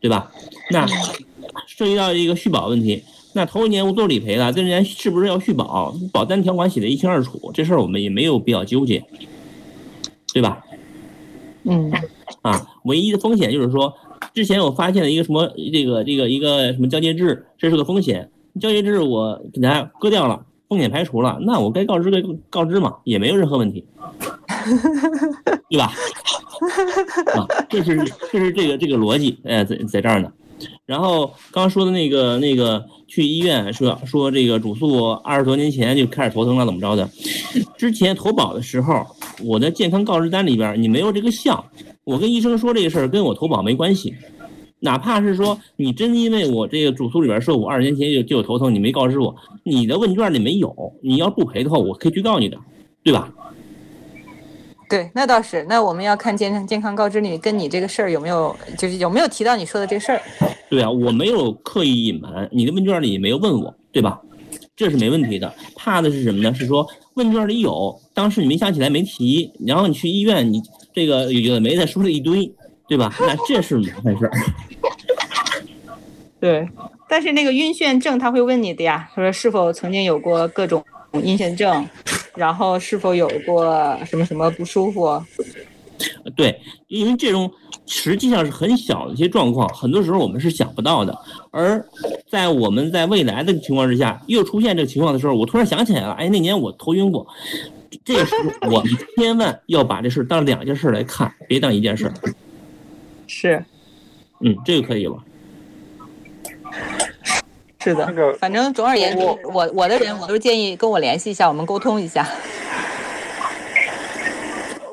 [0.00, 0.30] 对吧？
[0.70, 0.86] 那
[1.66, 5.94] 涉及到一个续保问题，那头一年我做理赔了，这年是不是要续保？
[6.12, 9.04] 保单条款写的一清二楚，这事儿我们也没有必要纠结，
[10.32, 10.64] 对吧？
[11.64, 11.92] 嗯，
[12.42, 13.94] 啊，唯一的风险就是说，
[14.34, 18.30] 之前我发现了一个什么这个这个一个什么交接制，这是个风险。
[18.60, 23.84] 交接制我给它割掉了，风险排除了，那我该告知该告知嘛，也没有任何问题，
[25.70, 25.92] 对吧？
[27.36, 27.96] 啊，这是
[28.32, 30.32] 这是这个这个逻辑，哎，在在这儿呢。
[30.84, 37.10] 然后刚刚说的那个那个去医院说说这个主诉二十多年前就开始头疼了怎么着的，
[37.76, 39.04] 之前投保的时候，
[39.42, 41.62] 我的健康告知单里边你没有这个项，
[42.04, 44.14] 我跟医生说这个事儿跟我投保没关系，
[44.78, 49.34] 哪怕是说你真因为我这个主诉里边说我二十年前就就有头疼，你没告知我，
[49.64, 50.72] 你的问卷里没有，
[51.02, 52.56] 你要不赔的话，我可以去告你的，
[53.02, 53.32] 对吧？
[54.90, 55.64] 对，那倒是。
[55.68, 60.20] 那我们要看健康健康告知里跟你这个事儿有没有，就是有没有提到你说的这个事儿。
[60.68, 64.20] 对啊，我没有刻意隐瞒，你的问卷里也没有问我，对吧？
[64.74, 65.54] 这是没问题的。
[65.76, 66.52] 怕的是什么呢？
[66.52, 66.84] 是说
[67.14, 70.60] 问卷里有，当时你没想起来没提，然后你去医院，你
[70.92, 72.52] 这个有的没的说了一堆，
[72.88, 73.14] 对吧？
[73.20, 74.32] 那这是麻烦事儿。
[76.40, 76.68] 对，
[77.08, 80.82] 但是那个晕眩症他会问你的呀，他说是否曾经有过各种
[81.22, 81.86] 晕眩症，
[82.34, 83.64] 然后是否有过
[84.06, 85.22] 什么什么不舒服。
[86.34, 86.58] 对，
[86.88, 87.50] 因为这种
[87.86, 91.18] 实际上是很小的一些状况，很多时候我们是想不到的。
[91.50, 91.84] 而
[92.28, 97.26] 在我们在未来的情况之下又出现这个情况的时候，我突然想起来了，哎，那年我头晕过。
[98.04, 102.10] 这时候我们千万要把这事当两件事来看，别当一件事。
[103.26, 103.62] 是，
[104.40, 105.16] 嗯，这个可以吧？
[107.82, 112.26] 是的，反正总而言之，我我的人我都建议跟我联系一下，我们沟通一下。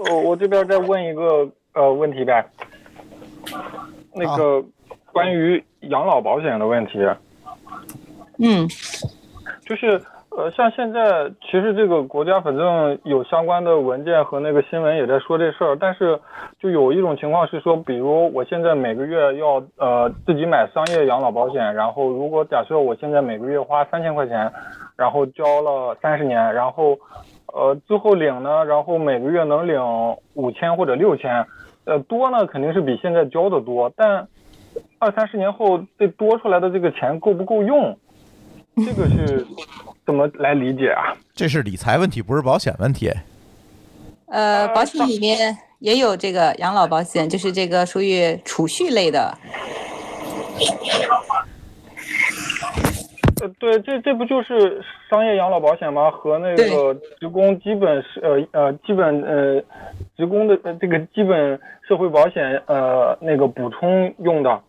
[0.09, 2.49] 我， 我这边再问一个呃问题呗，
[4.14, 4.64] 那个
[5.11, 6.93] 关于养老保险的问题。
[8.39, 8.68] 嗯，
[9.65, 10.01] 就是
[10.38, 16.19] 呃，像现在其实这个国家反正有相关的文件和那个新闻也在说这事儿，但是
[16.59, 24.53] 就有一种情况是说，比如我现在每个月要呃自己买商业养老保险，然后如果假设我现在每个月花三千块钱，
[24.95, 26.95] 然后交了三十年，然后
[27.51, 29.81] 呃最后领呢，然后每个月能领
[30.35, 31.47] 五千或者六千，
[31.85, 34.27] 呃多呢肯定是比现在交的多，但
[34.99, 37.97] 二三十年后这多出来的这个钱够不够用？
[38.76, 39.43] 这个是
[40.07, 41.11] 怎么来理解啊？
[41.35, 43.11] 这是理财问题，不是保险问题。
[44.27, 49.38] 呃，保险里面也有这个养老保险，就是这个属于储蓄类的。
[53.41, 56.09] 呃，对，这这不就是商业养老保险吗？
[56.09, 59.61] 和那个职工基本是呃呃基本呃
[60.15, 64.61] 职工的呃这个基本社会保险呃那个补充用的。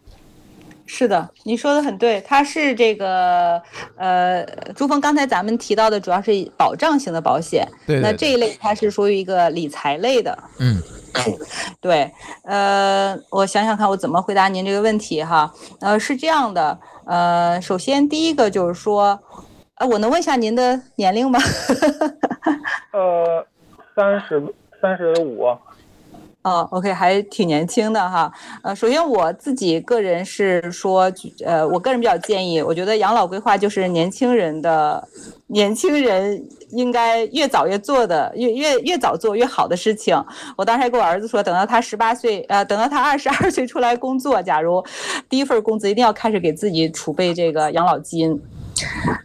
[0.90, 3.60] 是的，你说的很对，它是这个
[3.94, 4.42] 呃，
[4.74, 10.80] 朱峰刚才咱们提到的主要是保障型的保险，对那这一类它是属于一个理财类的，嗯，
[11.78, 12.10] 对，
[12.44, 15.52] 呃，我想想看我怎么回答您这个问题哈，
[15.82, 19.20] 呃，是这样的，呃，首先第一个就是说，
[19.74, 21.38] 呃，我能问一下您的年龄吗？
[22.92, 23.46] 呃，
[23.94, 24.42] 三十
[24.80, 25.46] 三十五。
[26.48, 28.32] 哦，OK，还挺年轻的哈。
[28.62, 31.12] 呃，首先我自己个人是说，
[31.44, 35.06] 呃，我个人比较建议，我觉得养老规划就是年轻人的，
[35.48, 40.16] 年轻人应该越早越做的，越越越早做越好的事情。
[40.56, 44.82] 我当时还跟我儿子说，等到他十八岁，呃，等到他二十二岁出来工作，假如
[45.28, 48.40] 第一份工资一定要开始给自己储备这个养老金，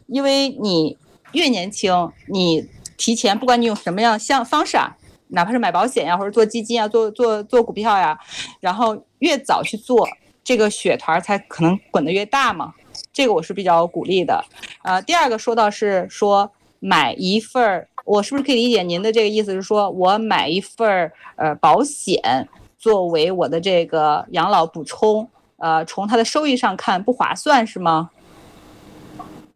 [0.08, 0.98] 因为你
[1.32, 2.68] 越年轻，你
[2.98, 4.98] 提前，不管你用什么样像方式啊。
[5.34, 8.18] 哪怕是买保险呀，或者做基金啊，做做做股票呀，
[8.60, 10.08] 然后越早去做，
[10.44, 12.74] 这个血团才可能滚得越大嘛。
[13.12, 14.44] 这个我是比较鼓励的。
[14.84, 22.48] 呃，第二个说到是说买一份儿，我是不是可以理解您的这个意思是说我买一份儿呃保险
[22.78, 25.28] 作为我的这个养老补充？
[25.58, 28.12] 呃，从它的收益上看不划算是吗？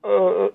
[0.01, 0.51] 呃。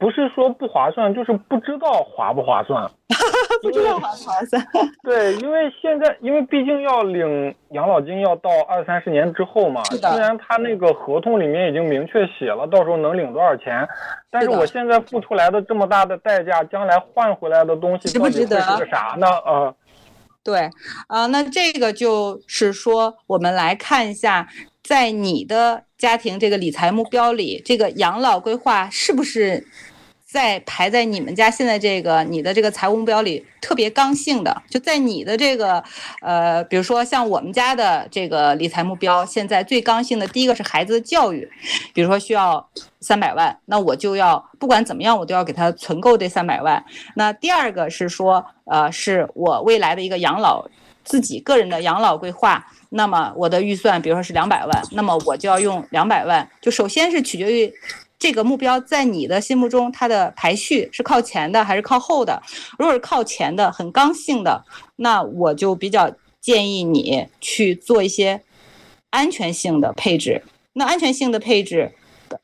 [0.00, 2.90] 不是说不划算，就是不知道划不划算。
[3.62, 4.66] 不知道划不划算。
[5.02, 9.82] 对，因为现在，因为毕竟要领养老金要到二三十年之后嘛。
[9.84, 13.86] 虽然他那个合同里面已经明确写了，到时候能领多少钱，
[14.30, 19.26] 但是我现在付出来的这么大的代价，将来换回来的东西不值得是个啥呢？
[19.44, 19.74] 呃，
[20.42, 20.70] 对，
[21.08, 24.48] 啊，那这个就是说，我们来看一下，
[24.82, 29.66] 在你的家庭这个理财目标里，这个养老规划是不是？
[30.30, 35.82] 在排在你们家现在这个你的这个财务目标里特别刚性的，就在你的这个
[36.22, 41.50] 呃，比如说像我们家的这个理财目标，现在最刚性的第一个是孩子的教育，
[41.92, 42.64] 比如说需要
[43.00, 46.84] 三百万，那我就要不管怎么样，我都要给他存够这三百万。
[47.16, 50.64] 那第二个是说，呃，是我未来的一个养老
[51.02, 57.74] 自己个人的养老规划，那么我的预算比如说是两百万，那么我就要用两百万，就首先是取决于。
[58.20, 62.40] 这个目标在你的心目中，它的排序是靠前的还是靠后的？
[62.78, 64.62] 如果是靠前的，很刚性的，
[64.96, 68.42] 那我就比较建议你去做一些
[69.08, 70.44] 安全性的配置。
[70.74, 71.90] 那安全性的配置，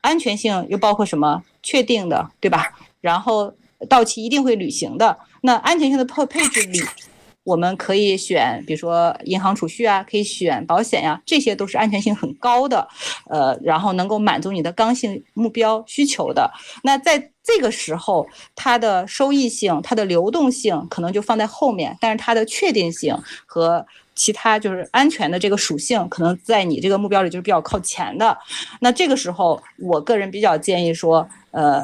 [0.00, 1.44] 安全性又包括什么？
[1.62, 2.72] 确定的，对吧？
[3.02, 3.52] 然后
[3.86, 5.18] 到期一定会履行的。
[5.42, 6.80] 那安全性的配配置里。
[7.46, 12.88] 我们可以选，比如说银行储蓄啊，可以选保险呀，这些都是安全性很高的，
[13.30, 16.50] 呃，然后能够满足你的刚性目标需求的。
[16.82, 23.16] 那在这个时候，它的收益性、它的流动性可能就放在后面，但是它的确定性
[23.46, 23.86] 和
[24.16, 28.36] 其他就是安全的这个属性，可能在你这个目标里就是比较靠前的。
[28.80, 31.80] 那这个时候，我个人比较建议说，呃，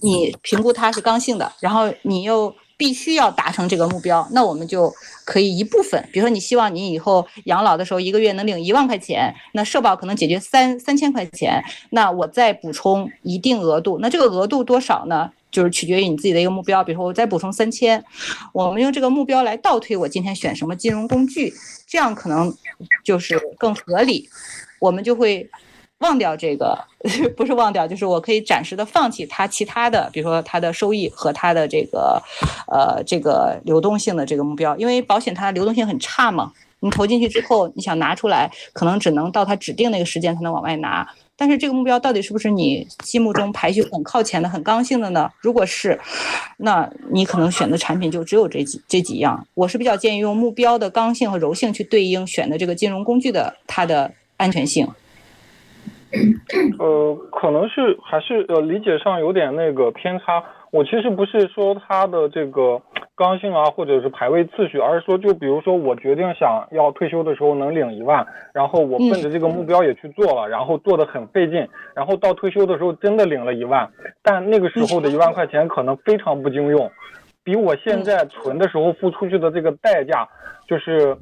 [0.00, 2.54] 你评估它是刚性的，然后你又。
[2.76, 4.92] 必须要达成这个目标，那我们就
[5.24, 15.30] 可以一部分，比如说你希望你以后养老的时候一个月能领一万块钱，那社保可能解决三三千块钱，那我再补充一定额度，那这个额度多少呢？
[15.50, 18.04] 就是取决于你自己的一个目标，比如说我再补充三千，
[18.52, 21.54] 我们用这个目标来倒推我今天选什么金融工具，
[21.86, 22.54] 这样可能
[23.02, 24.28] 就是更合理，
[24.80, 25.48] 我们就会。
[26.00, 26.78] 忘掉这个，
[27.36, 32.22] 不是忘掉，就是我可以暂时的放弃它其他的，比如说它的收益和它的这个，
[32.70, 41.08] 呃，这个流动性的这个目标，因为保险它的流动性很差嘛，你投进去之后，你想拿出来，可能只能到它指定那个时间才能往外拿。
[41.38, 45.30] 但是这个目标到底是不是你心目中排序很靠前的、很刚性的呢？
[45.40, 45.98] 如果是，
[46.56, 49.46] 那你可能选的产品就只有这几这几样。
[49.52, 54.88] 我是比较建议用目标的刚性和柔性去对应选的这个金融工具的它的安全性。
[56.78, 60.42] 呃，可能是还是呃理解上有点那个偏差。
[60.72, 62.80] 我其实不是说它的这个
[63.14, 73.88] 刚性啊，或者是排位次序，而是说就比如说我决定想要退休的时候能领一万，然后我奔着这个目标也去做了，然后做的很费劲，然后到退休的时候真的领了一万，
[74.22, 76.90] 但那个时候的一万块钱可能非常不经用，
[77.42, 80.28] 比我现在存的时候付出去的这个代价，
[80.68, 81.16] 就是，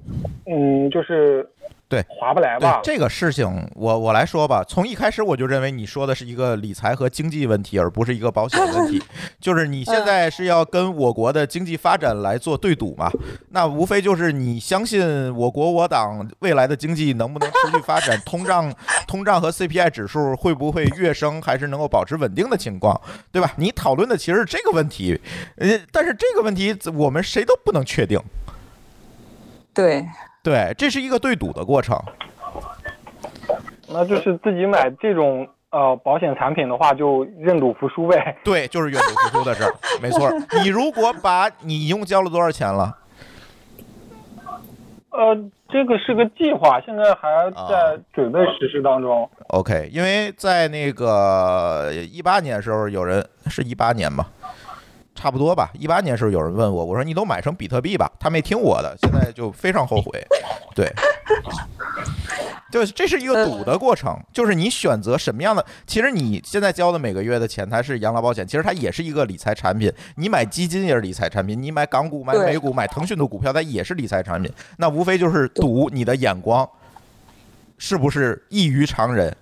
[0.46, 1.48] 嗯，就是。
[1.94, 2.80] 对，划不来吧？
[2.82, 4.64] 这个事情，我我来说吧。
[4.66, 9.00] 从一开始我就认为你说的是一个理财和经济问题，而不是一个保险问题。
[9.40, 13.08] 就是你现在是要跟我国的经济发展来做对赌嘛？
[13.50, 18.74] 那无非就是你相信我国我党未来的经济能不能持续发展， 通胀
[19.06, 23.00] 通胀和 CPI 指数会不会跃升，还是能够保持稳定的情况，
[23.30, 23.52] 对吧？
[23.56, 25.20] 你讨论的其实是这个问题，
[25.58, 28.20] 呃，但是这个问题我们谁都不能确定。
[29.72, 30.04] 对。
[30.44, 31.98] 对，这是一个对赌的过程。
[33.88, 38.36] 那就是自己买这种呃保险产品的话，就认赌服输呗。
[38.44, 39.72] 对，就是认赌服输的事儿，
[40.02, 40.30] 没错。
[40.62, 42.98] 你如果把你一共交了多少钱了？
[45.10, 45.34] 呃，
[45.68, 49.30] 这个是个计划，现在还在准备实施当中。
[49.48, 54.26] OK，因为在那个一八年时候，有人是一八年吧。
[55.14, 60.22] 差不多吧，一八年时候有人问我，我说你都买成比特币吧，他没听我的， 现在就非常后悔。
[60.74, 60.92] 对，
[62.70, 65.64] 对，这是一个赌的过程，就是你选择什么样的。
[65.86, 69.92] 其实你现在交的每个月的钱，它是养老保险，其实它也是一个理财产品。
[70.16, 74.52] 你买基金也是理财产品，你买港股、买美股、买腾讯的股票，它也是理财产品。
[74.78, 76.68] 那无非就是赌你的眼光
[77.78, 79.34] 是不是异于常人。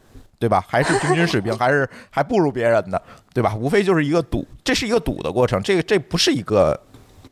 [0.43, 0.65] 对吧？
[0.67, 3.01] 还是平均水平， 还是还不如别人的，
[3.33, 3.55] 对吧？
[3.55, 6.81] 无非就是一个赌，这是一个赌的过程，这个这不是一个，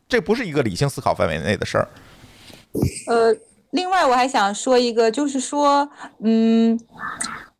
[0.07, 1.89] 这不是一个理性思考范围内的事儿。
[3.07, 3.35] 呃，
[3.71, 5.89] 另外我还想说一个，就是说，
[6.23, 6.79] 嗯，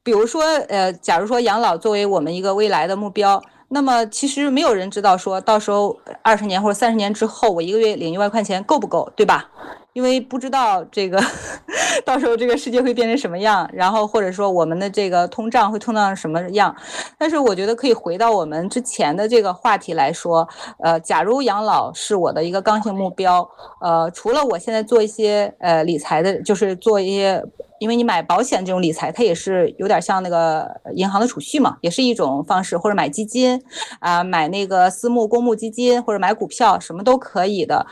[0.04, 9.50] 比如说，呃，假如说养老作为我们一个未来的目标，那么其实没有人知道说到时候二十年或者三十年之后，我一个月领一万块钱够不够，对吧？
[9.94, 11.22] 因为不知道这个
[12.06, 16.76] 到时候这个世界会变成什么样，然后或者说我们的这个通胀会通胀什么样。
[17.18, 20.48] 但是我觉得可以回到我们之前的这个话题来说，
[20.80, 23.48] 呃，假如养老是我的一个刚性目标，
[23.82, 27.44] 呃，除了我现在做一些呃理财的，就是做一些。
[27.82, 33.60] 因为你买保险这种理财，它也是有点像那个银行的储蓄嘛，也是一种方式，或者买基金
[34.00, 37.84] 啊、呃，买那个私募、公募基金，或者买股票，什么都可以的。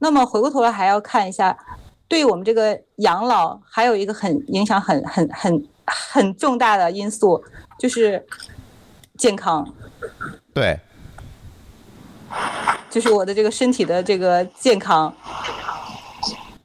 [0.00, 1.56] 那么回过头来还要看一下，
[2.08, 7.40] 对于我们这个养老，还有一个很影响很很很很重大的因素，
[7.78, 8.26] 就是
[9.16, 9.72] 健康。
[10.52, 10.80] 对，
[12.90, 15.14] 就是我的这个身体的这个健康，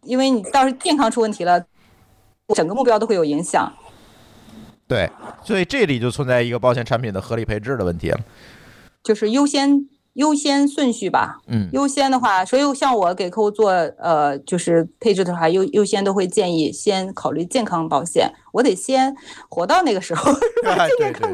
[0.01, 1.63] 因为你到时健康出问题了。
[2.53, 3.71] 整个目标都会有影响，
[4.87, 5.09] 对，
[5.43, 8.19] 所以这里就存在一个保险产品的合理配置的问题了，
[9.03, 11.39] 就是优先优先顺序吧。
[11.47, 19.15] 嗯，优先的话，所以像我给客户做呃就是配置的话，优优先都会建议先考虑健康保险，我得先
[19.49, 20.31] 活到那个时候，
[20.63, 21.29] 对对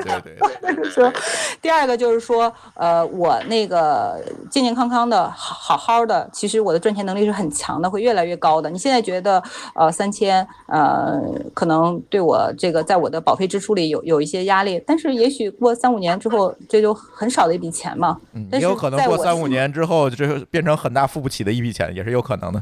[0.93, 1.13] 对
[1.61, 8.69] 第二个就是说，呃，我那个健健康康的，好好的，其实我的赚钱能力是很强的，会越来越高的。
[8.69, 9.41] 你现在觉得
[9.73, 11.19] 呃三千呃
[11.53, 18.19] 可能对我这个在我的保费支出里有有一些压力，但是也许过三五年之后，这就很少的一笔钱嘛。
[18.33, 22.61] 嗯，也有可能过三五年之后，这变成很大付不起的一笔钱，也是有可能的。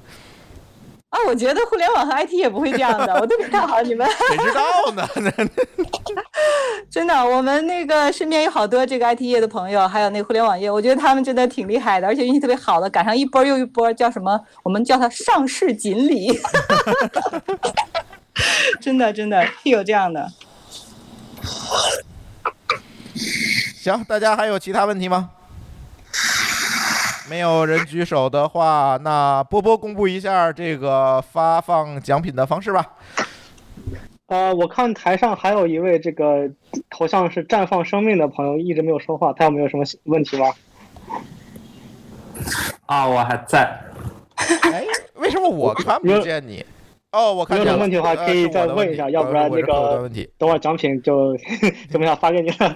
[1.16, 4.06] 啊，我觉得互联网和 IT 也不会这样的，我特别看好你们。
[4.28, 5.08] 谁知道呢？
[6.92, 14.38] 真的，我们那个身边有好多这个 IT 业的朋友，还有那个互联网业，我觉得他们真的挺厉害的，而且运气特别好的，赶上一波又一波，叫什么？
[14.62, 16.38] 我们叫它上市锦鲤。
[18.82, 20.30] 真的，真的有这样的。
[23.82, 25.30] 行，大家还有其他问题吗？
[27.30, 32.86] 没有人举手的话，那波波公布一下这个发放奖品的方式吧。
[34.28, 36.50] 呃，我看台上还有一位这个
[36.90, 40.54] 头像是绽放生命的朋友一直没有说话，他有没有什么问题吗？
[42.86, 43.80] 啊，我还在。
[44.36, 44.84] 哎，
[45.16, 46.66] 为什么我看不见你？
[47.12, 47.72] 哦，我看见了。
[47.72, 50.30] 有什么问题的话呃可以再问一下，要不然那个问题。
[50.38, 51.38] 等会儿奖品就
[51.90, 52.76] 怎么样发给你了。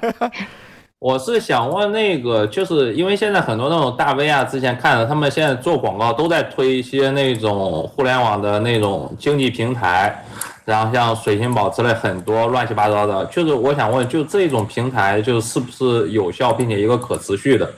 [1.00, 10.22] 我是想问那个，就是因为现在很多那种大 V 啊，之前看的，他们现在做广告都在推一些那种互联网的那种经济平台，
[10.66, 13.26] 然后像水星宝之类很多乱七八糟的。
[13.28, 17.72] 就是我想问，就这种平台就是不是有效并且一个可持续的？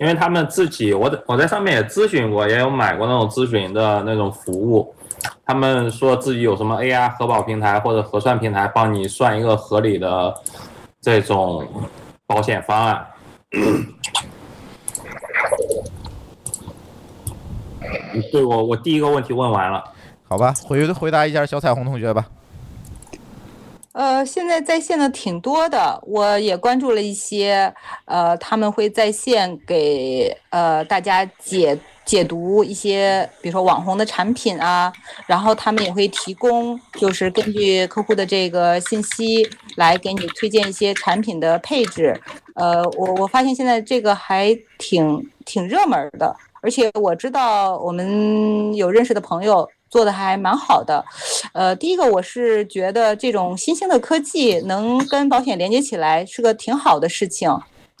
[0.00, 4.92] 因为他们自己，我在我在上面也咨询过，也有买过那种咨询的那种服务。
[5.44, 10.34] 他们说自己有什么 AI 核保平台或者核算平台，帮你算一个合理的
[11.00, 11.64] 这种
[12.26, 13.06] 保险方案。
[18.32, 19.82] 对我，我第一个问题问完了。
[20.28, 22.26] 好吧，回回答一下小彩虹同学吧。
[23.96, 27.72] 呃，现在在线的挺多的，我也关注了一些，
[28.04, 34.92] 呃，他们会在线给呃大家解解读一些，比如说网红的产品啊，
[35.26, 42.20] 然后他们也会提供，就是根据客户的这个信息来给你推荐一些产品的配置。
[42.54, 51.04] 呃，我我发现现在这个还挺挺热门的，而且我知道我们有认识的朋友做的还蛮好的。
[51.52, 57.50] 呃，第一个我是觉得这种新兴的科技能跟保险连接起来是个挺好的事情。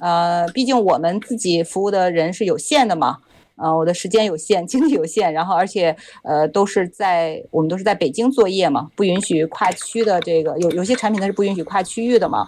[0.00, 3.18] 呃，毕竟我们自己服务的人是有限的嘛。
[3.58, 12.46] 呃，我的时间有限，精力有限，然后而且呃都是在我们都是在北京作业嘛，不允许跨区的这个有有些产品它是不允许跨区域的嘛。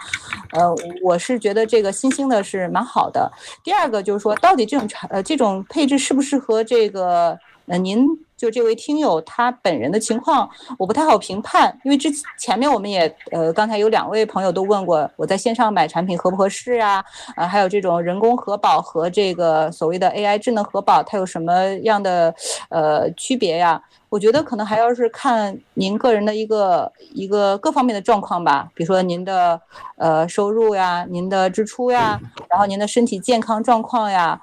[0.52, 0.70] 呃，
[1.02, 3.32] 我是觉得这个新兴的是蛮好的。
[3.64, 7.38] 第二个就是说，到底这种产呃这种配置适不适合这个
[7.68, 8.06] 呃您
[8.38, 10.48] 就这位听友他本人的情况，
[10.78, 12.08] 我不太好评判，因为之
[12.38, 17.04] 前面我们也呃刚才有两位朋友都问过，我在线上买产品合不合适啊？
[17.34, 22.32] 啊，还有这种人工核保和这个所谓的 AI 智能核保，它有什么样的
[22.68, 23.82] 呃区别呀？
[24.08, 29.60] 我觉得可能还要是看您个人的一个一个各方面的状况吧，比如说您的
[29.96, 34.40] 呃收入呀、您的支出呀，然后您的身体健康状况呀，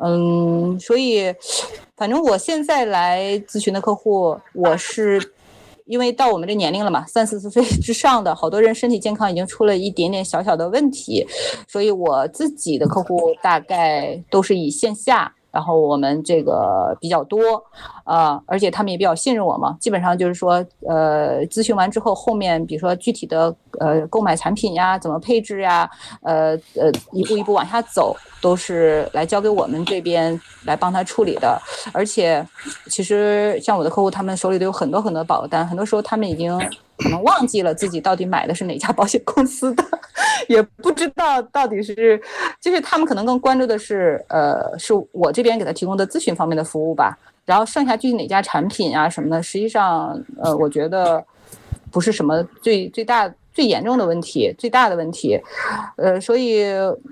[0.00, 1.34] 嗯，所以
[1.96, 5.20] 反正我现在来咨询的客户，我是
[5.86, 11.26] 因为到我们这年龄了嘛，三四十岁之上的好多人身体健康已经出了一点点小小的问题，
[11.66, 15.34] 所以我自己的客户大概都是以线下。
[15.58, 17.60] 然后我们这个比较多，
[18.04, 19.76] 啊，而且他们也比较信任我嘛。
[19.80, 25.90] 基本上就是说，呃，咨询完之后，后面比如说具体的呃购买产品呀，怎么配置呀，
[26.22, 31.60] 呃呃，一步一步往下走，都是来交给我们这边来帮他处理的。
[31.92, 32.46] 而且，
[32.86, 36.56] 其实像我的客户，他们手里都有很多很多保单，很多时候他们已经
[36.98, 39.84] 可能忘记了自己到底买的是哪家保险公司的，
[40.48, 42.20] 也不知道到底是，
[42.60, 47.16] 就是他们可能更关注的是，呃，是我这边给他提供的咨询方面的服务吧。
[47.44, 51.24] 然后剩下具体哪家产品啊什么的，实际上，呃，我觉得
[51.90, 53.32] 不是什么最最大。
[53.58, 55.36] 最严重的问题，最大的问题，
[55.96, 56.62] 呃，所以，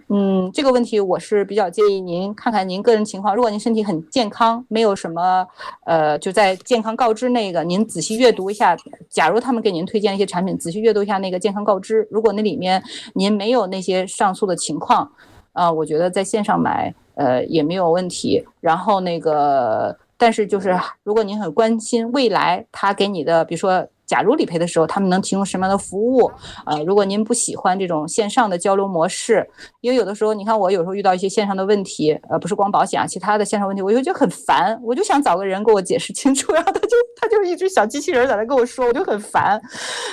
[0.08, 3.34] 嗯，这个问题我是比较建议您看看您个人情况。
[3.34, 5.44] 如果您身体很健康，没有什么，
[5.86, 8.76] 呃，就在健康告知那个，您仔细阅读一下。
[9.10, 12.06] 假如他们给您推荐一些产品，仔细阅读一下那个健康告知。
[12.12, 12.80] 如果那里面
[13.14, 15.10] 您没有那些上述的情况，
[15.52, 18.46] 啊、我觉得在线上买，呃，也没有问题。
[18.60, 23.84] 然后那个，但是就是如果您很关心未来他给你的，比如说。
[24.06, 26.30] 假如理赔的时候，他们能提供什么样的服务？
[26.64, 29.46] 呃，如果您不喜欢这种线上的交流模式，
[29.80, 39.60] 因为有的时候，你看我有时候遇到一些线上的问题，呃，不是光保险啊，其他的线上问题，我就觉得很烦，我就想找个人给我解释清楚，然后他就他就一只小机器人在那跟我说，我就很烦。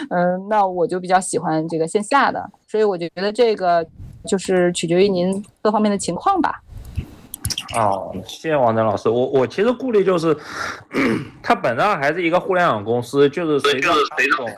[0.10, 3.86] 嗯、那我就比较喜欢这个线下的，所以我就觉得这个
[4.26, 6.62] 就是取决于您各方面的情况吧。
[7.76, 9.10] 哦，谢谢王真老师。
[9.10, 10.36] 我我其实顾虑就是，
[11.42, 14.50] 它本质上还是一个互联网公司，就是随着它这种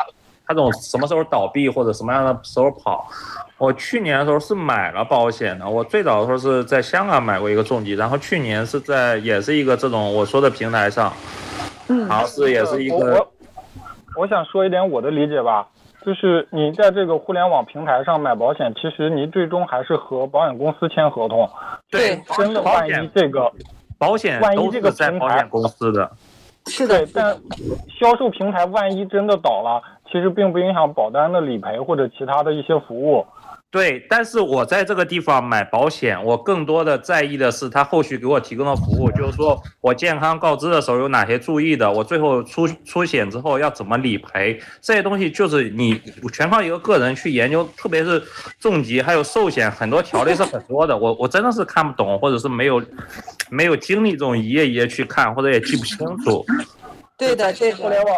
[0.45, 3.09] 它这种什么时候倒闭或者什么样的时候跑。
[3.57, 11.13] 我去年的时候是买了保险的，我最早的时候是在香港买过一个重疾，然后去年是在也是一个这种我说的平台上，
[11.87, 13.25] 嗯，好像是也是一个
[14.17, 15.65] 我想说一点我的理解吧，
[16.05, 21.49] 就是你在这个互联网平台上买保险，其实你最终还是和保险公司签合同。
[21.89, 23.51] 对，真的万一这个
[23.97, 26.11] 保险万一这个在平台保险公司的。
[26.67, 27.35] 是对，但
[27.99, 33.25] 销售平台万一真的倒了，其实并不影响保单的理赔或者其他的一些服务。
[33.75, 48.23] 对，但是我在这个地方买保险，我更多的在意的是他后续给我提供的服务，就是说我健康告知的时候有哪些注意的，我最后出出险之后要怎么理赔，这些东西就是你全靠一个个人去研究，特别是
[48.61, 52.81] 重疾还有寿险，很多条例是很多的，我我真的是看不懂，或者是没有
[53.49, 56.45] 没有精力这种一页一页去看，或者也记不清楚。
[57.17, 57.75] 对的，对的。
[57.75, 58.15] 互联网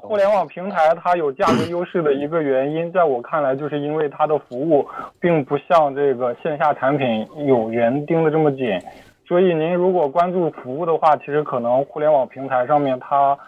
[0.00, 4.86] 互联网平台它有价格优势的一个原因，在我看来，就是因为它的服务
[5.20, 8.78] 并不像这个线下产品有人盯得这么紧。
[9.26, 13.38] 所以您如果关注服务的话，其实可能互联网平台上面它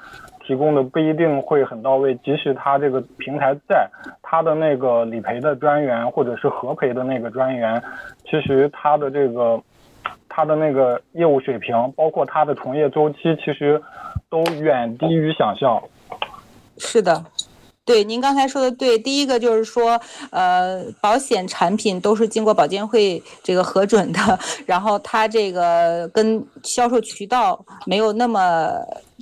[0.47, 2.15] 提供的不一定会很到位。
[2.25, 3.89] 即使它这个平台在，
[4.23, 7.83] 它的那个理赔的专员或者是核赔的那个专员，
[8.25, 9.61] 其实它的这个
[10.29, 13.83] 它的那个业务水平，包括它的从业周期，其实
[14.31, 15.83] 都远低于想象。
[16.85, 17.25] 是的，
[17.85, 18.99] 对，您刚才说的对。
[18.99, 20.01] 第一个就是说，
[20.31, 28.73] 呃，保险产品都是经过保监会这个核准的，然后它这个跟销售渠道没有那么。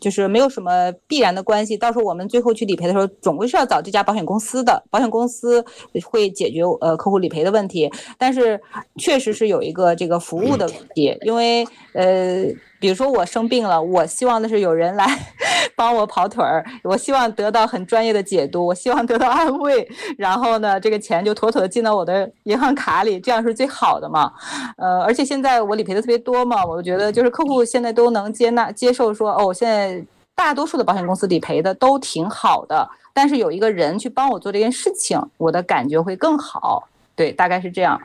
[0.00, 5.62] 就是没有什么必然的关系，到时候我们最后去理赔的时候，总归是要找这家保险公司的，保险公司
[6.06, 7.92] 会解决呃客户理赔的问题。
[8.16, 8.58] 但是
[8.96, 12.46] 确实是有一个这个服务的问题，因为呃，
[12.80, 15.06] 比如说我生病了，我希望的是有人来
[15.76, 19.86] 帮我跑腿儿，我希望得到很专业的解读，我希望得到安慰，
[20.18, 24.32] 然后呢，这个钱就妥妥的进到我的银行卡里，这样是最好的嘛。
[24.76, 30.04] 呃，而且现在我理赔的特别多嘛，我觉得就是客户现在都能接纳接受说，哦，现在。
[30.32, 36.88] 大多数的保险公司理赔的都挺好的，但是有一个人去帮我做这件事情，我的感觉会更好。
[37.14, 38.00] 对，大概是这样。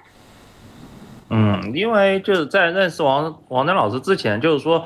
[1.30, 4.86] 嗯，因为就是在认识王王丹老师之前，就是说，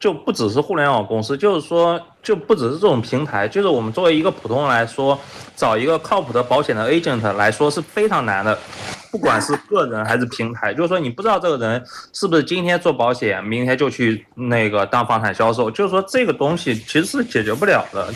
[0.00, 5.18] 就不只是互联网公司，就是说，就不只是这种平台，就是我们作为一个普通人来说，
[5.54, 8.58] 找一个靠谱的保险的 agent 来说是非常难的，
[9.10, 18.08] 不管是个人还是平台，就是说你不知道这个人是不是今天做保险，明天就去那个当房产销售，就是说这个东西其实是解决不了的。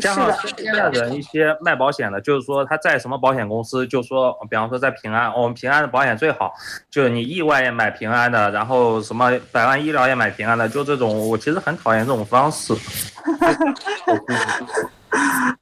[0.00, 6.52] 加上现在的一些卖保险的，就是说他在什么保险公司，就说比方说在平安，我们平安的保险最好，
[6.90, 12.74] 就是你意外也买平安的，然后什么百万医疗也买平安的，就这种，我其实很讨厌这种方式。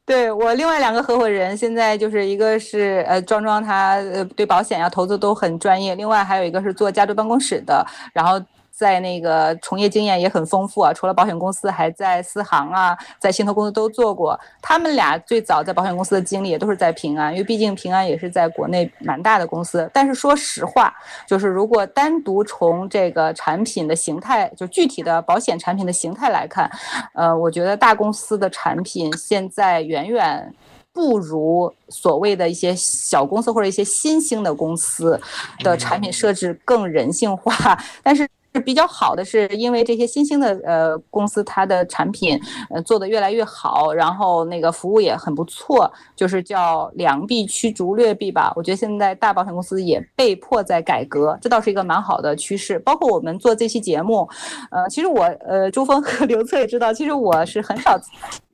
[0.04, 8.40] 对我另外两个合伙人，现在就是一个是呃庄庄，他呃对保险呀投资都很专业，另外还有一个是做加州办公室的，然后。
[8.77, 14.39] 在那个从业经验也很丰富啊，除了保险公司，还在四行啊，在信托公司都做过。
[14.61, 19.90] 他们俩最早在保险公司的经历也都是在平安，因为毕竟平安也是在国内蛮大的公司。
[19.94, 20.94] 但是说实话，
[21.27, 26.70] 就是如果单独从这个产品的形态，就具体的保险产品的形态来看，
[27.15, 30.55] 呃，我觉得大公司的产品现在远远
[30.93, 35.19] 不如所谓的一些小公司或者一些新兴的公司
[35.61, 38.28] 的产品设置更人性化， 但是。
[38.61, 48.53] 比较好的是，因为这些新兴的呃公司，它的产品呃做得越来越好，然后那个服务也很不错，就是叫良币驱逐劣币吧。
[48.57, 52.78] 我觉得现在大保险公司也被迫在改革，这倒是一个蛮好的趋势。
[52.81, 54.28] 包括我们做这期节目，
[54.70, 57.99] 呃，其实我呃朱峰和刘策也知道，其实我是很少。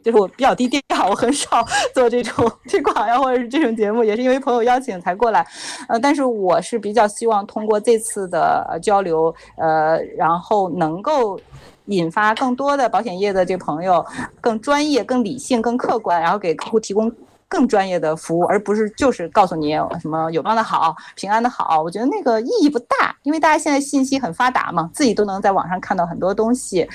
[0.03, 1.65] 就是我比较低调，我很少
[1.95, 5.47] 做这种推广呀，或者是这种节目，也是因为朋友邀请才过来。
[5.89, 11.41] 呃，但是我是比较希望通过这次的交流，呃，然后能够
[11.87, 14.05] 引发更多的保险业的这朋友
[14.41, 17.11] 更专业、更理性、更客观，然后给客户提供。
[17.53, 26.89] 更专业的服务，而不是就是告诉你什么友邦的好、平安的好，我觉得那个意义不大，因为大家现在信息很发达嘛，自己都能在网上看到很多东西，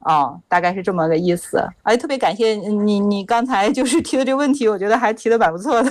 [0.00, 1.58] 哦，大概是这么个意思。
[1.82, 5.90] 而且特别感谢你，你刚才就是 提的这个问题，我觉得还提的蛮不错的。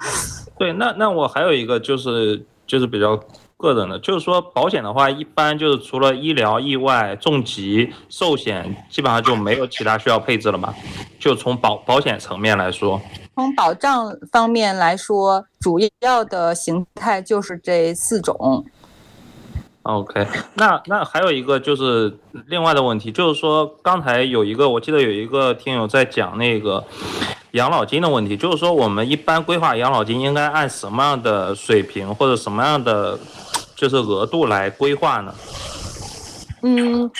[0.56, 3.20] 对，那那我还有一个就是就是比较。
[3.60, 10.74] 个人的，就是说保险的话，一般就是除了医疗、意外、重疾、寿险，基本上就没有其他需要配置了嘛。
[11.18, 12.98] 就从保保险层面来说，
[13.40, 18.66] 从保障方面来说，主要的形态就是这四种。
[19.84, 20.26] OK，
[20.56, 22.14] 那那还有一个就是
[22.48, 26.84] 另外的问题，就是说刚才有一个，我记得有一个听友在讲那个
[27.52, 33.18] 养老金的问题，就是说我们一般规划养老金应该按什么样的水平或者什么样的
[33.74, 35.34] 就是额度来规划呢？
[36.60, 37.10] 嗯，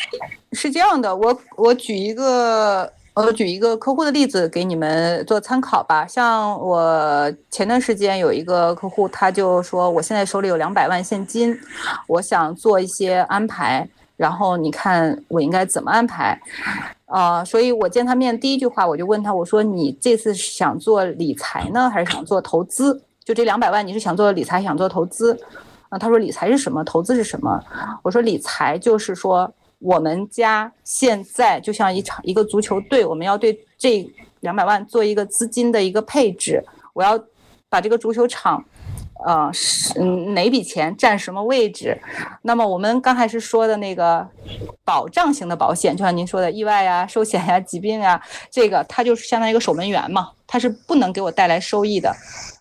[0.52, 2.92] 是这样的，我我举一个。
[3.26, 6.06] 我举一个客户的例子给你们做参考吧。
[6.06, 11.56] 像我前段时间有一个客户，他就说我现在手里有两百万现金，
[12.06, 16.40] 我想做一些安排，然后你看我应该怎么安排？
[17.06, 23.02] 啊，所以我见他面第一句话我就问他，我说你这次想做理财呢，还是想做投资？
[23.24, 25.38] 就这两百万，你是想做理财，想做投资？
[25.88, 26.82] 啊，他说理财是什么？
[26.84, 27.60] 投资是什么？
[28.02, 29.52] 我说理财就是说。
[29.81, 34.09] 我们家现在就像一场一个足球队，我们要对这
[34.40, 36.62] 两百万做一个资金的一个配置。
[36.93, 37.19] 我要
[37.69, 38.62] 把这个足球场，
[39.24, 41.98] 呃，是嗯哪笔钱占什么位置？
[42.43, 44.28] 那么我们刚才是说的那个
[44.85, 48.20] 保障型的保险，就像您说的意外呀、 寿险呀、疾病呀，
[48.51, 52.15] 这个它就是相当于一个守门员嘛，它是不能给我带来收益的。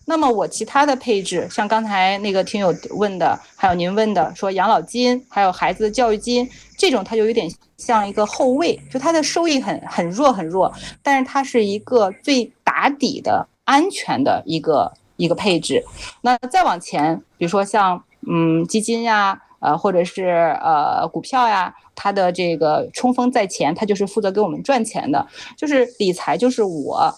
[0.10, 10.74] 那么我其他的配置，像刚才那个听友问的，还有您问的，说养老金，还有孩子的教育金，这种它就有点像一个后卫，就它的收益很很弱很弱，
[11.04, 15.86] 但是它是一个最打底的安全的一个一个配置。
[16.22, 27.16] 那再往前，比如说像嗯基金呀，呃或者是呃股票呀，它的这个冲锋在前，它就是负责给我们赚钱的，就是理财，就是我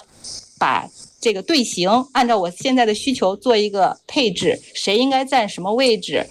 [0.60, 0.86] 把。
[1.22, 6.26] 这个队形按照我现在的需求做一个配置，谁应该占什么位置，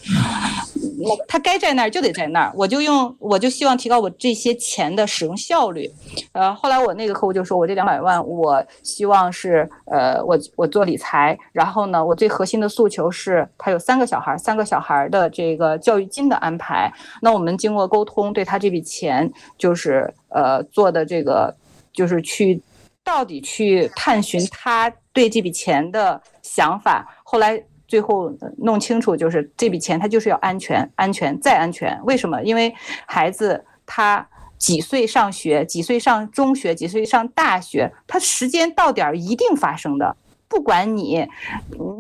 [0.99, 5.89] 我他该在那儿就得在那儿，我就用我就希望提高我这些钱的使用效率。
[6.33, 16.93] 呃，后来我那个客户就说，我这两百万，我希望是呃我我做理财，然后呢，我最核心的诉求是他有三个小孩，三个小孩的这个教育金的安排。
[17.23, 21.55] 那我们经过沟通，对他这笔钱就是呃做的这个
[21.93, 22.61] 就是去。
[23.05, 32.01] 到底去探寻他对这笔钱的想法，后来最后弄清楚，就是这笔钱他就是要安全，安全再安全。
[32.05, 32.43] 为什么？
[32.43, 32.73] 因为
[33.07, 34.29] 孩子他
[34.59, 40.17] 几岁上学，几岁上中学，几岁上大学，他时间到点儿一定发生的。
[40.51, 41.25] 不管你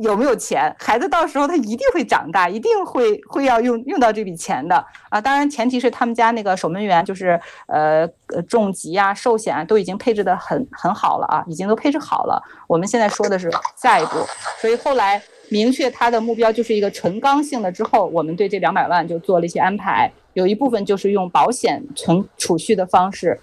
[0.03, 5.21] 有没有钱，孩子到时候他一定会长大，一定会会要用用到这笔钱的啊！
[5.21, 8.05] 当然，前提是他们家那个守门员就是呃
[8.49, 12.43] 重疾啊、寿险啊都已经配置的很很好了啊，已经都配置好了。
[12.67, 14.19] 我们现在说的是下一步，
[14.61, 23.39] 所以后来明确他的目标就是一个纯刚性的之后，我们对这两百万就做了一些安排，有一部分就是用保险存储蓄的方式。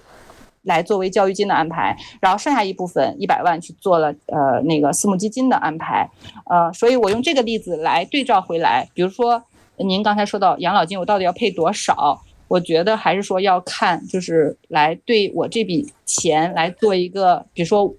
[0.67, 6.07] 来作为教育金的安排，然后剩下一部分一百万去做了呃那个私募基金的安排，
[6.45, 9.41] 呃，所以我用这个例子来对照回来，比如说
[9.77, 12.21] 您刚才说到养老金，我到底要配多少？
[12.47, 17.93] 我觉得还是说要看，就是来对我这笔钱来做一个，比如说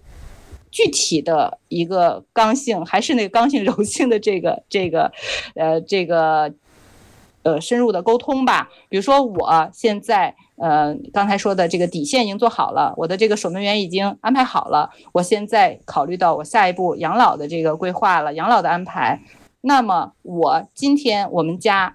[0.70, 5.10] 具体的一个刚性，还是那个刚性柔性的这个这个
[5.54, 6.52] 呃这个
[7.42, 8.70] 呃深入的沟通吧。
[8.88, 10.34] 比如说我现在。
[10.60, 14.90] 呃，刚才说的这个底线已经做好了，我的这个守门员已经安排好了。
[15.12, 19.20] 我现在考虑到我下一步养老的这个规划了，养老的安排。
[19.60, 21.94] 那么我今天我们家，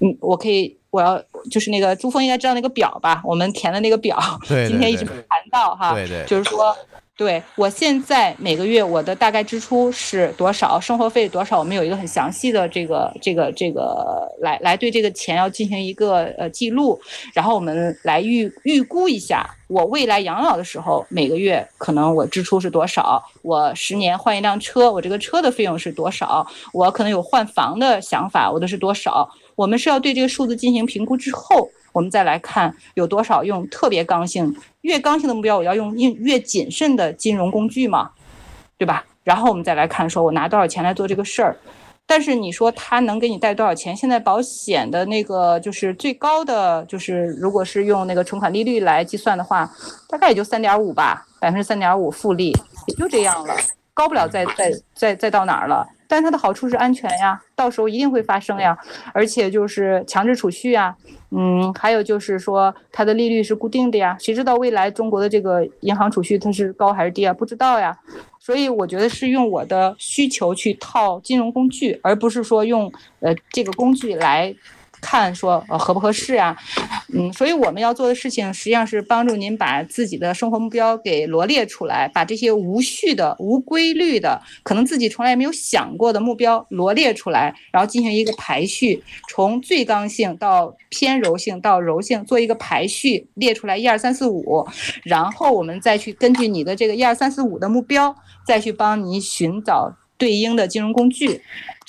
[0.00, 3.22] 嗯，我可以，我要就是那个朱峰应该知道那个表吧？
[3.24, 6.76] 我们填的那个表，今天一直没谈到哈，对对，就是说。
[7.22, 17.00] 对我现在每个月我的大概支出是多少，生活费多少，我们有一个很详细的这个这个这个来来对这个钱要进行一个呃记录，
[17.32, 31.70] 然后我们来预预估一下我未来养老的时候每个月可能我支出是多少，我十年换一辆车，我这个车的费用是多少，我可能有换房的想法，我的是多少，我们是要对这个数字进行评估之后。
[31.94, 38.10] 我们再来看有多少用特别刚性，越刚性的目标，我要用越越谨慎的金融工具嘛，
[38.78, 39.04] 对吧？
[39.24, 41.56] 然后我们再来看，说我拿多少钱来做这个事儿。
[42.04, 43.96] 但是你说它能给你贷多少钱？
[43.96, 49.70] 现在保险的那个就是最高的，就是如果是用那个存款利率来计算的话，
[50.08, 52.52] 大概也就三点五吧，百分之三点五复利，
[52.88, 53.54] 也就这样了，
[53.94, 55.86] 高不了再再再再到哪儿了。
[56.12, 58.76] 但它的好处是安全呀，到时候一定会发生呀，
[59.14, 60.94] 而且就是强制储蓄呀。
[61.30, 67.32] 嗯，还有就是说，它的利率是固定的呀，谁知道未来中国的这个银行储蓄它是高还是低啊？
[67.32, 67.96] 不知道呀，
[68.38, 74.54] 所以我觉得是用我的需求去套金融工具，而不是说用呃这个工具来。
[75.02, 76.56] 看说呃合不合适呀，
[77.12, 94.66] 嗯，所以我们要做的事情实际上是帮助您把自己的生活目标给罗列出来，把这些无序的、无规律的，可能自己从来没有想过的目标罗列出来，然后进行一个排序，从最刚性到偏柔性到柔性做一个排序，列出来一二三四五，
[95.02, 98.14] 然后我们再去根据你的这个一二三四五的目标，
[98.46, 99.92] 再去帮你寻找。
[100.18, 101.42] 对应的金融工具，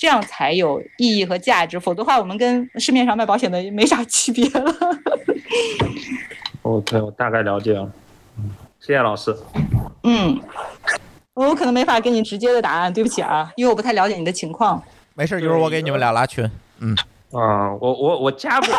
[0.04, 1.80] 这样才有意义和价值。
[1.80, 4.74] 否则的话，我们跟市面上卖保险的没啥区别了。
[6.60, 7.90] OK，我大概了解了。
[8.78, 9.34] 谢谢老师。
[10.02, 10.38] 嗯，
[11.32, 14.82] 我可能没法给你直接的答案，对不起啊，因为我不太了解你的情况。
[15.14, 16.44] 没事，一会儿我给你们俩拉群。
[16.80, 16.94] 嗯，
[17.32, 18.74] 啊，我我我加过，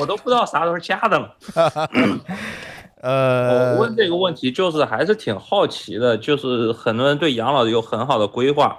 [0.00, 1.36] 我都不知道啥时候加的了。
[3.04, 8.74] 呃，我问这个问题就是还是挺好奇的，就是很多人对养老有很好的规划，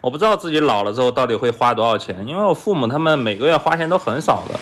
[0.00, 4.58] 我不知道自己老了之后到底会花多少钱，因为我父母他们每个月花钱都很少的，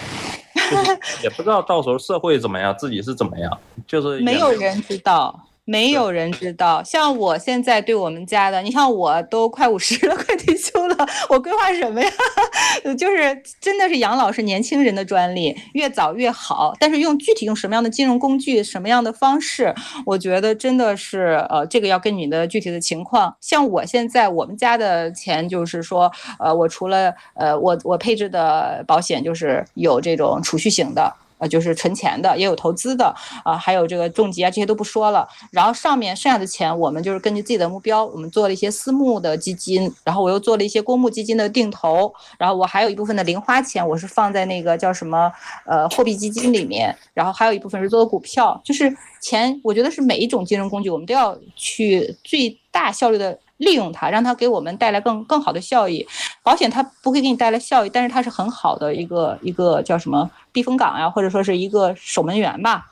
[1.24, 5.45] 也不知道到时候社会怎么样，自己是怎么样，就是没有人知道。
[5.66, 6.82] 没有人知道。
[6.82, 10.96] 像我现在对我们家的，你像我都快五十了， 快退休了，
[11.28, 12.10] 我规划什么呀？
[12.96, 16.72] 就是真的是养老是年轻人的专利，越早越好。
[16.78, 19.74] 但是用具体用什么样的金融工具，什么样的方式，
[20.06, 23.36] 我觉得真的是呃，这个要跟你的具体的情况。
[23.40, 31.12] 像我现在我们家的钱，就是说呃，我除了呃我我配置的保险就是有这种储蓄型的。
[31.38, 33.14] 呃，就是存钱的，也有投资的，
[33.44, 35.28] 啊，还有这个重疾啊，这些都不说了。
[35.50, 45.30] 然后上面剩下的钱，我们就是根据自己的目标，我们做了一些私募的基金，然后我又做了一些公募基金的定投，然后我还有一部分的零花钱，我是放在那个叫什么
[45.66, 53.38] 呃货币基金里面，然后还有一部分是做的股票，就是钱，我觉得是每一种金融工具，我们都要去最大效率的。
[53.58, 56.06] 利用它，让它给我们带来更更好的效益。
[56.42, 62.86] 保险它不会给你带来效益，但是它是很好的一个一个叫什么避风港呀，或者说是一个守门员吧。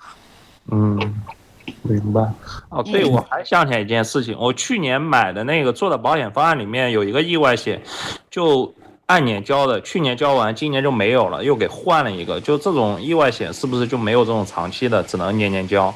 [0.70, 0.99] 嗯，
[1.82, 2.23] 明白。
[2.70, 7.82] 哦，对，我还想起来一件事情，我去年买的那个做的保险方案里面有一个意外险，
[8.31, 8.74] 就
[9.07, 12.41] 按年交的，去年交完，今年就没有了，又给换了一个。
[12.41, 15.95] 就这种意外险是不是就没有这种长期的，只能年年交？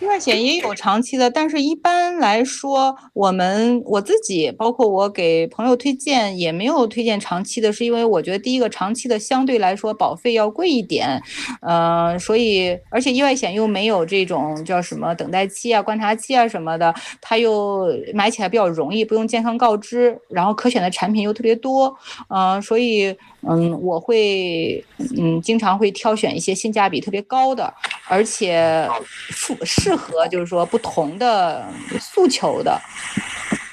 [0.00, 11.22] 意外险也有长期的，但是一般来说，我们我自己包括我给朋友推荐也没有推荐长期的，是因为我觉得第一个长期的相对来说保费要贵一点，
[11.60, 21.94] 嗯，所以而且意外险又没有这种叫什么等待期啊、观察期啊什么的，它又买起来比较容易，不用健康告知，然后可选的产品又特别多，
[22.28, 23.14] 嗯，所以。
[23.48, 24.84] 嗯，我会
[25.16, 27.72] 嗯经常会挑选一些性价比特别高的，
[28.06, 28.88] 而且
[29.30, 31.66] 适适合就是说不同的
[31.98, 32.78] 诉求的。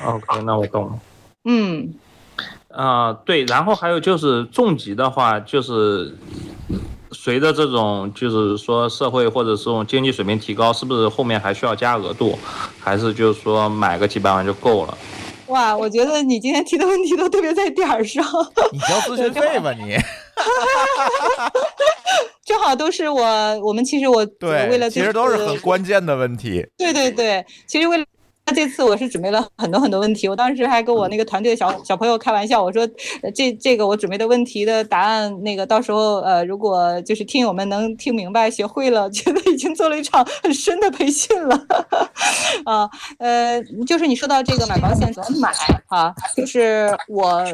[0.05, 0.99] OK，那我懂了。
[1.43, 1.93] 嗯，
[2.69, 6.15] 啊、对，然后还有就是重疾的话，就是
[7.11, 12.37] 随着这种就是说社会或者是这种经济水平提高，是不是后面还需要加额度，
[12.79, 14.97] 还是就是说买个几百万就够了？
[15.47, 18.23] 哇，我觉得你今天提的问题都特别在点儿上。
[18.71, 19.97] 你交咨询费吧你。
[22.45, 26.65] 正好都是我，我们其实我对，为了其实都是很关键的问题。
[26.77, 28.05] 对对对，其实为了
[28.55, 32.87] 这次我是准备了很多很多问题，我当时还跟我那个团队的小小朋友开玩笑，我说
[33.21, 41.65] 呃这这个我准备的问题的答案，那个到时候呃如果就是听友们能听明白学会了，觉得已经做了一场很深的培训了。
[42.65, 45.51] 啊呃，就是你说到这个买保险怎么买
[45.87, 47.45] 啊，就是我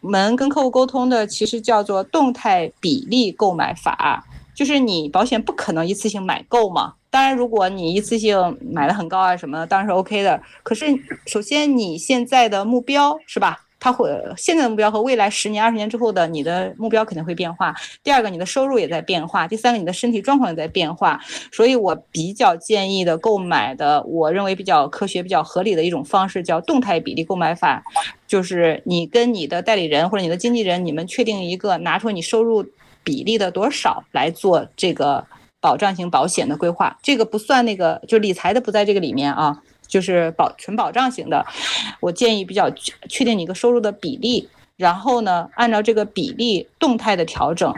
[0.00, 4.24] 们跟客户沟通的其实叫做动态比例购买法。
[4.54, 10.42] 就是你保险不可能一次性买够嘛，当然如果你一次性买的很高啊什么的，当然是 OK 的。
[10.64, 10.86] 可是
[11.26, 13.60] 首先你现在的目标是吧？
[13.78, 17.72] 它会现在的目标和未来十年、二十年之后的你的目标肯定会变化。
[18.02, 21.20] 第二个，你的收入也在变化；第三个，你的身体状况也在变化。
[21.52, 27.80] 所以我比较建议的购买的，我认为比较科学、比较合理的一种方式叫动态比例购买法，
[28.26, 32.66] 就是你跟你的代理人或者你的经纪人，你们确定一个拿出你收入。
[33.06, 35.22] 比例的多少来做这个
[35.64, 41.46] 保障型保险的规划，这个不算那个，就理财的不在这个里面啊，就是保纯保障型的。
[42.00, 42.70] 我建议比较
[43.08, 44.46] 确定你一个收入的比例，
[44.76, 47.72] 然后呢，按照这个比例动态的调整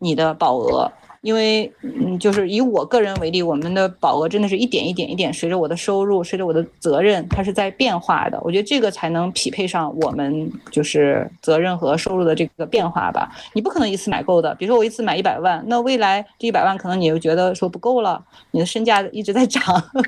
[0.00, 0.90] 你的保额。
[1.24, 8.38] 因为，嗯，就是以我个人为例，我们的保额真的是一点一点一点，随着我的收入，随着我的责任，它是在变化的。
[8.44, 13.34] 我觉得这个才能匹配上我们就是责任和收入的这个变化吧。
[13.54, 19.62] 你不可能一次买够的，比如说我一次买一百万，那未来这一百万可能你又觉得说不够了，你的身价一直在涨，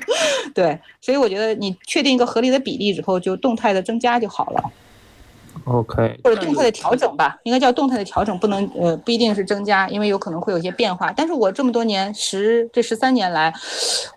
[0.53, 4.71] 对，所以我觉得你确定一个合理的比例之后，就动态的增加就好了。
[5.65, 11.11] OK，或者动态的调整吧，应该叫动态的调整，不能呃不一定是增加，因为有可能会有一些变化。
[11.15, 13.53] 但是我这么多年十这十三年来，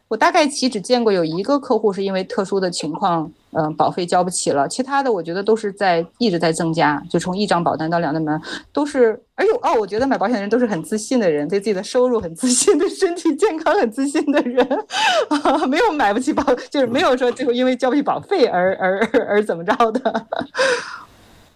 [0.08, 8.42] 我大概其只见过有一个客户是因为特殊的情况，嗯、保费交不起了，其他的我觉得都是在一直在增加，就从一张保单到两张保单
[8.72, 9.20] 都是。
[9.40, 14.68] 哎呦哦，我觉得买保险的人都是很自信的人，对自己的收入很自信，对身体健康很自信的人，
[15.66, 20.26] 没有买不起保，就是没有说最后因为交不起保费而而而怎么着的。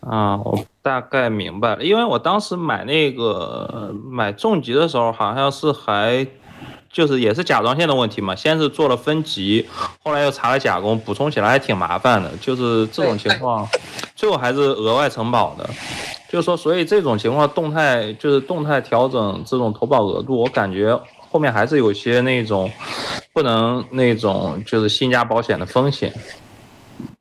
[0.07, 6.27] 啊，我大概明白了，因为我当时买那个买重疾的时候，好像是还
[6.93, 9.67] 就是也是甲状腺的问题嘛，先是做了分级，
[10.03, 13.67] 后来又查了甲功，补充起来还挺麻烦的，就是这种情况，
[14.15, 15.69] 最后还是额外承保的。
[16.29, 21.01] 就是说，所以这种情况动态就是动态调整这种投保额度，我感觉
[21.31, 22.71] 后面还是有些那种
[23.33, 26.13] 不能那种就是新加保险的风险。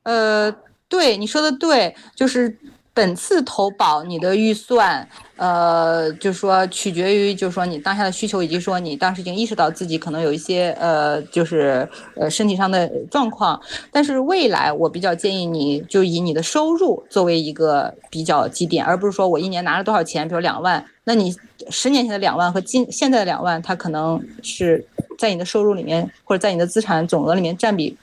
[0.04, 0.54] 呃。
[0.90, 2.56] 对你说的对，就是
[2.95, 13.60] 本次投保你的预算，呃，就是说取决于，就是说你当下的需求，以及说你当时已经意识到自己可能有一些呃，就是呃身体上的状况。
[13.91, 21.36] 但是未来我比较建议你就以你的收入作为一个比较基点，而不是说我一年拿了多少钱，比如两万，那你
[21.72, 24.86] 十年前的两万和今现在的两万，它可能是
[25.18, 27.98] 在你的收入里面或者在你的资产总额里面占比。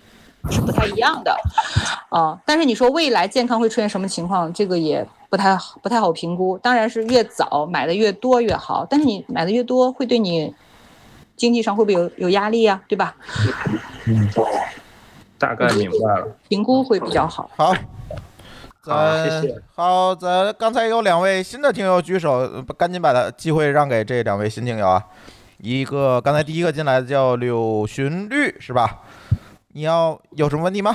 [0.50, 1.36] 是不太一样的，
[2.08, 6.56] 啊，但是你说未来健康会出现什么情况，这个也不太不太好评估。
[6.58, 10.54] 当然是越早买的越多越好，但是你买的越多，会对你
[11.36, 12.80] 经济上会不会有有压力呀？
[12.88, 13.14] 对吧？
[14.06, 14.28] 嗯，
[15.38, 16.28] 大概明白了。
[16.48, 17.50] 评估会比较好。
[17.56, 17.74] 好，
[18.82, 19.62] 好，谢谢。
[19.74, 25.04] 好，咱刚才有两位新的听友举手，赶紧把他机会让给这两位新听友啊。
[25.58, 29.00] 一个刚才第一个进来的叫柳寻绿，是吧？
[29.80, 30.94] 你要有什么问题吗？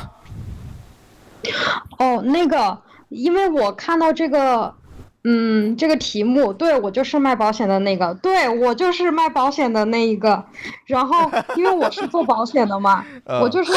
[1.98, 2.80] 哦，那个，
[3.10, 4.76] 因为我看到这个，
[5.24, 10.46] 嗯，这个题目，对我就是卖保险的那个，对我就是卖保险的那一个。
[10.86, 13.04] 然后，因为我是做保险的嘛，
[13.42, 13.74] 我就是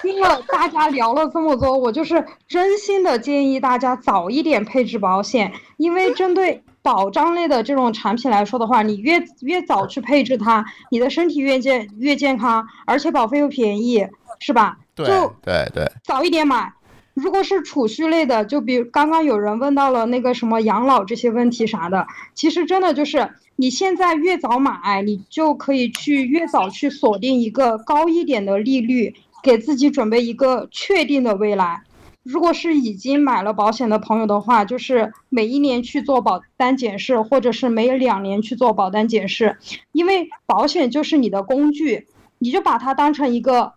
[0.00, 14.06] 听了大家聊了这么多，我就是真心的建议大家早一点配置保险，因为针对保障类的这种产品来说的话，你越越早去配置它，你的身体越健越健康，而且保费又便宜。
[14.42, 14.76] 是吧？
[14.94, 15.06] 对
[15.40, 16.72] 对对，早一点买。
[17.14, 31.82] 如果是储蓄类的，就比刚刚有人问到了那个什么养老这些问题啥的，其实真的就是你现在越早买，你就可以去越早去锁定一个高一点的利率，给自己准备一个确定的未来。
[32.22, 39.58] 如果是已经买了保险的朋友的话，就是每一年去做保单检视，或者是每两年去做保单检视，
[39.92, 42.08] 因为保险就是你的工具，
[42.38, 43.74] 你就把它当成一个。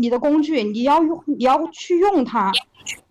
[0.00, 2.50] 你的工具，你要用，你要去用它，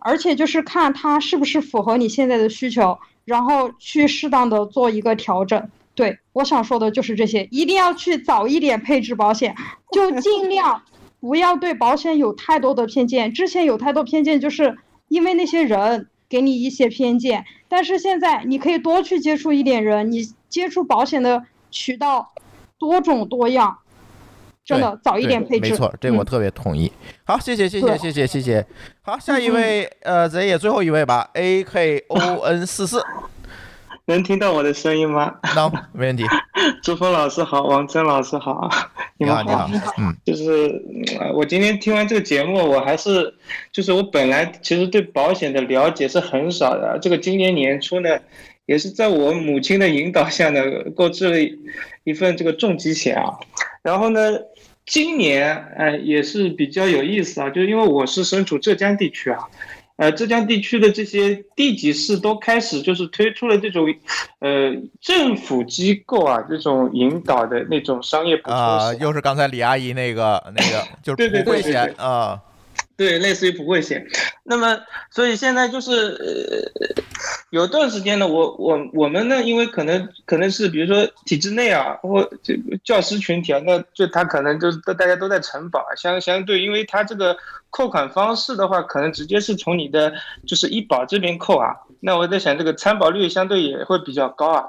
[0.00, 5.70] 而且就是看它是不是符合你现在的需求，然后去适当的做一个调整。
[5.94, 9.54] 对我想说的就是这些，一定要去早一点配置保险，
[9.92, 10.82] 就尽量
[11.20, 13.32] 不要对保险有太多的偏见。
[13.32, 14.76] 之前有太多偏见，就是
[15.06, 22.32] 因为那些人给你一些偏见，但是现在你可以多去接触一点人，你接触保险的渠道
[22.78, 23.78] 多种多样。
[24.70, 26.90] 真的早一点配置，没错，这我特别同意。
[27.24, 28.64] 好，谢谢，谢谢，谢谢，谢谢。
[29.02, 31.28] 好，下一位，呃，咱也最后一位吧。
[31.34, 32.16] A K O
[32.46, 33.02] N 四四，
[34.06, 35.34] 能听到我的声音吗？
[35.56, 36.24] 能，没问题。
[36.82, 38.70] 朱峰老师好，王真老师好，
[39.18, 39.68] 你好，你好，
[39.98, 40.70] 嗯，就是
[41.34, 43.34] 我今天听完这个节目，我还是，
[43.72, 48.08] 就是我本来其实对保险的了解是很少的，这个今年年初呢。
[48.66, 50.62] 也是在我母亲的引导下呢，
[50.94, 51.36] 购置了
[52.04, 53.34] 一份这个重疾险啊。
[53.82, 54.20] 然后呢，
[54.86, 59.38] 今年呃也是比较有意思啊，就是因为我是身处浙江地区啊，
[59.96, 63.86] 呃浙江地区的这些地级市都开始就是推出了这种
[64.40, 72.40] 呃政府机构啊这种引导的那种商业补充险啊，又是刚才李阿姨那个那个就是普惠险啊。
[73.00, 74.06] 对，类似于普惠险。
[74.44, 74.78] 那么，
[75.10, 77.02] 所以现在就是呃，
[77.48, 87.34] 有段时间呢，我我我们呢，因为可能可能是比如说体制内啊，或这个教师群体啊，那就他可能就是大家都在承保啊，相相对，因为他这个
[87.70, 90.12] 扣款方式的话，可能直接是从你的
[90.46, 91.74] 就是医保这边扣啊。
[92.00, 94.64] 那我在想，这个参保率相对也会比较高啊。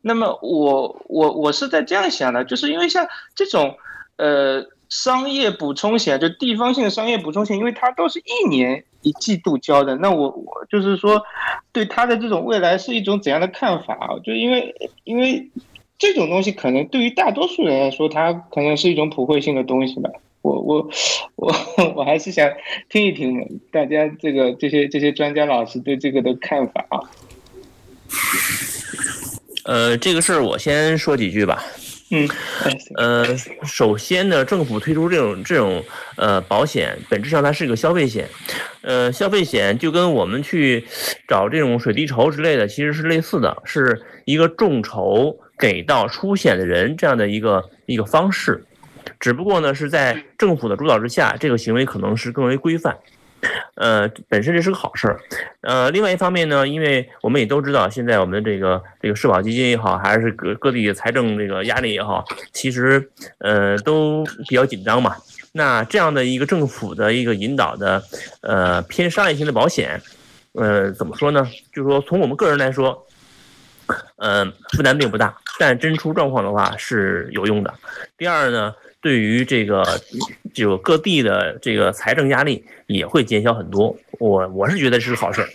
[0.00, 3.76] 那么我我我是在这样想的，就是因为像这种
[4.16, 4.64] 呃。
[4.94, 9.96] 商业补充险就地方性的商业补充险，因为它都是一年一季度交的。
[9.96, 11.20] 那我我就是说，
[11.72, 14.14] 对它的这种未来是一种怎样的看法啊？
[14.22, 14.72] 就因为
[15.02, 15.50] 因为
[15.98, 20.08] 这种东西可能对于大多数人来说，它可能是一种普惠性的东西吧。
[20.42, 20.88] 我我
[21.34, 21.52] 我
[21.96, 22.48] 我还是想
[22.88, 27.00] 听一听大家这个这些这些专家老师对这个的看法啊。
[29.64, 31.64] 呃，这个事儿我先说几句吧。
[32.14, 32.28] 嗯，
[32.96, 35.84] 呃，首先呢，政府推出这种这种
[36.16, 38.28] 呃保险，本质上它是一个消费险，
[38.82, 40.84] 呃，消费险就跟我们去
[41.26, 48.64] 找这种水滴筹之类的，其实是类似的，是一个众筹给到出险的人这样的一个一个方式，
[49.18, 52.96] 只不过呢是在政府的主导之下，这个行为可能是更为规范。
[53.76, 55.20] 呃，本身这是个好事儿，
[55.62, 65.16] 呃，另外一方面呢，因为我们也都知道，现在我们这个这个社保基金也好，还是各各地财政这个压力也好，其实呃都比较紧张嘛。
[65.52, 68.02] 那这样的一个政府的一个引导的
[68.42, 70.00] 呃偏商业性的保险，
[70.52, 71.46] 呃，怎么说呢？
[71.72, 73.06] 就是说从我们个人来说，
[74.16, 77.74] 嗯，负担并不大，但真出状况的话是有用的。
[78.16, 78.74] 第二呢。
[79.04, 79.84] 对于这个，
[80.54, 83.94] 就各地的这个财政压力也会减小很多。
[84.12, 85.46] 我我是觉得是好事。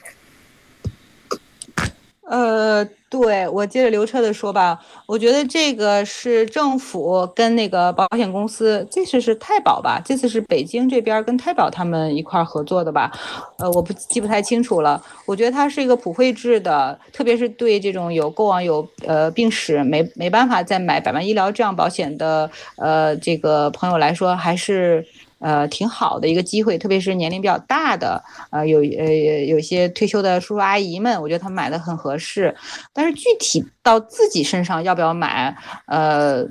[2.30, 13.12] 呃，对我接着刘彻的说吧，我觉得这个是政府跟那个保险公司，这次是太保吧，这次是北京这边跟太保他们一块合作的吧，
[13.58, 15.02] 呃，我不记不太清楚了。
[15.26, 22.48] 我觉得它是一个普惠制的，特别是对这种有过往有呃病史没没办法再买百万医疗这样保险的
[22.78, 25.04] 呃这个朋友来说，还是。
[25.40, 29.14] 呃，挺好的一个机会，特别是年龄比较大的，呃，有呃
[29.46, 32.56] 有些退休的叔叔阿姨们，我觉得他们买的很合适。
[32.94, 35.56] 但是具体到自己身上要不要买，
[35.86, 36.46] 呃，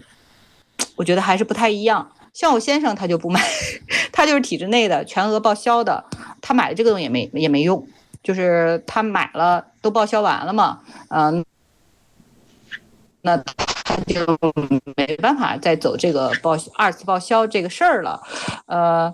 [0.97, 2.10] 我觉得还是不太一样。
[2.32, 3.40] 像我先生他就不买，
[4.12, 6.05] 他就是体制内的全额报销的，
[6.40, 7.86] 他买的这个东西也没也没用，
[8.23, 11.44] 就是他买了都报销完了嘛，嗯、
[13.23, 13.36] 那
[14.06, 14.20] 就
[14.96, 18.20] 没办法再走这个报二次报销这个事儿了，
[18.66, 19.12] 呃，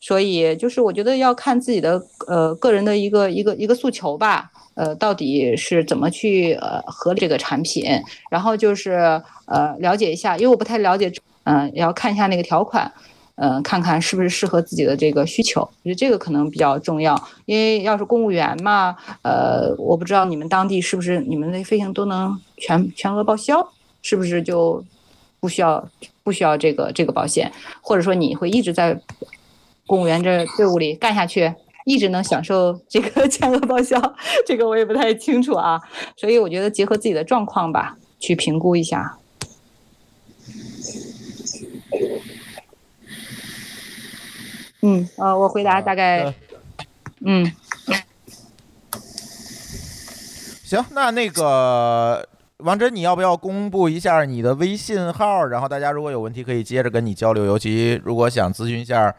[0.00, 7.84] 所以就是我觉得要看自己的呃个人的一个一个一个诉求吧，呃，到底是怎么去呃合理这个产品，
[8.30, 11.12] 然后就是呃了解一下，因为我不太了解，
[11.44, 12.92] 嗯、也要看一下那个条款。
[13.40, 17.16] 嗯，看看是不是适合自己的这个需求，我觉得这个可能比较重要。
[17.46, 23.64] 因为要是公务员嘛，呃，我不知道你们当地是不是你们的飞行都能全全额报销，
[24.08, 24.82] 是不是就
[25.38, 25.86] 不需要
[26.22, 27.52] 不需要这个这个保险，
[27.82, 28.98] 或者说你会一直在
[29.86, 31.52] 公务员这队伍里干下去，
[31.84, 34.00] 一直能享受这个 全额报销，
[34.46, 35.78] 这个我也不太清楚啊。
[36.16, 39.18] 所以我觉得结合自己的状况吧，去评估一下。
[44.80, 46.32] 嗯，呃，我回答大概，
[47.20, 47.52] 嗯，
[50.64, 52.26] 行，那那个
[52.64, 55.46] 王真，你要不要公布一下你的微信号？
[55.46, 59.14] 然后大家如果有问题可以接着跟你交流，尤其如果想咨询一下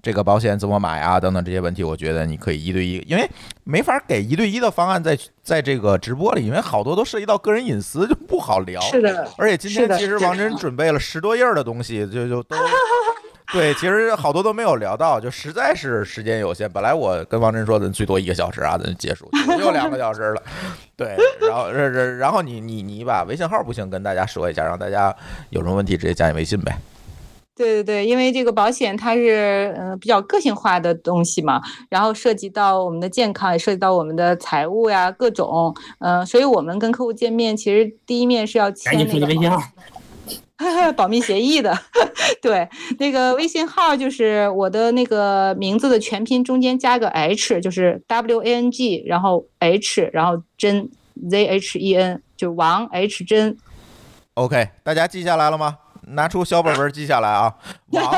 [0.00, 3.28] 这个保险怎么买啊等等这些问题，我觉得你可以一对一，因为
[3.64, 8.80] 没法给一对一的方案在在这个直播里，因为好多都涉及到个人隐私，就不好聊。
[8.82, 12.56] 是的而且今天其实王真准备了十多页儿的东西，就就都。
[13.54, 16.68] 对，其实好多都没有聊到，就实在是时间有限。
[16.70, 20.42] 本来我跟王真说的最多一个小时啊，咱就结束，又两个小时了。
[20.96, 25.14] 对，然后然然然后你你你把微信号不行跟大家说一下，让大家
[25.50, 26.76] 有什么问题直接加你微信呗。
[27.56, 39.62] 对对对，因为这个保险它是嗯、呃比较个性化的东西嘛，然后涉及到我们的健康，也涉及到我们的财务呀各种，嗯、所以我们跟客户见面，其实第一面是要签赶紧那个说你微信号。
[40.96, 41.76] 保密协议的，
[42.40, 42.68] 对，
[42.98, 50.88] 那个微信号就是我的那个名字的全拼中间加个 H，就是 W A N G，然后 H，然后真
[51.28, 53.56] Z H E N，就王 H 真。
[54.34, 55.78] OK，大家记下来了吗？
[56.08, 57.54] 拿出小本本记下来啊。
[57.90, 58.12] 王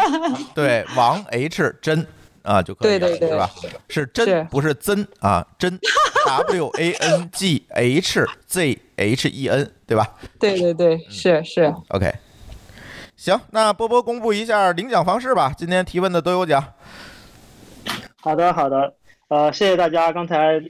[0.55, 2.07] 对王 H 真
[2.43, 3.51] 啊就可以了，对对对是吧？
[3.89, 5.47] 是真是不是真啊？
[5.59, 5.79] 真
[6.27, 11.73] W A N G H Z H E N 对吧对对对，是是。
[11.89, 12.13] ？OK，
[13.17, 15.51] 行，那波波公布一下领奖方式吧。
[15.57, 16.63] 今天提问的都有奖。
[18.21, 18.95] 好的，好的，
[19.29, 20.61] 呃，谢谢大家刚才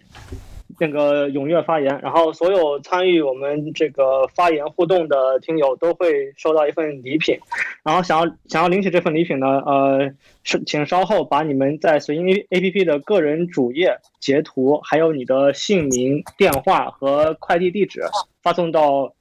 [0.79, 7.37] 那个踊跃发言，然后所有参与我们这个发言互动的听友都会收到一份礼品，
[7.83, 10.13] 然后想要想要领取这份礼品呢，呃，
[10.45, 18.03] 是请稍后把你们在随音 A P P 的个人主页截图，还有你的姓名、电话和快递地址
[18.41, 19.13] 发送到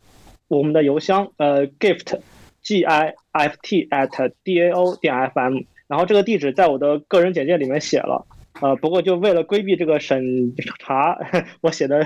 [0.48, 2.20] 我们的邮箱，呃，gift
[2.66, 8.26] g i f t at d a o 点 f m，然后这个地址在我的个人简介里面写了。
[8.62, 11.18] 呃，不过就为了规避这个审查，
[11.62, 12.06] 我写的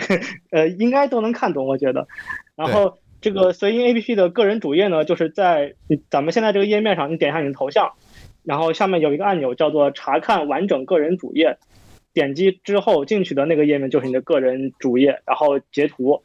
[0.51, 2.07] 呃应该都能看懂，我觉得。
[2.55, 5.75] 然后这个随音 APP 的个人主页呢，就是在
[6.09, 7.93] 咱们现在这个页面上，你点一下你的头像，
[8.43, 11.57] 然后下面有一个按钮叫做查看完整个人主页，
[12.13, 16.21] 点击之后进去的那个页面就是你的个人主页，然后截图。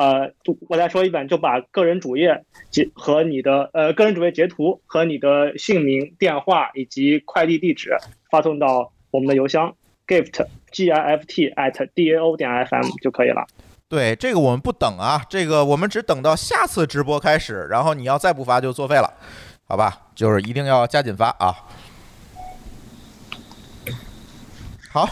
[0.00, 0.32] 呃，
[0.70, 7.94] 我再说一遍，就把个人主页截和你的呃个人主页截图和你的姓名、电话以及快递地址
[8.30, 13.46] 发送到我们的邮箱 gift g i f t at d a o 点 f m 就可以了。
[13.90, 19.12] 对，这个我们不等啊，这个我们只等到下次直播开始，然后你要再不发就作废了，
[19.68, 20.06] 好吧？
[20.14, 21.54] 就是一定要加紧发啊。
[24.90, 25.06] 好，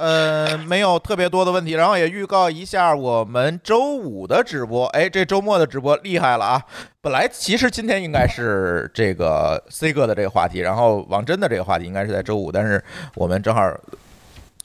[0.00, 4.86] 呃，没有特别多的问题，然后也预告一下我们周五的直播。
[4.86, 6.62] 哎，这周末的直播厉害了啊！
[7.02, 12.82] 本来其实今天应该是这个 C 哥的这个话题，然后王真的这个话题应该是在周五，但是
[13.14, 13.70] 我们正好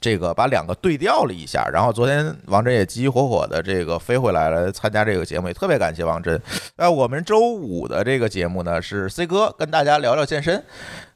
[0.00, 6.40] 这个把两个对调了一下，然后昨天王真也急急火火的这个飞回来了参加这个节目，也特别感谢王真。
[6.76, 10.64] 呃，我们周五的这个节目呢是 C 哥跟大家聊聊健身，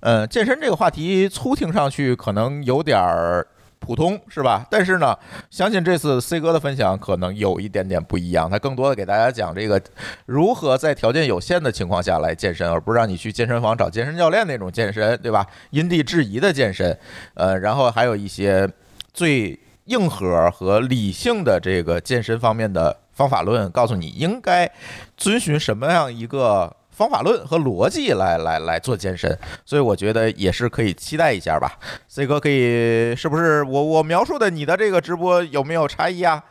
[0.00, 3.46] 呃，健身这个话题粗听上去可能有点儿。
[3.80, 4.64] 普通是吧？
[4.70, 5.18] 但是呢，
[5.50, 9.82] 相信这次 C 哥的分享可能有一点点不一样，他更多的给大家讲这个
[10.26, 15.46] 如何在条件有限的情况下来健身，而不是让你去健身房找健身教练那种健身，对吧？
[15.70, 16.96] 因地制宜的健身，
[17.34, 18.68] 呃，然后还有一些
[19.12, 24.70] 最硬核和理性的这个健身方面的方法论，告诉你应该
[25.16, 26.76] 遵循什么样一个。
[26.90, 31.78] 方法论和逻辑来来来做健身，所以我觉得也是可以期待一下吧。
[32.08, 36.44] C 哥可以是不是我我描述的你的这个直播有没有差异啊？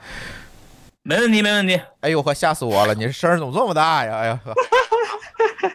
[1.04, 1.80] 没问题，没问题。
[2.02, 2.94] 哎呦呵，吓死我了！
[2.94, 4.18] 你这声儿怎么这么大呀？
[4.18, 4.54] 哎呀呵。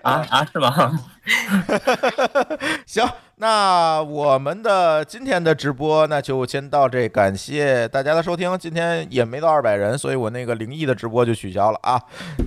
[0.03, 1.01] 啊啊，是吗？
[2.85, 8.59] 行，那我们的今天的直播那就先到这，感谢大家的收听。
[8.59, 12.01] 今天也没到二百人，所以我那个灵异的直播就取消了啊。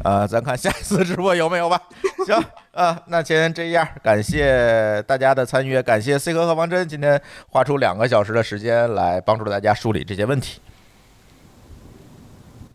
[0.03, 1.81] 呃，咱看下一次直播有没有吧。
[2.25, 7.19] 行，啊，那先这样，感谢大家的参与，感谢 C 哥和王真今天
[7.49, 10.61] 花出两个小时的时间来帮助大家梳理这些问题。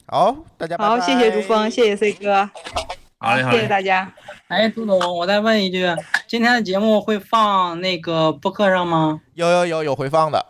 [0.06, 2.50] 好，大家好，谢谢朱峰，谢谢 C 哥。
[3.22, 4.12] 好嘞，好谢谢大家。
[4.48, 5.86] 哎，杜总，我再问一句，
[6.26, 9.20] 今天的节目会放那个播客上吗？
[9.34, 10.44] 有有有有回放的。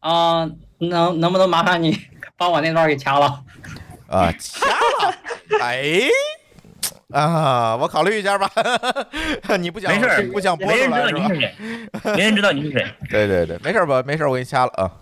[0.00, 0.46] 啊、
[0.80, 1.98] 能能不能麻烦你
[2.36, 3.42] 把我那段给掐了？
[4.06, 5.14] 啊，掐了。
[5.64, 6.02] 哎，
[7.10, 8.50] 啊，我考虑一下吧。
[9.58, 11.40] 你不想没事不想播没人出来是吧知道你是？
[11.40, 11.54] 谁，
[12.14, 12.86] 没人知道你是谁。
[13.08, 14.02] 对对对，没事吧？
[14.06, 14.92] 没事，我给你掐了啊。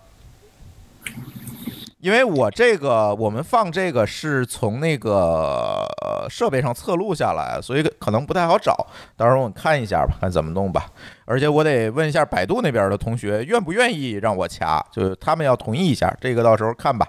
[1.98, 8.86] 因为我这个我们放这个是从那个呃设备上侧录下来，所以可能不太好找。
[9.16, 10.86] 到时候我看一下吧，看怎么弄吧。
[11.24, 17.06] 而且我得问一下百度那边的同学愿不愿意让我掐，就是他们要同意一下，这个到时候看吧。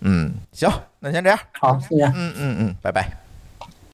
[0.00, 0.68] 嗯，行，
[1.00, 1.38] 那先这样。
[1.60, 2.04] 好，谢谢。
[2.06, 3.29] 嗯嗯嗯，拜拜。